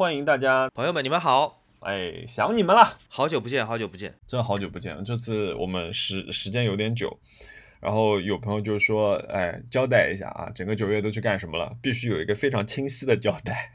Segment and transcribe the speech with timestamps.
[0.00, 5.04] 欢迎大家，朋友们，你们好，哎，想你们了，好久不见，好久不见，真好久不见。
[5.04, 7.20] 这次我们时时间有点久，
[7.80, 11.76] 然后有朋友就说，哎，交代一下啊，整个九月都去干什么了？
[11.82, 13.74] 必须有一个非常清晰的交代。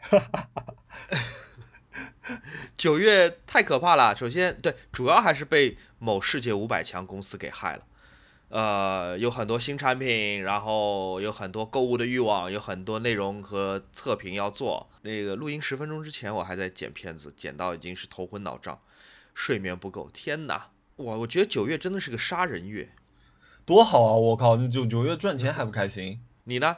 [2.75, 7.83] 九月太可怕了，首先对，主要还是被某世界五百强公司给害了。
[8.49, 14.87] 呃，有很多新产品，然后有很多购物的欲望，有很多内容和测评要做。
[15.01, 18.79] 那个录音十分钟之前，我还在剪片子，剪到已经是头昏脑胀，
[19.33, 20.09] 睡眠不够。
[20.13, 21.19] 天哪，我！
[21.19, 22.91] 我觉得九月真的是个杀人月，
[23.65, 24.13] 多好啊！
[24.13, 26.21] 我靠，你九九月赚钱还不开心？
[26.43, 26.77] 你呢？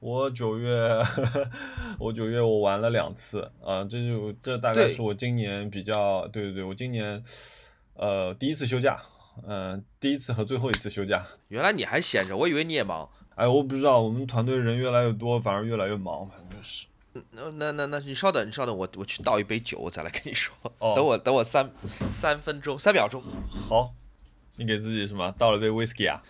[0.00, 1.00] 我九月，
[2.00, 7.22] 我九月我玩了两次啊，这就这大概是我今年比较，对对对，我今年
[7.94, 9.02] 呃第一次休假。
[9.46, 11.26] 嗯，第一次和最后一次休假。
[11.48, 13.08] 原来你还闲着，我以为你也忙。
[13.34, 16.86] 哎，我不知道，我们团队人越来越多，反而越来越忙，反正是。
[17.32, 20.54] 那那那那，你稍等，你稍等，我我去倒一杯酒，我再来跟你说。
[20.78, 20.94] 哦。
[20.94, 21.70] 等我等我三
[22.08, 23.22] 三分钟，三秒钟。
[23.50, 23.92] 好。
[24.56, 25.34] 你给自己什么？
[25.36, 26.22] 倒了杯 whisky 啊？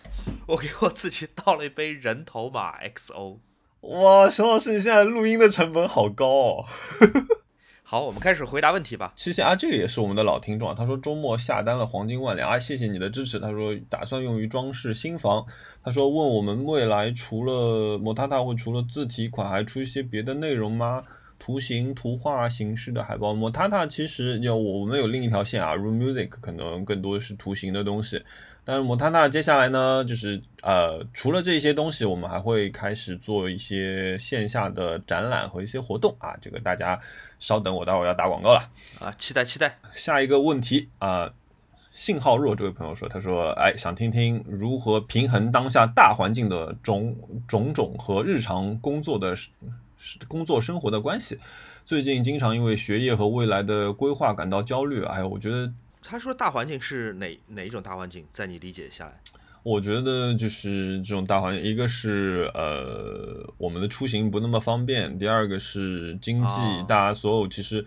[0.47, 3.37] 我给我自己倒了一杯人头马 XO。
[3.81, 6.65] 哇，沈老师，你现在录音的成本好高哦。
[7.87, 9.13] 好，我们开始回答问题吧。
[9.15, 10.73] 谢谢啊，这个也是我们的老听众啊。
[10.75, 13.39] 他说周末下单了黄金万两啊，谢谢你的支持。
[13.39, 15.45] 他说打算用于装饰新房。
[15.83, 21.03] 他说问我们未来除了摩塔塔会除了字体款还出一些别的内容吗？
[21.37, 23.35] 图形、图画形式的海报。
[23.35, 28.19] 摩塔塔其实有我们有另一条线啊，Room Music 可能更多的是图形的东西。
[28.63, 36.99] 但是摩塔塔接下来呢，就是呃除了这些东西，我们还会开始做一些线下的展览和一些活动啊，这个大家。
[37.39, 38.69] 稍等，我待会儿要打广告了
[38.99, 39.11] 啊！
[39.17, 39.79] 期待期待。
[39.93, 41.33] 下一个问题啊，
[41.91, 47.15] 信号弱这位朋友说，他说，哎，想听听如何平衡当下大环境的种
[47.47, 49.35] 种种和日常工作的
[50.27, 51.39] 工作生活的关系。
[51.85, 55.03] 最近经常因为学业和未来的规划感到焦虑。
[55.03, 59.19] 哎呀，我觉得他说大环境是哪哪一种大环境，在你理解下来？
[59.65, 67.83] 我觉得就是这种大环境，一个是呃我们的出行不那么方便，第二个是经济，大家所有其实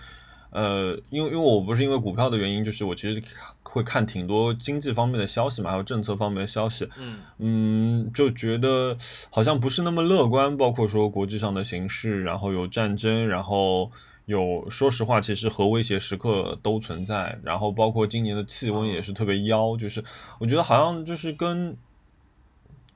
[0.50, 3.22] 呃，因为因为我不是因为股票的原因，就是我其实
[3.62, 8.96] 会看挺多经济方面的消息嘛，还有政策方面的消息，嗯嗯，就觉得
[9.30, 13.88] 好像不是那么乐观，包括说国际上的形势，然后有战争，然后。
[14.28, 20.04] 有，说实话，其实核威胁时刻都存在，然后包括今年的气温也是特别妖，就是
[20.38, 21.74] 我觉得好像就是跟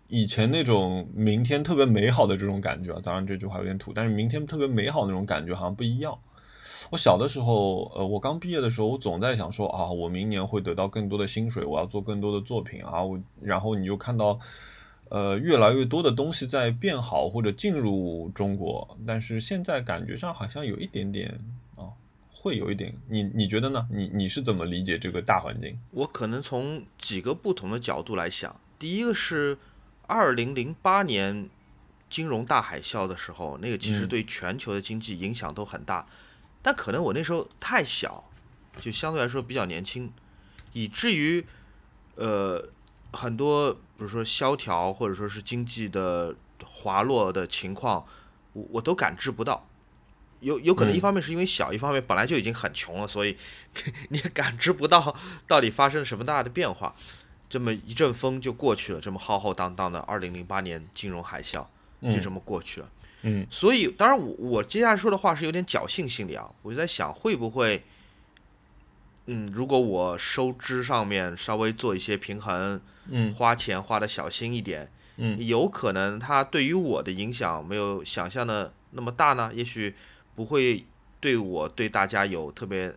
[0.09, 6.19] 以前那种明天特别美好的这种感觉，当然这句话有点土，但是明天特别美好那种感觉好像不一样。
[6.91, 14.38] 我小的时候，呃，我刚毕业的时候，我总在想说啊，我明年会得到更多的薪水，我要做更多的作品啊，我然后你就看到。
[15.12, 21.38] 呃，越来越多的东西在变好或者进入中国，但是现在感觉上好像有一点点
[21.76, 21.84] 啊，
[22.32, 22.94] 会有一点。
[23.08, 23.86] 你你觉得呢？
[23.90, 25.78] 你你是怎么理解这个大环境？
[25.90, 28.58] 我可能从几个不同的角度来想。
[28.78, 29.58] 第一个是
[30.06, 31.50] 二零零八年
[32.08, 36.06] 金融大海啸的时候，那个其实对全球的经济影响都很大，
[36.62, 38.30] 但可能我那时候太小，
[38.80, 40.10] 就相对来说比较年轻，
[40.72, 41.44] 以至于
[42.14, 42.70] 呃。
[43.12, 46.34] 很多，比如说萧条，或者说是经济的
[46.64, 48.04] 滑落的情况，
[48.54, 49.68] 我我都感知不到。
[50.40, 53.36] 有有可能一方面是因为小，一方面本来就已经很穷了，所以
[54.08, 55.14] 你也感知不到
[55.46, 56.94] 到底发生了什么大的变化。
[57.48, 61.64] 这么一阵风就过去了，这么浩浩荡荡的二零零八年金融海啸
[62.02, 62.88] 就这么过去了。
[63.22, 67.84] 嗯，所以当然我我接下来说的话是有点侥幸心理啊，我就在想会不会。
[69.26, 79.52] 嗯，如果我收支上面稍微做一些平衡，嗯，花钱花的小心一点，嗯，有可能它对于我的影响没有想象的那么大呢。
[79.54, 79.94] 也许
[80.34, 80.84] 不会
[81.20, 82.92] 对我对大家有特别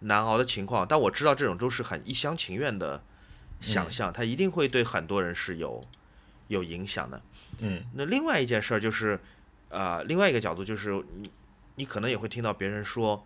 [0.00, 3.00] 难熬的情况，但我知道这种都是很一厢情愿的
[3.60, 5.80] 想象，它一定会对很多人是有
[6.48, 7.22] 有影响的。
[7.60, 9.20] 嗯，那另外一件事儿就是，
[9.68, 11.30] 呃，另外一个角度就是你
[11.76, 13.24] 你可能也会听到别人说。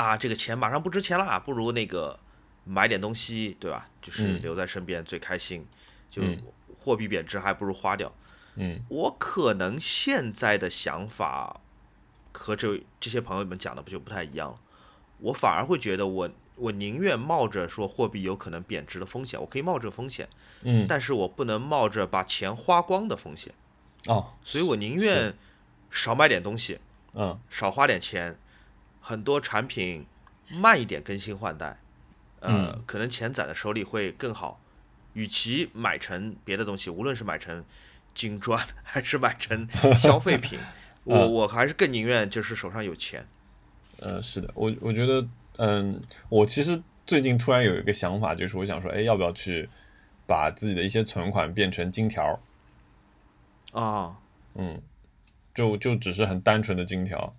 [0.00, 2.18] 啊，这个钱马上不值钱了，不如那个
[2.64, 3.90] 买点东西，对吧？
[4.00, 5.66] 就是留在身边最开心。
[6.08, 6.22] 就
[6.78, 8.10] 货币贬值，还不如花掉。
[8.54, 11.60] 嗯，我可能现在的想法
[12.32, 14.58] 和这这些朋友们讲的不就不太一样了。
[15.18, 20.26] 我反而会觉得，我我宁愿冒着说货币有可能贬值的风险，我可以冒这个风险。
[20.62, 23.52] 嗯，但是我不能冒着把钱花光的风险。
[24.06, 25.36] 哦，所以我宁愿
[25.90, 26.80] 少买点东西，
[27.12, 28.38] 嗯，少花点钱。
[29.10, 30.06] 很多产品
[30.48, 31.80] 慢一点更新换代，
[32.38, 34.60] 呃，可能钱攒在手里会更好。
[35.14, 37.64] 与其买成别的东西，无论是买成
[38.14, 40.56] 金砖还是买成消费品，
[41.02, 43.26] 我我还是更宁愿就是手上有钱。
[43.98, 45.26] 呃，是的，我我觉得，
[45.56, 49.68] 嗯，我其实最近突然有一个想法，就是我想说，哎，要不要去
[50.24, 52.38] 把自己的一些存款变成金条？
[53.72, 54.16] 啊，
[54.54, 54.80] 嗯，
[55.52, 57.34] 就就只是很单纯的金条。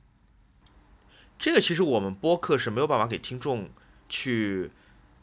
[1.41, 3.67] 这个其实我们播客是没有办法给听众
[4.07, 4.69] 去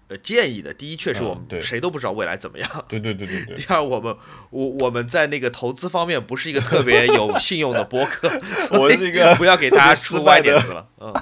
[0.09, 0.75] 呃建议的。
[0.75, 2.69] 第一，确实我们谁都不知道未来怎么样。
[2.89, 3.57] 对对对对对。
[3.57, 4.17] 第二，我们
[4.51, 8.29] 我我们在那个投资方面不是一个特别有信用的播客，
[8.77, 10.89] 我是一个不要给大家出歪点子了。
[10.99, 11.15] 嗯，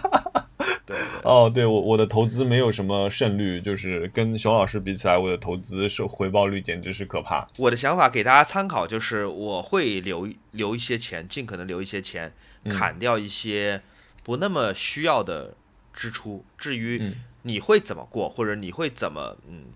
[0.87, 0.97] 对。
[1.23, 7.47] 哦，对我我的投资没有什么胜率，就是跟熊老师比起来，我的投资是回报率简直是可怕。
[7.59, 12.33] 我的想法给大家参考，就是我会留留一些钱，尽可能留一些钱，
[12.71, 13.83] 砍掉一些。
[14.27, 15.55] 不那么需要的
[15.95, 19.67] 支出，至于你会怎么过，或者你会怎么嗯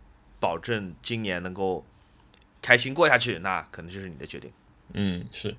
[0.41, 1.87] 保证今年能够
[2.61, 4.51] 开心过下去，那可能就是你的决定。
[4.95, 5.55] 嗯，是。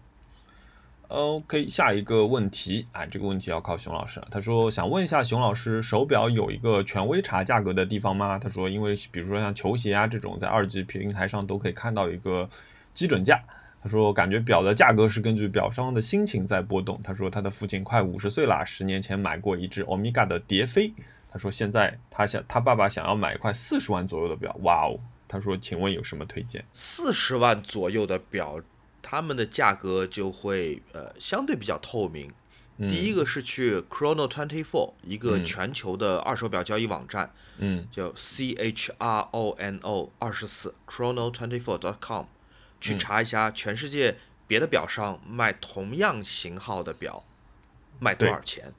[1.07, 4.21] OK，下一个问题啊，这个问题要靠熊老师。
[4.29, 8.37] 他说想问一下熊老师，手表有一个权威查价格的地方吗？
[8.37, 12.49] 他说，因为比如说像球鞋啊这种，在二级平台上都可以看到一个
[12.93, 13.41] 基准价。
[13.83, 20.93] 他说：“感觉表的价格是根据表商的心情在波动。”他说：“他的父亲快五十岁了，十年前买过一只欧米伽的蝶飞。”
[21.27, 24.99] 他说：“现在他想，他爸爸想要买一块四十万左右的表。”哇哦！
[25.27, 28.61] 他说：“请问有什么推荐？”四十万左右的表，
[29.01, 32.31] 他们的价格就会呃相对比较透明。
[32.89, 41.97] 第一个是去 Chrono Twenty Four 一个全球的二手表交易网站，嗯，叫 C H R O N O 二十四 Chrono Twenty Four dot
[42.01, 42.25] com。
[42.81, 44.17] 去查一下全世界
[44.47, 47.23] 别的表商卖同样型号的表
[47.99, 48.73] 卖多少钱。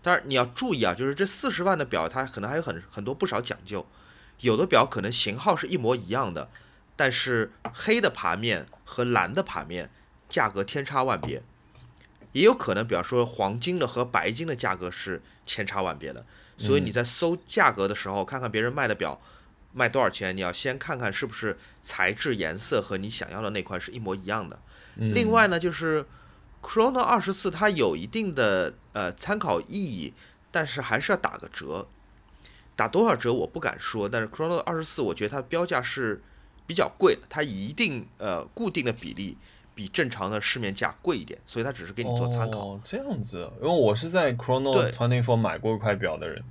[0.00, 3.84] 但是你要注意啊，就是这四十万的表，它可能还有很很多不少讲究。
[4.40, 6.48] 有的表可能型号是一模一样的，
[6.94, 9.90] 但是黑的盘面和蓝的盘面
[10.28, 11.42] 价格天差万别。
[12.32, 16.24] 也有可能，比方说黄金的和白金的价格是千差万别的。
[16.56, 19.20] 所以你在搜价格的时候，看看别人卖的表。
[19.78, 20.36] 卖多少钱？
[20.36, 24.58] 你要先看看是不是材质、颜色和你想要的那块是一模一样的。
[24.96, 26.04] 另外呢，就是
[26.60, 30.12] Chrono 二十四它有一定的呃参考意义，
[30.50, 31.86] 但是还是要打个折。
[32.74, 36.20] 打多少折我不敢说，但是 Chrono 二十四我觉得它标价是
[36.66, 39.38] 比较贵的，它一定呃固定的比例
[39.74, 42.58] 比正常的市面价贵一点，所以它只是给你做参考。
[42.58, 46.42] 哦，这样子，因为我是在 Chrono Twenty Four 买过一块表的人。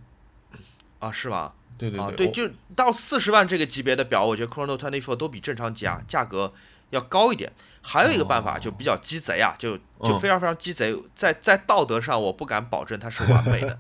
[1.00, 1.54] 啊，是吗？
[1.78, 6.54] 对对对，就到四十万这个级别的表，我觉得 Chrono Twenty Four 都比正常价价格
[6.90, 7.52] 要高一点。
[7.82, 13.80] 还有一个办法就比较鸡贼啊，就就非常非常鸡贼，在在道德上我不敢保证它是完美的，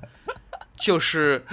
[0.77, 1.45] 就是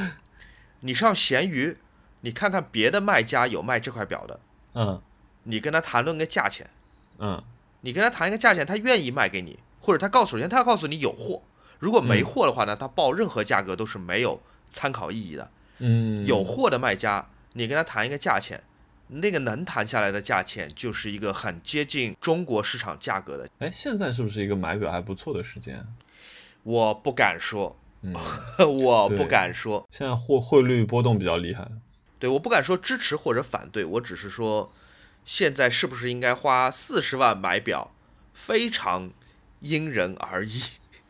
[0.81, 1.77] 你上闲鱼，
[2.21, 4.39] 你看看别的卖家有卖这块表的，
[4.75, 5.03] 嗯，
[5.43, 6.71] 你跟他谈论个价钱，
[7.19, 7.43] 嗯，
[7.81, 11.43] 你跟他谈一个价钱，他愿意卖给你，或者他告首先他要告诉你有货，
[11.81, 15.43] 如果没货的话呢，他报任何价格都是没有参考意义的。
[15.43, 15.51] 嗯，
[16.27, 18.63] 有货的卖家，你跟他谈一个价钱，
[19.09, 23.49] 那个能谈下来的价钱就是一个很接近中国市场价格的。
[23.59, 25.87] 哎，现在是不是一个买表还不错的时间？
[26.63, 28.15] 我不敢说，嗯，
[28.83, 29.87] 我不敢说。
[29.91, 31.69] 现在汇汇率波动比较厉害。
[32.19, 34.73] 对，我不敢说支持或者反对，我只是说，
[35.25, 37.93] 现在是不是应该花四十万买表，
[38.33, 39.11] 非常
[39.61, 40.63] 因人而异，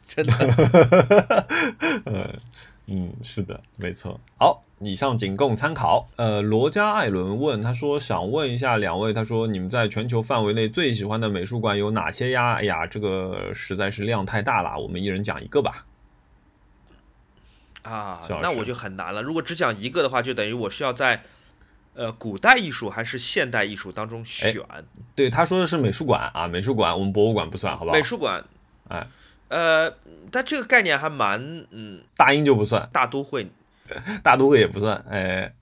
[0.08, 1.46] 真的。
[2.06, 2.40] 嗯。
[2.86, 4.20] 嗯，是的，没错。
[4.38, 6.06] 好，以上仅供参考。
[6.16, 12.52] 呃，罗加艾伦问，他说想问一下两位，他说你们在全球范围内最喜欢的美术馆有哪些呀？
[12.56, 15.86] 哎呀，这个实在是量太大了，我们一人讲一个吧。
[17.84, 19.22] 啊，那我就很难了。
[19.22, 21.22] 如果只讲一个的话，就等于我需要在
[21.94, 24.54] 呃古代艺术还是现代艺术当中选。
[25.14, 27.96] 对，他说的是美术馆啊，美术馆，我们博物馆不算，好不好？
[27.96, 28.44] 美术馆，
[28.88, 29.06] 哎。
[29.54, 29.88] 呃，
[30.32, 33.46] 但这个概念还蛮，嗯，大英就不算，大都会，
[34.20, 35.54] 大都会也不算，哎，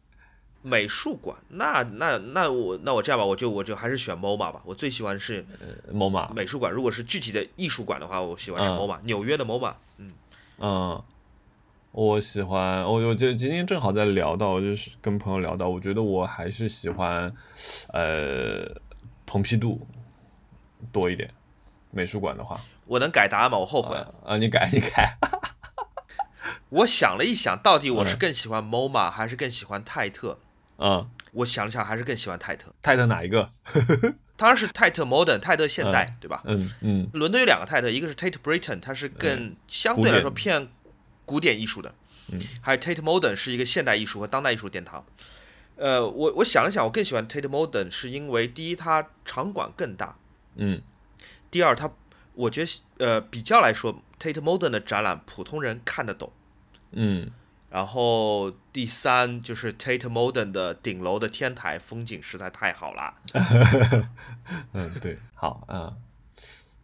[0.62, 5.44] 美术馆，那那那我那我这样吧，我就我就还是选 MoMA 吧，我最喜欢是
[5.92, 6.72] MoMA 美术馆。
[6.72, 9.74] 如果是具体的艺术馆的话，我喜欢是 MoMA，纽约的 MoMA。
[9.98, 10.12] 嗯
[10.58, 11.02] 嗯，
[11.90, 17.30] 我喜欢，我我就今天正好在聊到，就是跟朋友聊到，我觉得我还是喜欢，
[17.92, 18.64] 呃，
[19.26, 19.86] 蓬皮杜
[20.90, 21.28] 多一点，
[21.90, 22.58] 美术馆的话。
[22.86, 23.58] 我能改答案吗？
[23.58, 24.36] 我后悔啊！
[24.36, 25.16] 你改，你改。
[26.70, 30.38] 我想了一想，到底我是更喜欢 MoMA 还是更喜欢泰特？
[30.78, 32.72] 嗯，我想了想，还是更喜欢泰特。
[32.82, 33.50] 泰特哪一个？
[34.36, 36.42] 当然是泰特 Modern，泰特现代，对吧？
[36.44, 37.08] 嗯嗯。
[37.12, 40.68] 伦敦有两个泰特，一个是 Tate Britain，它是更相对来说偏
[41.24, 41.94] 古典艺术的。
[42.28, 42.40] 嗯。
[42.60, 45.04] 还有 Tate Modern 是一个现代艺术和当代艺术殿堂。
[45.76, 50.16] 呃，我我想了想，我更喜欢 Tate Modern，是因为第一，它场馆更大。
[50.56, 50.80] 嗯。
[51.50, 51.90] 第二，它
[52.34, 56.32] 我觉得呃比较来说，Tate Modern 的展览普通人看得懂。
[56.92, 57.30] 嗯
[57.70, 63.14] 然后第三就是 Tate Modern 的顶楼的天台风景实在太好了。
[64.74, 65.94] 嗯，对，好啊。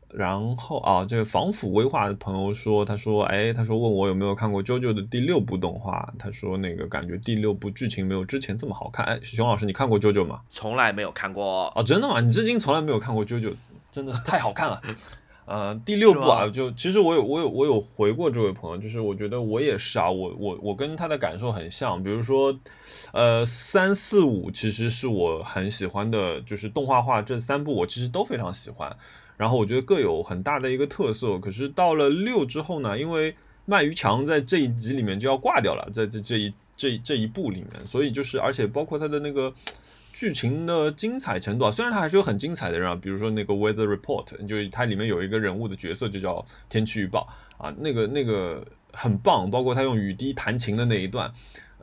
[0.09, 9.05] 然后啊，这个防腐威化的朋友说，他说，哎，他说问我有没有看过 JoJo 的第六部动画，他说那个感觉第六部剧情没有之前这么好看。
[9.05, 10.40] 哎，熊老师，你看过 JoJo 吗？
[10.49, 11.71] 从来没有看过。
[11.76, 12.23] 哦，真的吗？
[12.23, 13.55] 你至今从来没有看过 JoJo，
[13.93, 14.81] 真的是太好看了。
[15.49, 22.55] 呃，第六部啊，就其实我有我有我有回过这位朋友，就是我觉得我也是啊，我我我跟他的感受很像，比如说，
[23.14, 28.95] 呃，三四五其实是我很喜欢的，就是动画化这三部我其实都非常喜欢，
[29.38, 31.38] 然后我觉得各有很大的一个特色。
[31.38, 33.35] 可是到了六之后呢，因为
[33.67, 39.50] 鳗鱼强在这一集里面就要挂掉了，在这这一这这一部里面，所以就是而且包括他的那个。
[40.18, 51.32] 剧情的精彩程度啊，虽然它还是有很精彩的人啊，比如说那个 Weather Report，就是它里面有一个人物的角色就叫天气预报啊，那个那个很棒，包括他用雨滴弹琴的那一段，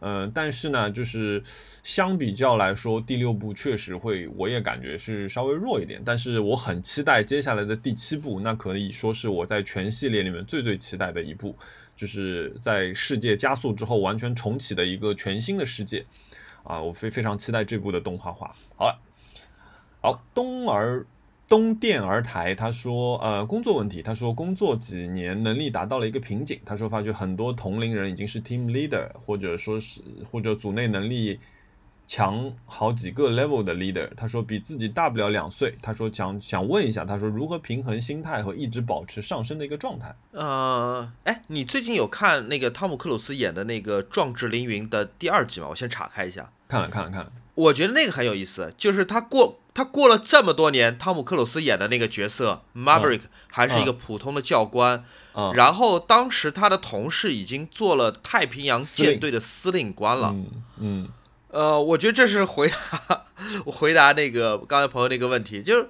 [0.01, 1.41] 嗯，但是呢，就是
[1.81, 11.57] 相比较来说，第六部确实会，我也感觉是稍微弱一点，但是我很期待接下来的第七部，那可以说是我在全系列里面最最期待的一部，
[11.95, 16.05] 就是在世界加速之后完全重启的一个全新的世界。
[16.65, 18.53] 啊，我非非常期待这部的动画化。
[18.75, 18.99] 好了，
[20.01, 21.05] 好，东儿
[21.47, 31.39] 东电儿台他说，呃，工作问题，他说工作几年能力达到了一个瓶颈，他说发觉很多同龄人已经是 team leader，或者说是或者组内能力。
[32.07, 35.75] 强好几个 level 的 leader，他说比自己大不了两岁。
[35.81, 40.15] 他说想想问一下，他说如何平衡心态和一直保持上升的一个状态？
[40.29, 45.69] 呃，哎，你最近有看那个汤姆克鲁斯演的那个《壮志凌云》的第二集吗？
[45.71, 46.51] 我先岔开一下。
[46.67, 55.03] 看了看了看了，我觉得那个很有意思，就是他过他过了这么多年，汤姆克鲁斯演的那个角色 Maverick 还是一个普通的教官，
[55.53, 60.35] 然后当时他的同事已经做了太平洋舰队的司令官了。
[60.79, 61.09] 嗯。
[61.49, 63.25] 呃，我觉得这是回答
[63.63, 65.87] 我 回答那个刚才朋友那个问题，就是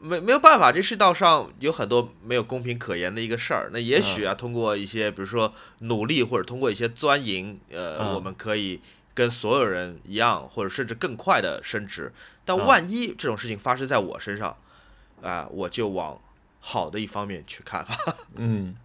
[0.00, 3.68] 没没有办法，这世道上有很多没有公平可言的一个事儿。
[3.70, 8.80] 那也许啊，通过一些比如说努力，或者通过一些钻营，呃，我们可以
[9.18, 12.12] 跟所有人一样，或者甚至更快的升职。
[12.44, 14.56] 但万一这种事情发生在我身上，
[15.20, 16.20] 啊，我就往
[16.60, 17.96] 好的一方面去看吧。
[18.36, 18.76] 嗯。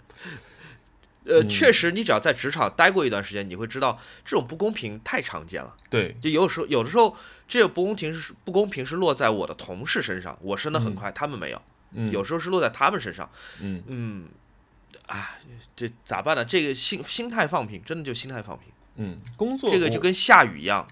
[1.26, 5.74] 呃，确实，你只要在职场待过一段时间，你会知道这种不公平太常见了。
[5.90, 7.16] 对，就有时候，有的时候，
[7.48, 11.62] 这个不公平是不公平是落在我的同事身上，我升的很快，他们没有。
[11.92, 13.30] 嗯，有时候是落在他们身上。
[13.62, 14.28] 嗯嗯，
[15.06, 15.38] 啊，
[15.76, 16.44] 这咋办呢？
[16.44, 18.73] 这个心心态放平，真的就心态放平。
[18.96, 20.88] 嗯，工作这个就跟下雨一样。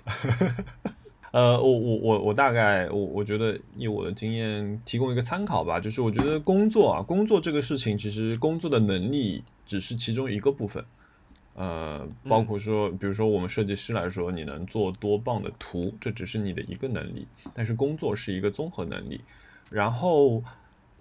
[1.32, 10.84] 呃，我我我我大概我我觉得以我的经验提供一个参考吧，就是我觉得工作啊，工作这个事情，其实工作的能力只是其中一个部分。
[11.54, 19.22] 呃，包括说，比如说我们设计师来说，你能做多棒的图，这只是你的一个能力，但是工作是一个综合能力，
[19.72, 20.44] 然后。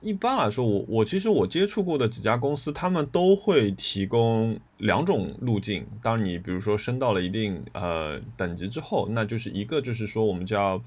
[0.01, 5.87] 一般来说，我我其实我接触过的几家公司，他们都会提供两种路径。
[6.03, 10.83] 当你比如说升到了一定呃等级之后，那就是一个就是说我们叫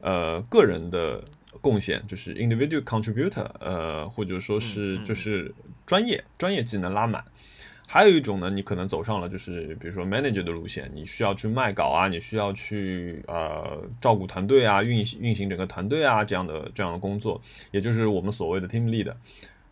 [0.00, 1.24] 呃个人的
[1.60, 5.54] 贡献，就是 individual contributor，呃或者说是就是
[5.86, 7.24] 专业专业技能拉满。
[7.92, 17.38] 还有一种呢，你可能走上了就是比如说 manager 的路线，你需要去卖稿啊，你需要去呃照顾团队啊，运行运行整个团队啊这样的这样的工作，
[17.70, 19.12] 也就是我们所谓的 team lead。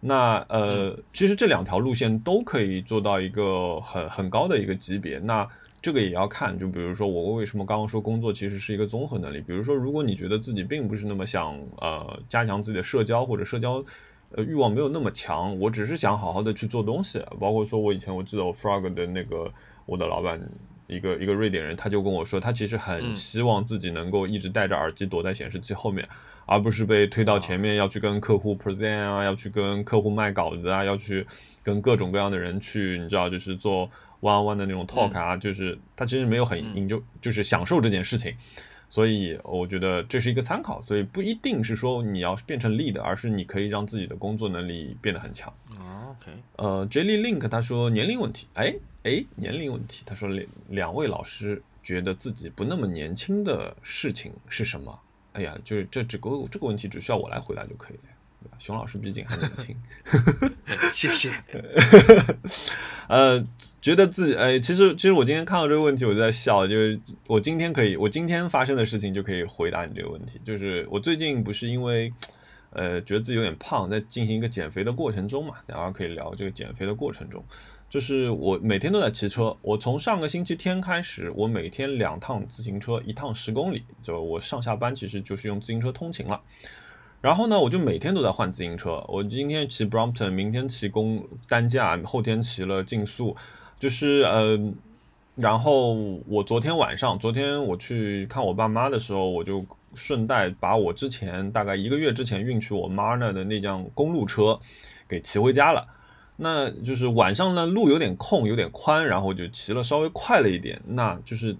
[0.00, 5.18] 那呃，其实这两条路线都可以做到一个很很高的一个级别。
[5.18, 5.48] 那
[5.80, 9.40] 这个也要看，就比如说我为什么刚刚说工作其实是一个综合能力。
[9.40, 13.82] 比如说，如果你觉得自己并不是那么想呃加强自己的社交或者社交。
[14.32, 17.20] 呃，欲望没有那么强，我只是想好好的去做东西。
[17.40, 19.52] 包括说，我以前我记得我 Frog 的那个
[19.86, 20.40] 我的老板，
[20.86, 26.08] 一个一个瑞典人，他就跟我说，他其实很希望自己能够一直戴着耳机躲在显示器后面，
[26.46, 31.26] 而不是被推到前面要去跟客户 present 啊，要去跟客户卖稿子啊，要去
[31.64, 38.32] 跟各种各样的人去，你知道，就是做 one on one 的那种 talk 啊，就是他其实没有很引就就是享受这件事情。
[38.90, 45.50] 所以我觉得这是一个参考，所以不一定是说你要变成 lead，而是你可以让自己的工作能力变得很强。
[46.10, 55.00] OK，呃，Jelly Link 他说年龄问题，哎哎，年龄问题，他说两两位老师觉得自己不那么年轻的事情是什么？
[55.34, 58.02] 哎呀，就是这这个这个问题只需要我来回答就可以了。
[58.58, 59.76] 熊老师毕竟还年轻，
[60.92, 61.30] 谢谢。
[63.08, 63.44] 呃，
[63.80, 70.40] 觉得自己哎，其实其实我今天看到这个问题，我就在笑，就是我今天可以，我今天发生的事情就可以回答你这个问题。
[70.44, 72.12] 就是我最近不是因为
[72.72, 77.44] 呃，觉得自己有点胖，在进行一个减肥的过程中嘛，然后可以聊这个减肥的过程中。
[77.88, 86.40] 就是我每天都在骑车，我从上个星期天开始，我每天两趟自行车，一趟十公里，就我上下班其实就是用自行车通勤了。
[87.20, 93.36] 然后呢，我就每天都在换自行车，我今天骑 Brompton，明天骑公单架，后天骑了竞速，
[93.78, 94.58] 就是呃，
[95.34, 95.94] 然后
[96.26, 104.58] 我昨天晚上，昨天我去看我爸妈的时候，我就顺带把我之前大概一个月之前运去我妈那的那辆公路车
[105.06, 105.86] 给骑回家了。
[106.42, 110.80] 那就是晚上呢，路有点空，有点宽，然后就骑了稍微快了一点。
[110.86, 111.54] 那就是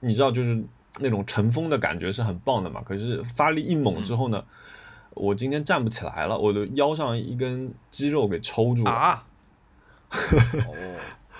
[0.00, 0.60] 你知道，就是
[0.98, 2.82] 那种乘风的感觉是很棒的嘛。
[2.82, 4.44] 可是发力一猛之后呢，
[5.18, 8.90] 我今天站不起来了，我的腰上一根肌肉给抽住了。
[8.90, 9.26] 啊！
[10.10, 10.74] 哦，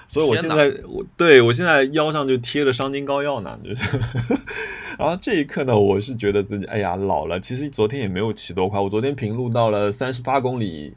[0.06, 3.98] 所以我现在我对我现在腰上就贴着伤筋膏药呢，就是。
[4.98, 7.38] 然后这一刻呢，我是觉得自己哎呀老了。
[7.38, 10.94] 其实昨天也没有骑多快，我昨天平路到了三十八公里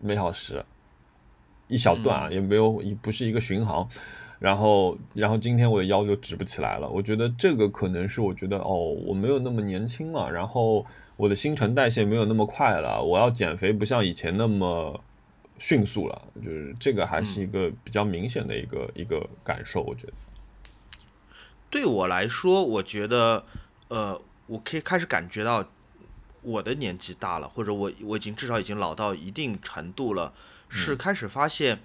[0.00, 0.64] 每小时。
[1.68, 3.86] 一小段啊，也没有，也不是一个巡航，
[4.38, 6.88] 然后，然后今天我的腰就直不起来了。
[6.88, 10.86] 我觉得这个可能是我觉得哦，我没有那么年轻了，然后
[11.18, 15.02] 我的新陈代谢没有那么快了，我要减肥不像以前那么
[15.58, 19.82] 迅速了，就是这个还是一个比较明显的一个一个感受。
[19.82, 20.12] 我觉得，
[21.68, 23.44] 对我来说，我觉得，
[23.88, 25.68] 呃，我可以开始感觉到
[26.42, 30.32] 我的年纪大了，或者我我已经至少已经老到一定程度了。
[30.68, 31.80] 是开始发现，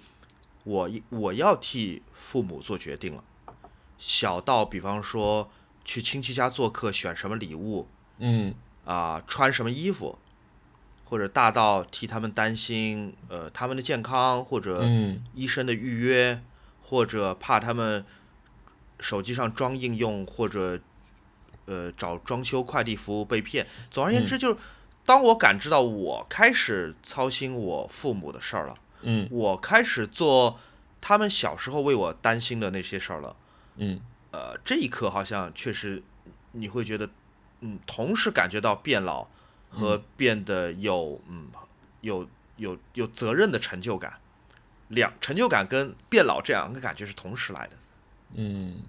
[0.62, 3.24] 我我要替父母做决定了。
[3.98, 5.50] 小到比方说
[5.84, 7.88] 去亲戚家做客，选什么礼物，
[8.18, 10.18] 嗯，啊，穿什么衣服，
[11.04, 14.84] 或者大到替他们担心，呃，他们的健康或者
[15.34, 16.42] 医生的预约，
[16.82, 18.04] 或者怕他们
[19.00, 20.80] 手机上装应用或者
[21.66, 23.66] 呃找装修快递服务被骗。
[23.90, 24.56] 总而言之，就是。
[25.06, 30.58] 当我感知到我开始操心我父母的事儿了，嗯，我开始做
[30.98, 33.36] 他们小时候为我担心的那些事儿了，
[33.76, 36.02] 嗯，呃，这一刻好像确实
[36.52, 37.10] 你会觉得，
[37.66, 39.26] 嗯，同时感觉到变老
[39.70, 41.48] 和变得有，嗯，
[42.02, 44.18] 有有有责任的成就感，
[44.88, 47.72] 两成就感跟变老这两个感觉是同时来的，
[48.34, 48.82] 嗯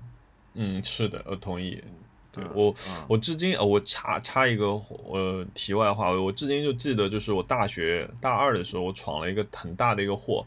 [0.56, 1.82] 嗯，是的，我同意。
[2.54, 2.76] 我
[3.08, 4.66] 我至今呃，我插插一个
[5.08, 10.46] 呃题外话，我至今就记得，就是我大学大二的时候，我闯了一个很大的一个祸，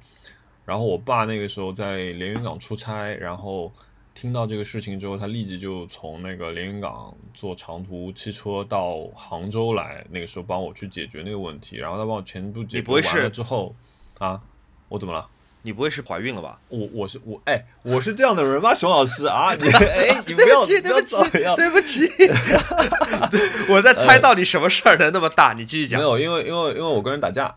[0.67, 3.73] 然后我爸那个时候在连云港出差，然后
[4.21, 13.77] 听到这个事情之后，他立即就从那个连云港坐长途汽车到杭州来，那个时候帮我去解决那个问题，然后他帮我全部解决完了之后，
[14.19, 14.41] 啊，
[14.89, 15.25] 我怎么了？
[15.63, 16.59] 你不会是怀孕了吧？
[16.69, 18.75] 我我是我哎，我是这样的人吗？
[18.75, 21.21] 熊老师啊，你哎， 你 不要对不起，
[21.57, 22.11] 对不起，
[23.71, 25.53] 我在猜到底什么事儿能那么大？
[25.57, 26.01] 你继续讲。
[26.01, 27.55] 没有，因为因为因为我跟人打架，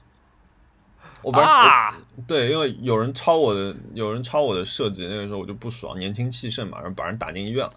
[1.24, 1.96] 我啊，
[2.28, 7.72] 对，因为有人抄我的，有人抄我的设计，那个时候我就不爽，年轻气盛嘛，然后把人打进医院了。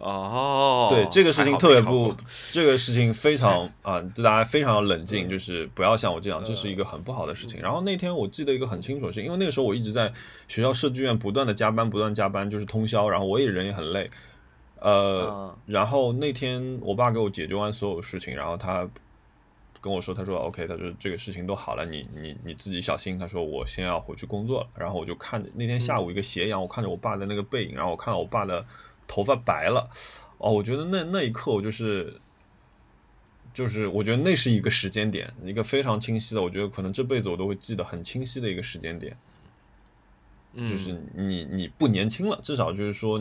[0.00, 2.14] 哦，对这个事情特别不，
[2.52, 7.60] 这个事情非常 啊，就大家非常要冷静，就是不要像我这样，这是一个很不好的事情。
[7.60, 10.12] 然后那天我记得一个很清楚的事情，因为那个时候我一直在
[10.46, 14.08] 学校设计院不断的加班，不断加班，就是通宵，然后我也人也很累，
[14.78, 18.88] 呃，然后那天我爸给我解决完所有事情，然后他
[19.80, 23.16] 跟我说，他说 OK，他说这个事情都好了，你你你自己小心。
[23.16, 24.68] 他说我先要回去工作了。
[24.76, 28.64] 然后我就看着那天下午一个斜阳，我看着我爸的那个背影，然后我看到我爸的。
[29.10, 29.88] 头发白了，
[30.36, 32.20] 哦，我觉得那那一刻我就是，
[33.54, 39.16] 就是我觉得那是一个时间点，一个非常清晰的，我觉得可能这辈子我都会记得很清晰的一个时间点，
[40.54, 43.18] 就是你你不年轻了，至少就是说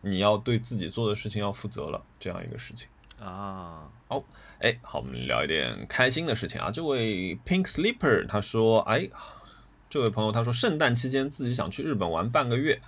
[0.00, 2.88] 你要对自己做的事情要负责了，这样一个事情
[3.20, 3.88] 啊。
[4.08, 4.24] 好，
[4.60, 6.70] 哎，好，我们聊一点开心的事情啊。
[6.70, 9.08] 这位 Pink Sleeper 他说，哎，
[9.90, 12.80] 这位朋友他说，圣诞期间自己想去日本玩半个月。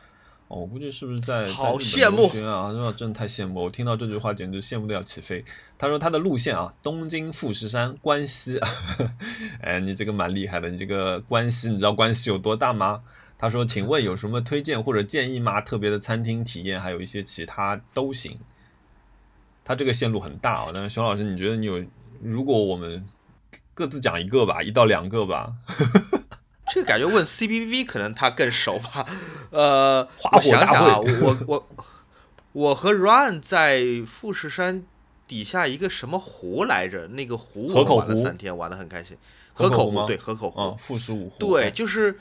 [0.48, 2.72] 哦，我估计是不是在好羡慕啊？
[2.72, 3.62] 真的真的太羡慕！
[3.62, 5.44] 我听到这句话简直羡慕的要起飞。
[5.78, 8.58] 他说他的路线啊，东京、富士山、关西。
[9.60, 13.02] 哎，你这个蛮厉害的，你这个关西，你知道关西有多大吗？
[13.38, 15.60] 他说，请问有什么推荐或者建议吗？
[15.60, 18.36] 特别的餐厅体验，还有一些其他都行。
[19.64, 21.84] 他这个线路很大啊，但是熊老师，你觉得你有？
[22.22, 23.06] 如果我们
[23.72, 25.52] 各自讲一个吧，一到两个吧。
[26.72, 29.04] 这个感觉问 C B V 可能他更熟吧，
[29.50, 31.68] 呃，我想想啊，我我
[32.52, 34.84] 我和 Run 在富士山
[35.26, 37.08] 底下一个什么湖来着？
[37.08, 39.16] 那个湖我们玩了三天，玩的很开心。
[39.52, 42.20] 河口湖对河口湖，富士五湖对，就是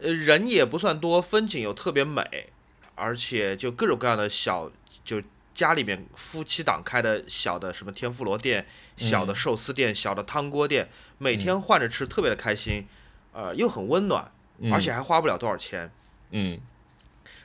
[0.00, 2.50] 呃人也不算多，风景又特别美，
[2.94, 4.70] 而且就各种各样的小
[5.02, 5.20] 就
[5.56, 12.86] 家里面夫妻档开的小的什么天妇罗店、小的寿司店、小的汤锅店，每天换着吃，特别的开心，
[13.32, 14.30] 呃，又很温暖，
[14.70, 15.90] 而且还花不了多少钱。
[16.30, 16.60] 嗯。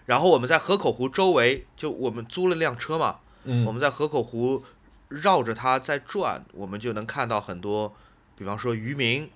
[0.06, 4.66] 然后我们在河口湖周围，就我们租了辆车嘛，嗯，我们在河口湖
[5.08, 7.96] 绕着它在转，我们就能看到很多，
[8.36, 9.32] 比方说渔民，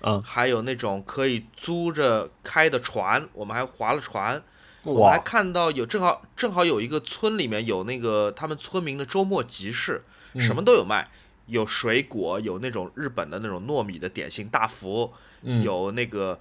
[0.00, 4.42] 嗯，还有那种可以租着开的船，我们还划了船。
[4.86, 10.04] 我还看到有正好正好有一个村里面有那个他们村民的周末集市，
[10.38, 11.10] 什么都有卖，
[11.46, 16.38] 有水果，有那种日本的那种糯米的点心大福，有那个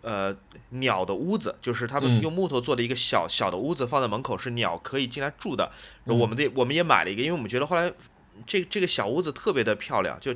[0.00, 0.34] 呃
[0.70, 5.70] 鸟的屋子，就是他们用木头做的一个小小的屋子放在门口，是鸟可以进来住的。
[6.04, 7.92] 我们的我们也买了一个，因为我们觉得后来
[8.46, 10.34] 这这个小屋子特别的漂亮，就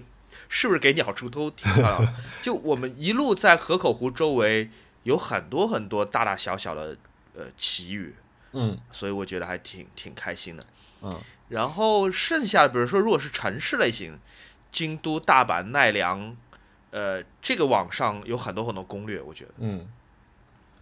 [0.50, 2.14] 是不是给鸟住都挺漂亮。
[2.42, 4.68] 就我们一路在河口湖周围
[5.04, 6.98] 有很多很多大大小小的。
[7.34, 8.14] 呃，奇遇，
[8.52, 10.64] 嗯，所以我觉得还挺挺开心的，
[11.00, 11.18] 嗯，
[11.48, 14.18] 然后剩下的，比如说，如果是城市类型，
[14.70, 16.36] 京都、大阪、奈良，
[16.90, 19.88] 呃，这个网上有很多很多攻略，我觉得，嗯，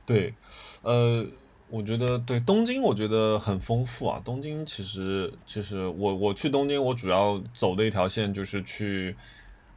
[0.04, 0.34] 对，
[0.82, 1.24] 呃，
[1.68, 4.20] 我觉得对东京，我觉得很丰富啊。
[4.24, 9.14] 东京其实，其实我我去东京，我主要走的一条线就是去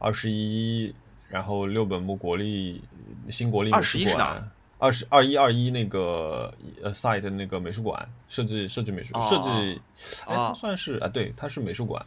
[0.00, 0.92] 二十一，
[1.28, 2.82] 然后六本木国立
[3.30, 4.50] 新国立美术馆。
[4.78, 9.80] 二十二一二一那个呃，site 那个美术馆设计设计美术设计，
[10.26, 12.04] 哎，算是啊，对，它是美术馆。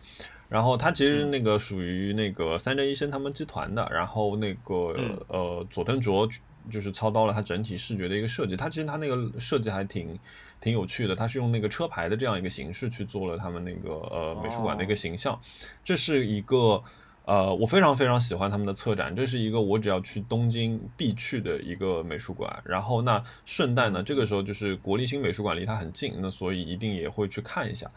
[0.49, 3.87] 然后它其实那个属于那个三宅一生他们集团的。
[3.91, 4.95] 然后那个
[5.27, 6.27] 呃，佐藤卓
[6.69, 8.55] 就是操刀了它整体视觉的一个设计。
[8.55, 10.17] 它其实它那个设计还挺
[10.61, 11.15] 挺有趣的。
[11.15, 15.39] 它是用那个车牌的这样一个形式去做了他们那个呃美术馆的一个形象。
[15.83, 16.83] 这是一个。
[17.27, 22.63] 呃，我非常非常喜欢他们的策展，这是一个我只要去东京必去的一个美术馆。
[22.63, 27.91] 然后那顺带呢，这个时候就是国立新美术馆离它很近，那所以一定也会去看一下。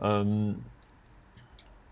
[0.00, 0.54] 嗯，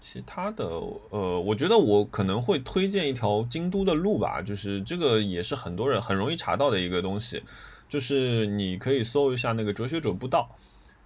[0.03, 0.67] 其他的，
[1.09, 7.43] 呃，我觉得我可能会推荐一条京都的路吧，就是这个也是很多人很容易查到的一个东西，
[7.89, 10.55] 就是你可以搜一下那个哲学者步道。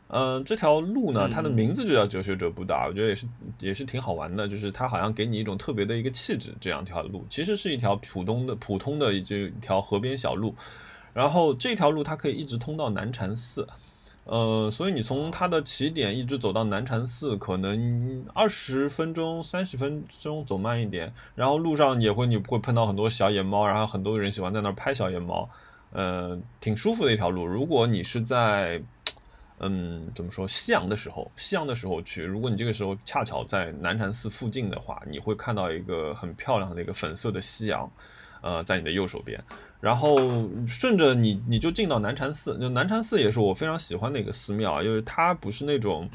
[0.08, 3.26] 嗯，这条路呢，它的名字就叫哲学者步道，我觉得也是
[3.58, 6.54] 也是挺好玩的，就是它好像给你一种特别的一个气质。
[6.60, 10.54] 这样一条路其实是一条普通的普通的一一条河边小路，
[11.12, 13.66] 然后这条路它可以一直通到南禅寺，
[14.22, 25.48] 呃，所以你从它的起点一直走到南禅寺，可能二十分钟、三十分钟走慢一点，然后路上也会你会碰到很多小野猫，然后很多人喜欢在那儿拍小野猫，
[25.92, 27.44] 呃，挺舒服的一条路。
[27.44, 28.80] 如果你是在
[29.60, 30.46] 嗯，怎么说？
[30.46, 32.22] 夕阳的时候，夕阳的时候去。
[32.22, 37.90] 如果你这个时候恰巧在南禅寺附近的话，你会看到一个很漂亮的一个粉色的夕阳，
[38.42, 39.42] 呃，在你的右手边。
[39.80, 40.16] 然后
[40.66, 42.58] 顺着你，你就进到南禅寺。
[42.58, 46.08] 就南禅寺也是我非常喜欢的一个寺庙，因为它不是那种，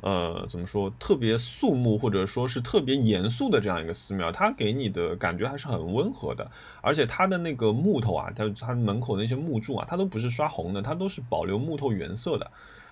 [0.00, 6.48] 呃，怎么说，特别肃穆或者说是特别严肃的这样一个寺庙，它给你的感觉还是很温和的。
[6.80, 12.50] 而且它的那个木头啊，它它门口那些木柱啊，它都不是刷红的，它都是保留木头原色的。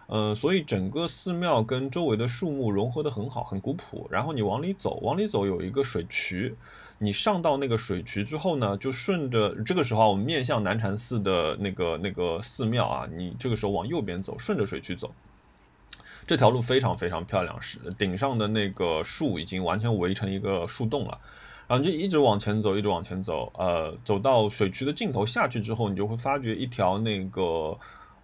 [0.09, 4.07] 呃，所以整个寺庙跟周围的树木融合的很好，很古朴。
[4.11, 6.55] 然后你往里走，往里走有一个水渠，
[6.99, 15.12] 你上到那个水渠之后呢，就顺着这个时候我们面向南禅寺的那个那个寺庙啊，你这个时候往右边走，顺着水渠走，
[16.27, 21.19] 这条路非常非常漂亮，是顶上的那个树已经完全围成一个树洞了，
[21.69, 27.79] 然后就一直往前走，一直往前走，呃，走到水渠的尽头下去之后，你就会发觉一条那个。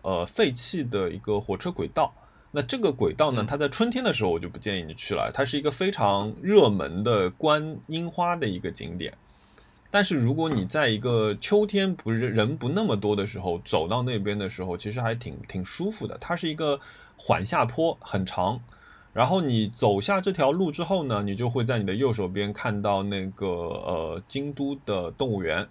[0.05, 2.13] 呃，废弃的一个火车轨道。
[2.51, 9.17] 那这个轨道呢，它在春天的时候我就不建议你去了，它是一个非常热门的观樱花的一个景点。
[9.93, 16.19] 但是如果你在一个秋天不是人不那么多的时候走到那边的时候，其实还挺挺舒服的。
[16.19, 16.81] 它是一个
[17.25, 18.61] 缓下坡，很长。
[19.13, 25.69] 然后你走下这条路之后呢，你就会在你的右手边看到那个呃京都的动物园。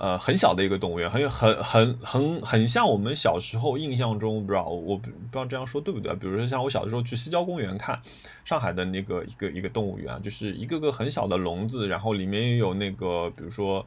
[0.00, 6.14] 呃，很小的一个动物园，很很很很很像我们小时候印象中，不知道我不知道这样说对不对？
[6.14, 8.00] 比如说像我小的时候去西郊公园看
[8.44, 13.84] 上海的那个一个一个动物园，就是一个个很小的笼子，然后里面也有那个比如说，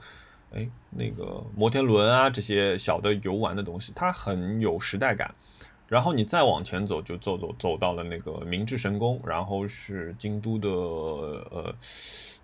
[0.54, 5.34] 哎，那个摩天轮啊这些小的游玩的东西，它很有时代感。
[5.92, 11.76] 然后你再往前走，就走走走到了那个明治神宫，然后是京都的呃。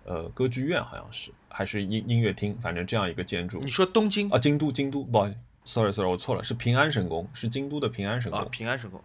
[0.04, 3.58] 呃，歌剧院好像是，还是音音乐厅，反正这样一个建筑。
[3.60, 8.40] 你说东京啊，京都，京都，不好意思，sorry sorry，我错了，是平安神宫，是京都的平安神宫。
[8.40, 8.98] 啊，平安神宫。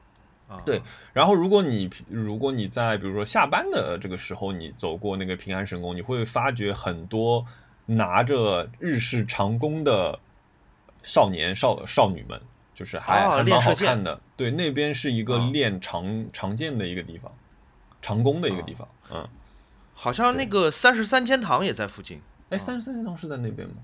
[0.48, 0.82] 啊，对。
[1.12, 7.46] 然后，如果你如果你在比如说下班的这个时候，你走过那个平安神宫，你会发觉很多
[7.86, 10.18] 拿着日式长弓的
[11.02, 12.40] 少年少少女们，
[12.74, 14.20] 就是还、啊还蛮好练射箭看的。
[14.36, 17.32] 对，那边是一个啊练长、长剑的一个地方，
[18.02, 18.88] 长弓的一个地方。
[19.12, 19.28] 嗯，
[19.94, 22.22] 好像那个三十三间堂也在附近。
[22.50, 23.76] 哎，三十三间堂是在那边吗？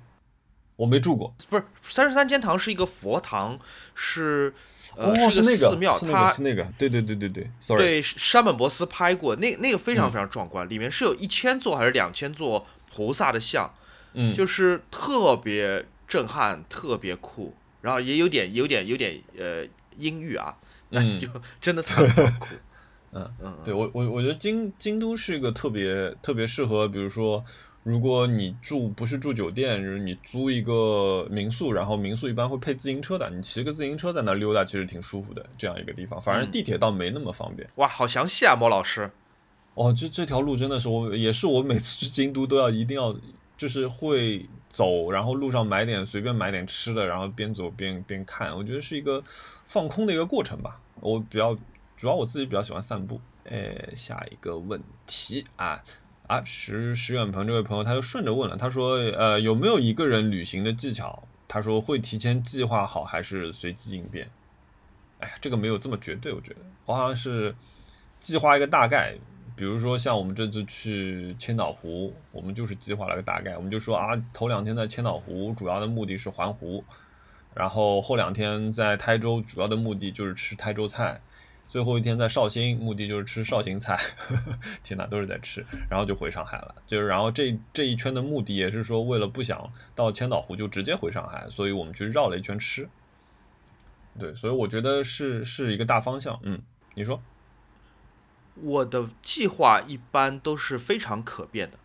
[0.75, 1.35] 我没住过。
[1.49, 3.59] 不是三十三间堂是一个佛堂，
[3.93, 4.53] 是
[4.95, 13.73] 呃、哦，是那个寺庙，是那它个是那个，对对对对对，sorry，对山本博司拍过，那那个非常嗯非常壮观，里面是有一千座还是两千座菩萨的像，
[14.13, 19.65] 嗯，就是特别震撼，特别酷，然后也有点有点有点呃
[19.97, 20.55] 阴郁啊，
[20.89, 21.27] 那你就
[21.61, 22.47] 真的特别酷。
[23.11, 27.43] 嗯嗯，对我我我觉得京京都是一个特别特别适合，比如说，
[27.81, 36.21] 如果你住不是住酒店，就是你租一个民宿，然后民宿一般会配自行车的，你骑个自行车在那溜达，其实挺舒服的这样一个地方。
[36.21, 37.67] 反而嗯地铁倒没那么方便。
[37.77, 39.09] 哇，好详细啊，莫老师。
[39.73, 43.17] 哦，这这条路真的是我也是我每次去京都都要一定要
[43.57, 49.23] 就是会走，然后路上买点随便买点吃的，然后边走边边看，我觉得是一个
[49.65, 50.79] 放空的一个过程吧。
[51.01, 51.57] 我比较
[51.97, 53.19] 主要我自己比较喜欢散步。
[53.45, 55.83] 哎，下一个问题啊
[56.27, 61.27] 啊，石石远鹏这位朋友他就顺着问了，他说呃有没有一个人旅行的技巧？
[61.47, 64.29] 他说会提前计划好还是随机应变？
[65.19, 67.55] 哎呀，这个没有这么绝对，我觉得我好像是
[68.19, 69.15] 计划一个大概，
[69.59, 76.81] 比如说像我们这次去千岛湖，我们就是计划了个大概，我们就说啊，头两天在千岛湖，主要的目的是环湖，
[77.53, 81.19] 然后后两天在台州，主要的目的就是吃台州菜，
[81.67, 83.99] 最后一天在绍兴，目的就是吃绍兴菜，
[84.81, 86.73] 天哪，都是在吃，然后就回上海了。
[86.87, 92.87] 就是然后这这一圈的目的也是说，为了不想到千岛湖就直接回上海，所以我们去绕了一圈吃。
[94.17, 96.39] 对，所以我觉得是是一个大方向。
[96.43, 96.61] 嗯，
[96.95, 97.21] 你说？
[98.61, 101.77] 我的计划一般都是非常可变的，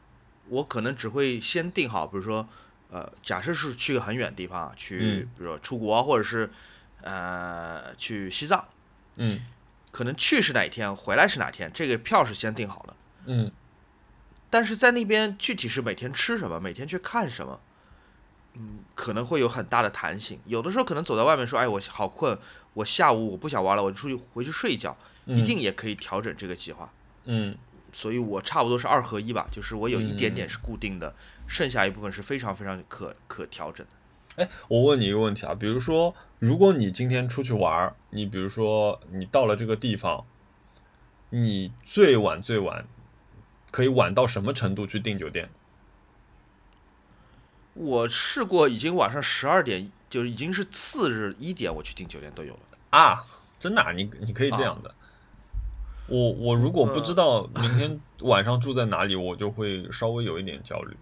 [0.49, 2.49] 我可能只会先定好，比如说，
[2.91, 5.23] 呃，假设是去个很远的地方啊，去，嗯。
[5.37, 6.51] 比如说出国，或者是，
[7.03, 8.67] 呃，去西藏，
[9.17, 9.45] 嗯。
[9.91, 12.97] 可能去是哪一天，回来是哪天，这个票是先定好了。
[13.27, 13.53] 嗯。
[14.51, 17.61] 但是在那边具体是每天吃什么，每天去看什么，
[18.55, 20.41] 嗯，可能会有很大的弹性。
[20.47, 22.39] 有的时候可能走在外面说，哎，我好困，
[22.75, 26.93] 我下午我不想玩了，我出去回去睡一觉，嗯，一定也可以调整这个计划。
[27.27, 27.57] 嗯
[27.93, 31.15] 所以我差不多是二合一吧，就是我有一点点嗯是固定的，
[31.47, 34.43] 剩下一部分是非常非常可可调整的。
[34.43, 40.27] 哎，我问你一个问题啊，比如说，如果你今天出去玩儿，你比如说你到了这个地方，
[41.31, 42.85] 你最晚最晚
[43.71, 45.49] 可以晚到什么程度去订酒店？
[47.75, 52.61] 我试过，已经晚上十二点，就是已经是次日一点，我去订酒店都有了。
[52.91, 53.25] 啊，
[53.57, 54.93] 真的、啊，你你可以这样的。
[56.07, 60.97] 我我如果不知道明天晚上住在哪里，我就会稍微有一点焦虑。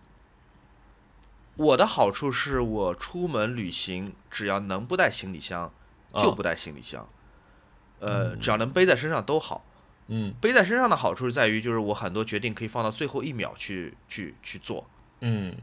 [1.56, 5.72] 我的好处是我出门旅行，只要能不带行李箱，
[6.14, 7.06] 就啊不带行李箱。
[7.98, 9.64] 呃，只要能背在身上都好。
[10.08, 14.86] 嗯背在身上的好处是在于，就是我很多决定可以放到最后一秒去去去做。
[15.20, 15.54] 嗯，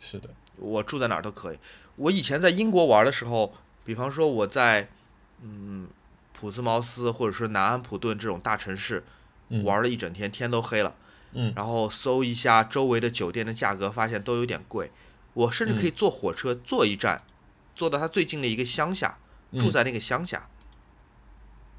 [0.00, 1.58] 是的，我住在哪儿都可以。
[1.96, 3.52] 我以前在英国玩的时候，
[3.84, 4.88] 比方说我在
[5.42, 5.88] 嗯
[6.44, 9.02] 普斯茅斯或者说南安普顿这种大城市
[9.48, 10.94] 嗯玩了一整天，天都黑了，
[11.32, 14.92] 嗯然后搜一下周围的酒店的价格，发现都有点贵。
[15.32, 17.22] 我甚至可以坐火车坐一站，
[17.74, 19.16] 坐到它最近的一个乡下，
[19.52, 20.46] 住嗯在那个乡下，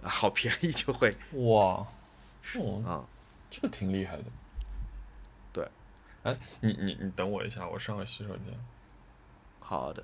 [0.01, 1.85] 啊好便宜就会哇，
[2.55, 3.05] 哦，啊、
[3.51, 4.23] 这个挺厉害的。
[5.53, 5.69] 对，
[6.23, 8.51] 哎，你你你等我一下，我上个洗手间。
[9.59, 10.03] 好的。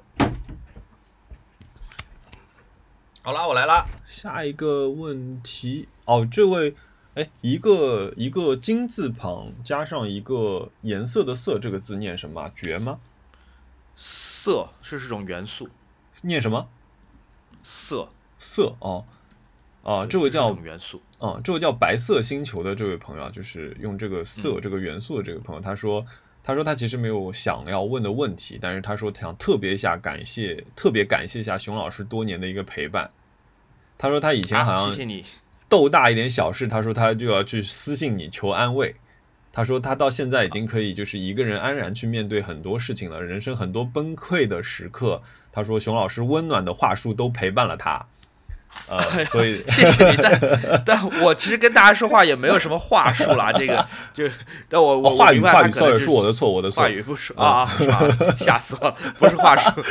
[3.24, 3.86] 好啦，我来啦。
[4.08, 6.74] 下一个问题哦，这位，
[7.14, 12.52] 哎，一个一个金字旁加上一个颜色的色，这个字念什么啊？
[12.56, 13.00] 绝吗？
[13.96, 15.70] 色是这种元素，
[16.24, 16.68] 念什么？
[17.62, 19.06] 色色哦，
[19.84, 21.00] 啊，这位是叫种元素。
[21.20, 26.04] 啊，这位叫白色星球的这位朋友啊，就是用这个色嗯这个元素的这个朋友，他说，
[26.44, 33.12] 他说他其实没有想要问的问题，但是他说想特别一下感谢，特别感谢一下熊老师多年的一个陪伴。
[33.98, 35.24] 他说他以前好啊，像谢谢你。
[35.70, 38.96] 斗大一点小事，他说他就要去私信你求安慰。
[39.54, 45.22] 他说他到现在已经可以就是一个人安然去面对很多事情了，人生很多崩溃的时刻。
[45.52, 48.08] 他说熊老师温暖的话术都陪伴了他，
[48.88, 54.28] 呃， 所以 谢谢你，但 但我其实跟大家说话也没有什么话术啦，这个就，
[54.68, 58.36] 但我我哦话语话语能是我的错，我的错话，语不说啊啊，是吧？
[58.36, 59.82] 吓死我了，不是话术，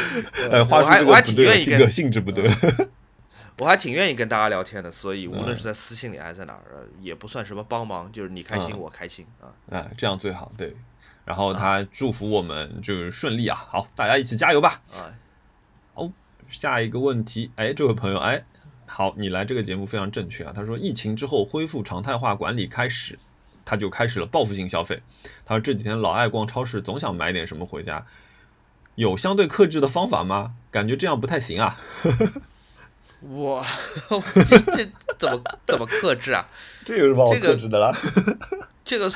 [0.50, 2.50] 呃，话我还术我还挺愿意跟性质不对。
[3.58, 9.52] 我还挺愿意跟大家聊天的，所以无论嗯是在私信里还是在哪儿，呃也不算什么帮忙，就是你开心嗯我开心啊。
[9.70, 10.74] 啊，这样最好，对。
[11.26, 14.80] 然后他祝福我们就是顺利啊，好，大家一起加油吧。
[14.94, 15.12] 啊，
[16.48, 18.42] 下一个问题，哎，这位朋友，哎，
[18.92, 20.52] 好，你来这个节目非常正确啊。
[20.54, 23.16] 他说，疫情之后恢复常态化管理开始，
[23.64, 25.00] 他就开始了报复性消费。
[25.46, 28.04] 他说这几天老爱逛超市，总想买点什么回家。
[28.96, 30.54] 有相对克制的方法吗？
[30.72, 31.78] 感觉这样不太行啊。
[33.20, 33.64] 我
[34.48, 36.48] 这这怎么怎么克制啊？
[36.84, 37.96] 这有什么好克制的啦？
[38.84, 39.10] 这个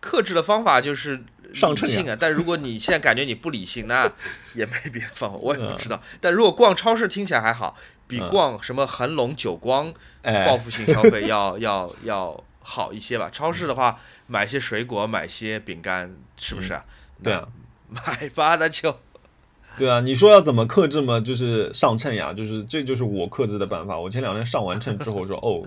[0.00, 1.22] 克制的方法就是
[1.54, 2.16] 上秤啊。
[2.18, 4.10] 但如果你现在感觉你不理性，那
[4.54, 6.00] 也没别的方法，我也不知道。
[6.20, 13.28] 但如果逛超市听起来还好，比逛什么恒隆、久光报复性消费要要要好一些吧。
[13.30, 16.84] 超市的话，买些水果，买些饼干，是不是啊？
[17.22, 17.48] 对啊，
[17.88, 18.98] 买吧，那就。
[19.78, 21.18] 对啊，你说要怎么克制嘛？
[21.18, 23.98] 就是上秤呀，就是这就是我克制的办法。
[23.98, 25.66] 我前两天上完秤之后说哦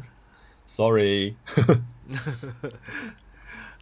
[0.67, 1.35] ，sorry。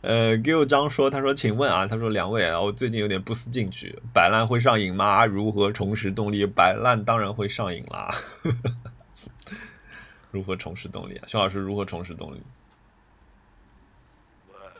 [0.04, 5.26] 呃，给我张说，他说，请问啊，他说两位啊，我最近有点不思进取，摆烂会上瘾吗？
[5.26, 6.46] 如何重拾动力？
[6.46, 8.14] 摆烂当然会上瘾啦。
[10.30, 11.24] 如何重拾动力啊？
[11.26, 12.42] 熊老师如何重拾动力？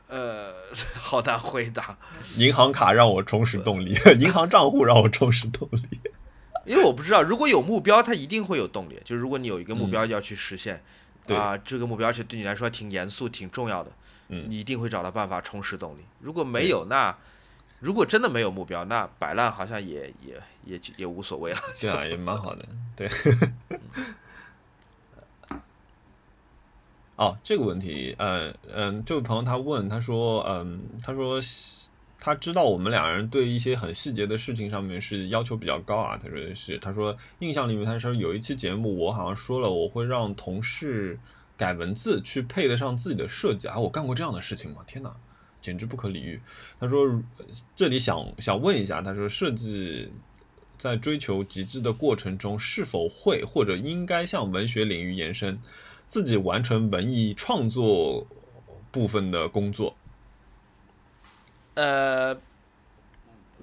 [0.08, 0.52] 呃，
[0.94, 1.96] 好难回答。
[2.36, 6.00] 银行卡让我重拾动力， 银行账户让我重拾动力。
[6.66, 9.00] 因为我不知道，如果有目标，它一定会有动力。
[9.06, 10.82] 就是如果你有一个目标要去实现，
[11.28, 13.90] 啊，这个目标而且对你来说挺严肃、挺重要的，
[14.28, 16.00] 嗯，你一定会找到办法充实动力。
[16.20, 17.16] 如果没有，那
[17.80, 21.58] 如果真的没有目标，那摆烂好像也也也也无所谓了。
[21.80, 23.08] 对啊，也蛮好的，对。
[27.16, 31.40] 哦，这个问题，嗯，嗯，这位朋友他问，他说，嗯，他说
[32.18, 36.18] 他知道我们两人对一些很细节的事情上面是要求比较高啊。
[36.20, 41.16] 他说是，他说印象里面，他说有一期节目，我好像说了，我会让同事
[41.56, 43.78] 改文字去配得上自己的设计啊。
[43.78, 44.82] 我干过这样的事情吗？
[44.86, 45.14] 天哪，
[45.60, 46.40] 简直不可理喻。
[46.78, 47.22] 他说
[47.74, 50.10] 这里想想问一下，他说设计
[50.78, 55.60] 在追求极致的过程中，是否会或者应该向文学领域延伸？
[56.06, 58.26] 自己完成文艺创作
[58.92, 59.96] 部分的工作，
[61.74, 62.34] 呃，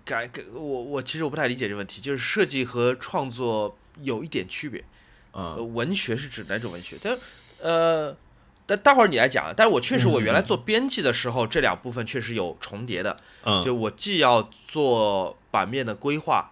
[0.03, 4.83] 改改我我其实我不太理解这个问题，就是设计和创作有一点区别
[5.31, 5.55] 啊。
[5.55, 6.97] 文学是指哪种文学？
[7.01, 7.15] 但
[7.61, 8.15] 呃，
[8.65, 9.53] 但待会儿你来讲。
[9.55, 13.17] 但是我确实，我原来做编辑的时候，这两部分确实有重叠的。
[13.43, 16.51] 嗯，就我既要做版面的规划。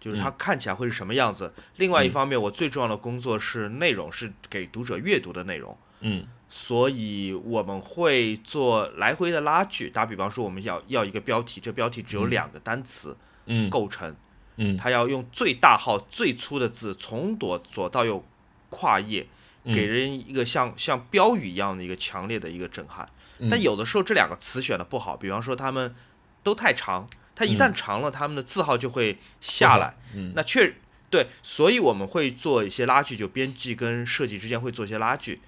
[0.00, 1.52] 就是它看起来会是什么样子。
[1.76, 5.76] 另外一方面，我最重要的工作是内容，是给读者阅读的内容。
[6.00, 9.90] 嗯，所以我们会做来回的拉锯。
[9.90, 14.16] 打比方说，我们要要一个标题，这标题只有两个单词，嗯，构成，
[14.56, 18.24] 嗯，它要用最大号、最粗的字，从左左到右
[18.70, 19.26] 跨页，
[19.64, 23.08] 给人一个像像标语一样的一个强烈的一个震撼。
[23.50, 25.94] 但有的时候这两个词选的不好，比方说他们
[26.42, 27.08] 都太长。
[27.32, 29.94] 它一旦长了，他们的字号就会下来。
[30.14, 30.74] 嗯，那确
[31.08, 35.40] 对，所以我们会做一些拉锯，就编辑跟设计之间会做一些拉锯。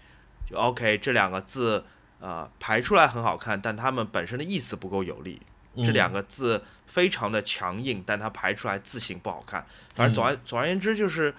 [0.49, 1.85] 就 OK，这两个字
[2.19, 5.39] 呃排出来很好看，但它们本身的意思不够有力。
[5.85, 9.67] 这两个字非常的强硬，但它排出来字形不好看。
[9.95, 11.35] 反正总而总而言之就是，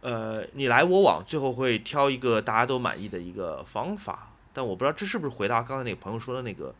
[0.00, 4.32] 呃，你来我往，最后会挑一个大家都满意的一个方法。
[4.52, 6.74] 但我不知道这是不是回答刚才那个朋友说的那个。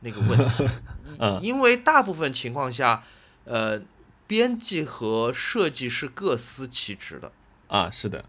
[0.00, 0.68] 那个问题，
[1.40, 3.02] 因为大部分情况下，
[3.44, 3.80] 呃，
[4.26, 7.32] 编辑和设计是各司其职的
[7.66, 8.22] 啊，是的，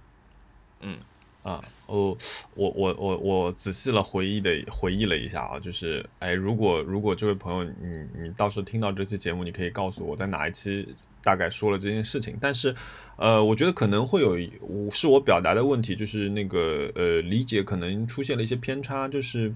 [0.80, 0.98] 嗯，
[1.44, 2.18] 啊，哦，
[2.56, 10.88] 我我我我仔细了回忆的回忆了一下啊，就是，哎，如果如果这位朋友你你到时候听到这期节目，你可以告诉我在哪一期
[11.24, 12.76] 大概说了这件事情，但是，
[13.16, 19.54] 呃，我觉得可能会有我是我表达的问题，就是那个呃理解可能出现了一些偏差，就是。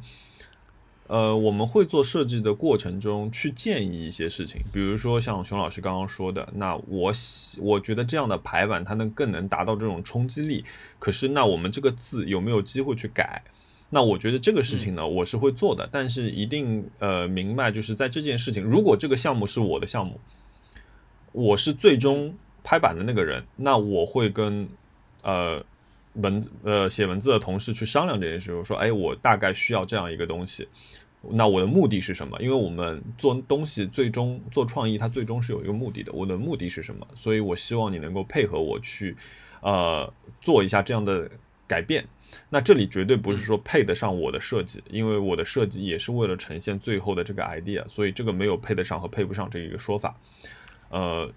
[1.08, 7.12] 呃，我们会做设计的过程中去建议一些事情，比如说像熊老师刚刚说的，那我
[7.60, 10.64] 我觉得这样的排版它能更能达到这种冲击力。
[11.00, 13.44] 可是那我们这个字有没有机会去改？
[13.90, 20.18] 那我觉得这个事情呢，我是会做的，但是一定呃明白，就是在这件事情，如果这个项目是我的项目，
[21.32, 24.68] 我是最终拍板的那个人，那我会跟
[25.22, 25.64] 呃
[26.14, 30.68] 文呃写文字的同事去商量这件事，我说，哎，我大概需要这样一个东西。
[31.30, 32.36] 那我的目的是什么？
[32.42, 36.12] 因为我们做东西最终做创意，它最终是有一个目的的。
[36.12, 37.08] 我的目的是什么？
[37.14, 39.16] 所以我希望你能够配合我去，
[39.62, 41.30] 呃，做一下这样的
[41.68, 42.04] 改变。
[42.50, 50.16] 那这里绝对不是说配得上我的设计，因为我的设计也是为了呈现最后的这个 idea，所以这个没有配得上和配不上这一个说法。
[50.92, 51.28] 呃，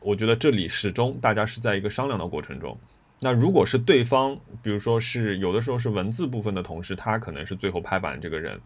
[0.00, 2.78] 我觉得这里始终大家是在一个商量的过程中。
[3.20, 8.60] 那如果是对方，比如说是有的时候是文字部分的同事，他可能是最后拍板这个人。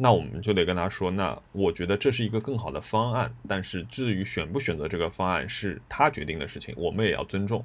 [0.00, 7.64] 那我们就得跟他说，那我觉得这是一个更好的方案，但是至于选不选择这个方案是他决定的事情，我们也要尊重。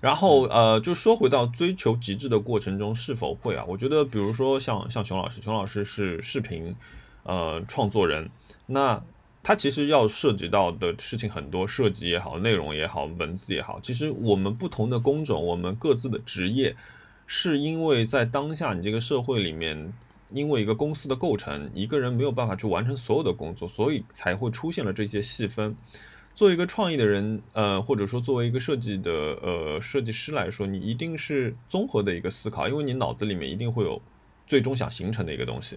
[0.00, 3.64] 然后呃，就说回到追求极致的过程中是否会啊？
[3.66, 6.74] 我觉得，比如说像像熊老师，熊老师是视频
[7.22, 8.28] 呃创作人，
[8.66, 9.02] 那
[9.42, 13.80] 它其实要涉及到的事情很多，设计也好，内容也好，文字也好。
[13.82, 16.76] 其实我们不同的工种，我们各自的职业，
[17.26, 19.92] 是因为在当下你这个社会里面，
[20.30, 25.74] 因为一个公司的构成，一个人没有办法去完成所有的工作，所以才会出现了这些细分。
[26.34, 29.12] 作为一个创意的人，呃，或者说作为一个设计的
[29.42, 34.00] 呃设计师来说，你一定是综合的一个思考，因为你脑子里面一定会有
[34.46, 35.76] 最终想形成的一个东西。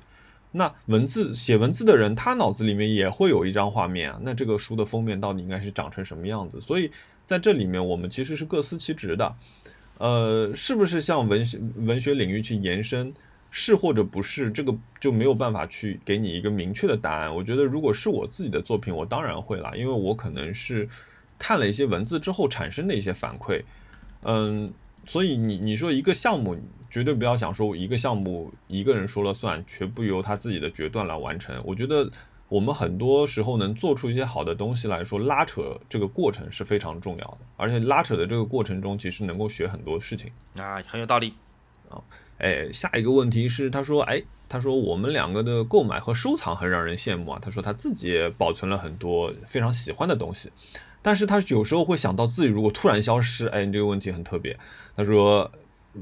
[0.58, 4.18] 那文字写文字的人，他脑子里面也会有一张画面啊。
[4.24, 6.62] 那这个书的封面到底应该是长成什么样子？
[6.62, 6.90] 所以
[7.26, 9.36] 在这里面，我们其实是各司其职的。
[9.98, 13.14] 呃，是不是向文学文学领域去延伸？
[13.52, 17.34] 是或者不是，这个就没有办法去给你一个明确的答案。
[17.34, 20.90] 我觉得，如果是我自己的作品，我当然会啦，因为我可能是
[21.40, 23.62] 看了一些文字之后产生的一些反馈。
[24.24, 24.74] 嗯，
[25.06, 26.58] 所以你你说一个项目，
[26.96, 31.62] 绝对不要想说一个项目一个人说了算，全部由他自己的决断来完成。
[31.66, 32.10] 我觉得
[32.48, 41.34] 我们很多时候能做出一些好的东西来说，拉扯这个过程是非常重要的，而且拉扯的这个过程中，其实能够学很多事情啊，很有道理
[41.90, 42.00] 啊。
[42.38, 47.40] 哎，下一个问题是，他说，哎，他说我们两个的购买和收藏很让人羡慕啊。
[47.42, 50.50] 他说他自己也保存了很多非常喜欢的东西，
[51.02, 54.58] 但是他有时候会想到自己如果突然消失，哎，你这个问题很特别。
[54.96, 55.52] 他说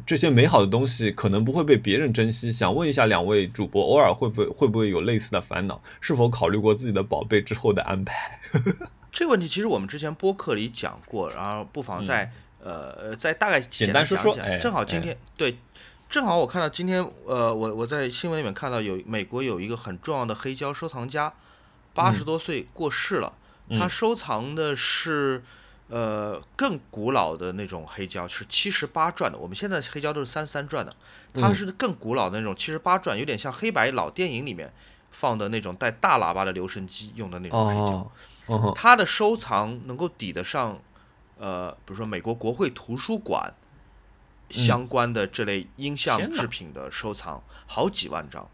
[0.05, 5.81] 这些美好的东西可能不会被别人珍惜，想问一下两位主播，偶尔会不会会不会有类似的烦恼？
[6.01, 8.39] 是否考虑过自己的宝贝之后的安排？
[9.11, 12.31] 这个问题其实我们之前播客里讲过，然后不妨再
[12.61, 14.35] 呃再大概简单说说。
[14.59, 15.57] 正好今天对。
[16.09, 21.33] 正好我看到今天，呃，我我在新闻里面看到有美国有一个很重要的黑胶收藏家，
[21.95, 23.33] 八十多岁过世了。
[23.71, 25.41] 他收藏的是，
[25.89, 29.37] 呃，更古老的那种黑胶，是七十八转的。
[29.37, 30.93] 我们现在黑胶都是三十三转的，
[31.33, 34.73] 它是更古老的那种七十八转，有点像黑白老电影里面
[35.11, 38.73] 放的那种带大喇叭的留声机用的那种黑胶。
[38.73, 40.79] 它的收藏能够抵得上，
[41.37, 43.53] 呃，比如说美国国会图书馆。
[44.49, 48.47] 相关的这类音像制品的收藏好几万张，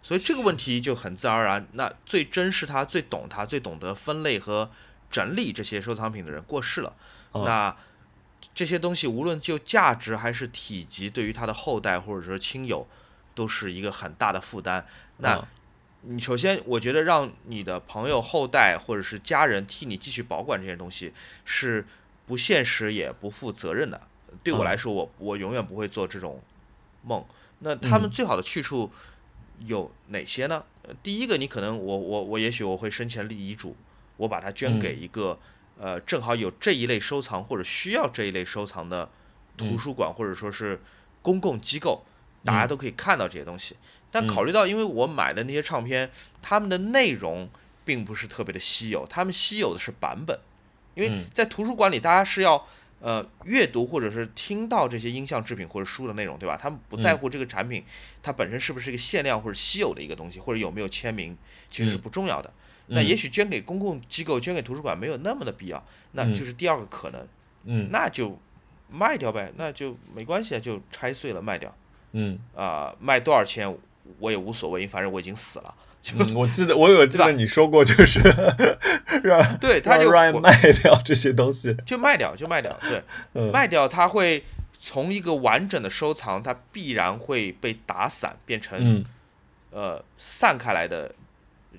[0.00, 1.66] 所以这个问题就很自然而然。
[1.72, 4.70] 那最珍视它、最懂它、最懂得分类和
[5.10, 6.94] 整理这些收藏品的人过世了，
[7.32, 7.76] 那
[8.54, 12.86] 这些东西无论就价值还是体积，对于他的后代或者说亲友，
[13.34, 14.86] 都是一个很大的负担。
[15.18, 15.46] 那
[16.02, 21.12] 你首先，我觉得让你的朋友、后代或者是家人替你继续保管这些东西，
[21.44, 21.84] 是
[22.26, 24.00] 不现实也不负责任的。
[24.42, 26.42] 对我来说，我我永远不会做这种
[27.02, 27.22] 梦。
[27.58, 28.90] 那他们最好的去处
[29.66, 30.64] 有哪些呢？
[31.02, 33.76] 第一个，你可能我我我也许我会生前立遗嘱，
[34.20, 35.38] 我把它捐给一个
[35.78, 39.08] 呃正好有这一类收藏或者需要这一类收藏的
[39.56, 40.80] 图书馆或者说是
[41.22, 42.04] 公共机构，
[42.44, 43.76] 大家都可以看到这些东西。
[44.10, 46.10] 但考虑到，因为我买的那些唱片，
[46.42, 47.48] 它们的内容
[47.84, 50.38] 并不是特别的稀有，他们稀有的是版本，
[50.94, 52.66] 因为在图书馆里，大家是要。
[53.02, 56.54] 呃，阅读或者是听到这些音像制品或者书的内容，对吧？
[56.54, 57.82] 他们不在乎这个产品
[58.22, 61.34] 它本身是不是一个限量或者稀有的一个东西，或者有没有签名，
[61.70, 62.52] 其实是不重要的。
[62.90, 67.26] 那也许捐给公共机构、捐给图书馆没有那么的必要，那就是第二个可能。
[67.64, 68.38] 嗯，那就
[68.90, 71.74] 卖掉呗，那就没关系啊，就拆碎了卖掉。
[72.12, 73.76] 嗯，啊，卖多少钱
[74.18, 75.74] 我也无所谓，反正我已经死了。
[76.14, 78.20] 嗯，我记得我有记得你说过，就是
[79.22, 80.10] 让对他就
[80.40, 83.02] 卖掉这些东西，就卖掉就卖掉，对，
[83.52, 89.04] 卖掉它会从一个完整的收藏，它必然会被打散，变成
[89.70, 91.14] 呃散开来的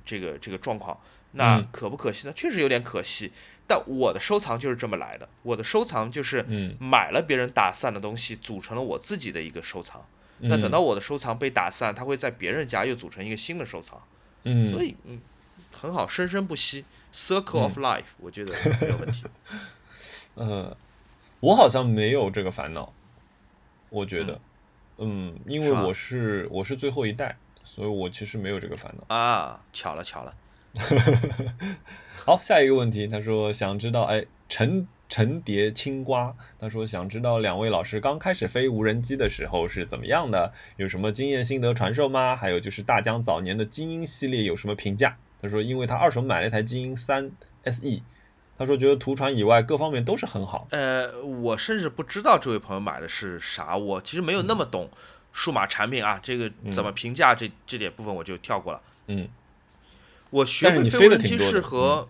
[0.06, 1.00] 这个这个状况。
[1.34, 2.34] 那可不可惜呢？
[2.34, 3.32] 确实有点可惜。
[3.66, 6.46] 但我的收藏就是这么来的，我的收藏就是
[6.78, 10.06] 买了别人打散的东西，组成了我自己的一个收藏。
[10.40, 14.02] 那等到我的收藏被打散，它会在别人家又组成一个新的收藏。
[14.44, 15.22] 嗯，所以嗯，
[15.72, 16.84] 很好，生生不息
[17.14, 19.24] ，circle of life，我觉得没有问题。
[20.36, 20.76] 呃，
[21.40, 22.92] 我好像没有这个烦恼，
[23.90, 24.42] 我觉得，
[24.98, 27.38] 嗯，因为我是我是最后一代，
[27.74, 29.62] 所以我其实没有这个烦恼啊。
[29.72, 30.36] 巧了巧了，
[32.26, 34.88] 好，下一个问题，他说想知道，哎，陈。
[35.14, 42.34] 陈蝶青瓜，他说想知道两位老师刚开始飞无人机的时候是怎么样的，有什么经验心得传授吗？
[42.34, 45.18] 还有就是大疆早年的精英系列有什么评价？
[45.42, 47.30] 他说因为他二手买了一台精英三
[47.66, 48.02] SE，
[48.58, 50.70] 他说觉得图传以外各方面都是很好。
[50.72, 54.90] 呃，我甚至不知道这位朋友买的是啥，我其实没有那么懂
[55.34, 58.82] 数码产品啊，这个怎么评价这这点部分我就跳过了。
[59.08, 59.28] 嗯，
[60.30, 62.08] 我学会飞无人机是和。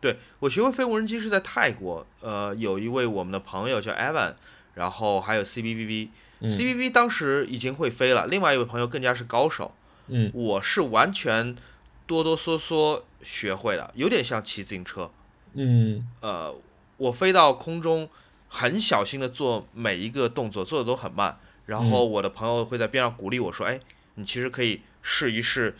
[0.00, 4.34] 对我学会飞无人机是在泰国，呃，有一位我们的朋友叫 Evan，
[4.74, 6.08] 然后还有 CBVV。
[6.40, 9.72] 嗯 CBV 当时已经会飞了，另外一位朋友更加是高手，
[10.08, 11.54] 嗯我是完全
[12.04, 15.08] 哆哆嗦嗦学会了，有点像骑自行车。
[15.52, 16.52] 嗯呃，
[16.96, 18.10] 我飞到空中，
[18.48, 21.38] 很小心的做每一个动作，做的都很慢。
[21.66, 23.80] 然后我的朋友会在边上鼓励我说：“哎，
[24.14, 25.76] 你其实可以试一试，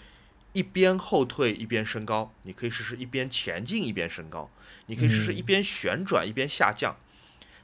[0.53, 4.51] 一边后退一边升高，你可以试试一边前进一边升高，
[4.87, 6.97] 你可以试试嗯一边旋转一边下降。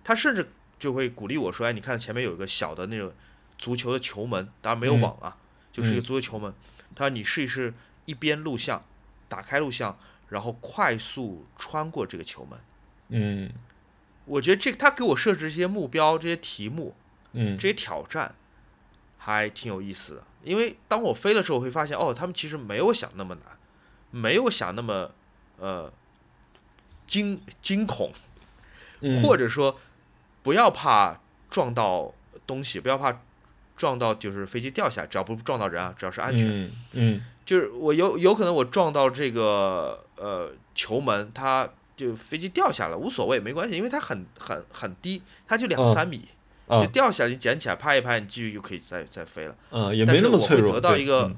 [0.03, 0.49] 他甚至
[0.79, 3.13] 就会鼓励我说：“哎，你看前面有一个小的那种
[3.57, 5.37] 足球的球门，当然没有嗯网啊，
[5.71, 6.53] 就是一个嗯足球球门。
[6.95, 7.73] 他说你试一试
[8.05, 8.85] 一边录像，
[9.29, 9.99] 打开录像，
[10.31, 12.59] 然后快速穿过这个球门。
[13.11, 13.51] 嗯
[14.25, 16.95] 我觉得这他给我设置一些目标、这些题目、
[17.33, 18.35] 嗯这些挑战，
[19.19, 20.23] 还挺有意思的。
[20.43, 23.45] 因为当我飞的时候，我会发现哦，他们其实没有想那么难，
[24.11, 25.11] 没有想那么
[25.59, 25.93] 呃
[27.07, 28.13] 惊惊恐，
[29.01, 29.79] 嗯，或者说
[30.43, 31.21] 不要怕
[31.51, 32.15] 撞到
[32.47, 33.21] 东西，不要怕
[33.77, 36.47] 撞到就是飞机掉下来，只要不撞到人啊，只要是安全。
[36.49, 41.67] 嗯嗯就是我有有可能我撞到这个呃球门，它
[41.97, 46.29] 就飞机掉下来无所谓，没关系，因为它很很很低，它就两嗯三米，啊
[46.69, 49.57] 就掉下来你捡起来拍一拍，你继续就可以再再飞了。
[49.71, 51.37] 嗯也但是我会没那么脆弱，对得到一个嗯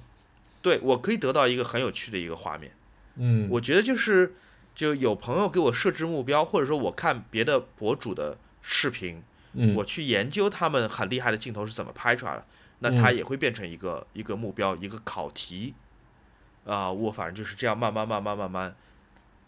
[0.62, 2.72] 对我可以得到一个很有趣的一个画面。
[3.16, 4.34] 嗯我觉得就是
[4.74, 9.22] 就有朋友给我设置目标，或者说我看别的博主的视频，
[9.54, 12.44] 嗯我去研究他们很厉害的镜头是怎么拍出来的，
[12.80, 15.74] 那它嗯也会变成一个一个目标，一个考题。
[16.66, 18.76] 啊、我反正就是这样慢慢慢慢慢慢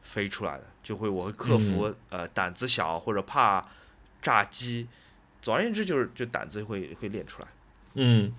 [0.02, 3.64] 飞出来的，就会我会克服、嗯呃胆子小或者怕
[4.20, 4.88] 炸机，
[5.42, 7.48] 总而言之就是就胆子会会练出来。
[7.94, 8.32] 嗯，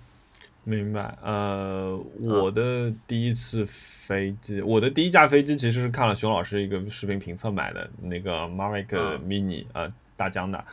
[0.64, 1.16] 明白。
[1.22, 10.64] 呃，我的第一次飞机，我的第一架飞机其实是看了熊老师一个视频评测买的那个 Mavic 嗯 Mini，、呃，大疆的。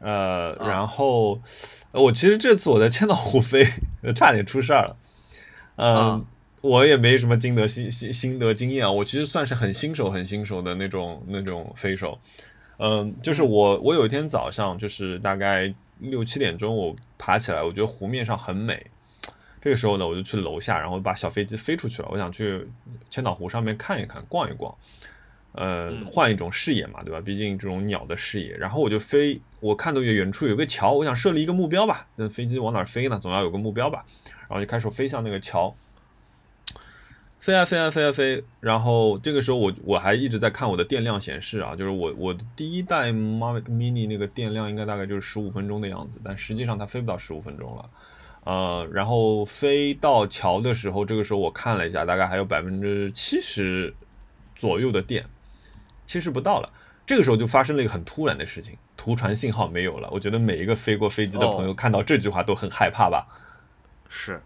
[0.00, 1.40] 呃，啊然后
[1.92, 3.64] 呃我其实这次我在千岛湖飞，
[4.14, 4.96] 差点出事儿了。
[5.76, 6.24] 嗯、啊
[6.60, 12.18] 我也没什么经得心心心得经验啊，我其实算是很新手很新手的那种那种飞手。
[12.78, 18.86] 嗯，就是我我有一天早上就是大概六七点钟，我爬起来，我觉得湖面上很美。
[19.60, 22.08] 这个时候呢，我就去楼下，然后把小飞机飞出去了。
[22.12, 22.64] 我想去
[23.10, 24.72] 千岛湖上面看一看、逛一逛，
[25.52, 27.20] 呃，嗯换一种视野嘛，对吧？
[27.20, 28.56] 毕竟这种鸟的视野。
[28.56, 32.06] 然后我就飞，我看到远处有个桥，我想设立一个目标吧。
[32.14, 33.18] 那飞机往哪儿飞呢？
[33.18, 34.04] 总要有个目标吧。
[34.48, 35.74] 然后就开始飞向那个桥。
[37.40, 47.90] 飞啊飞啊飞啊飞，然后这个时候我我还一直在看我的电量显示啊，就是我我第一代 Mavic Mini 那个电量应该大概就是十五分钟的样子，但实际上它飞不到十五分钟了，
[48.44, 53.94] 呃，然后飞到桥的时候，这个时候我看了一下，大概还有百分之七十
[54.56, 55.24] 左右的电，
[56.06, 56.68] 七十不到了。
[57.06, 60.10] 这个时候就发生了一个很突然的事情，图传信号没有了。
[60.12, 63.26] 我觉得每一个飞过飞机的朋友哦看到这句话都很害怕吧。
[64.10, 64.42] 是，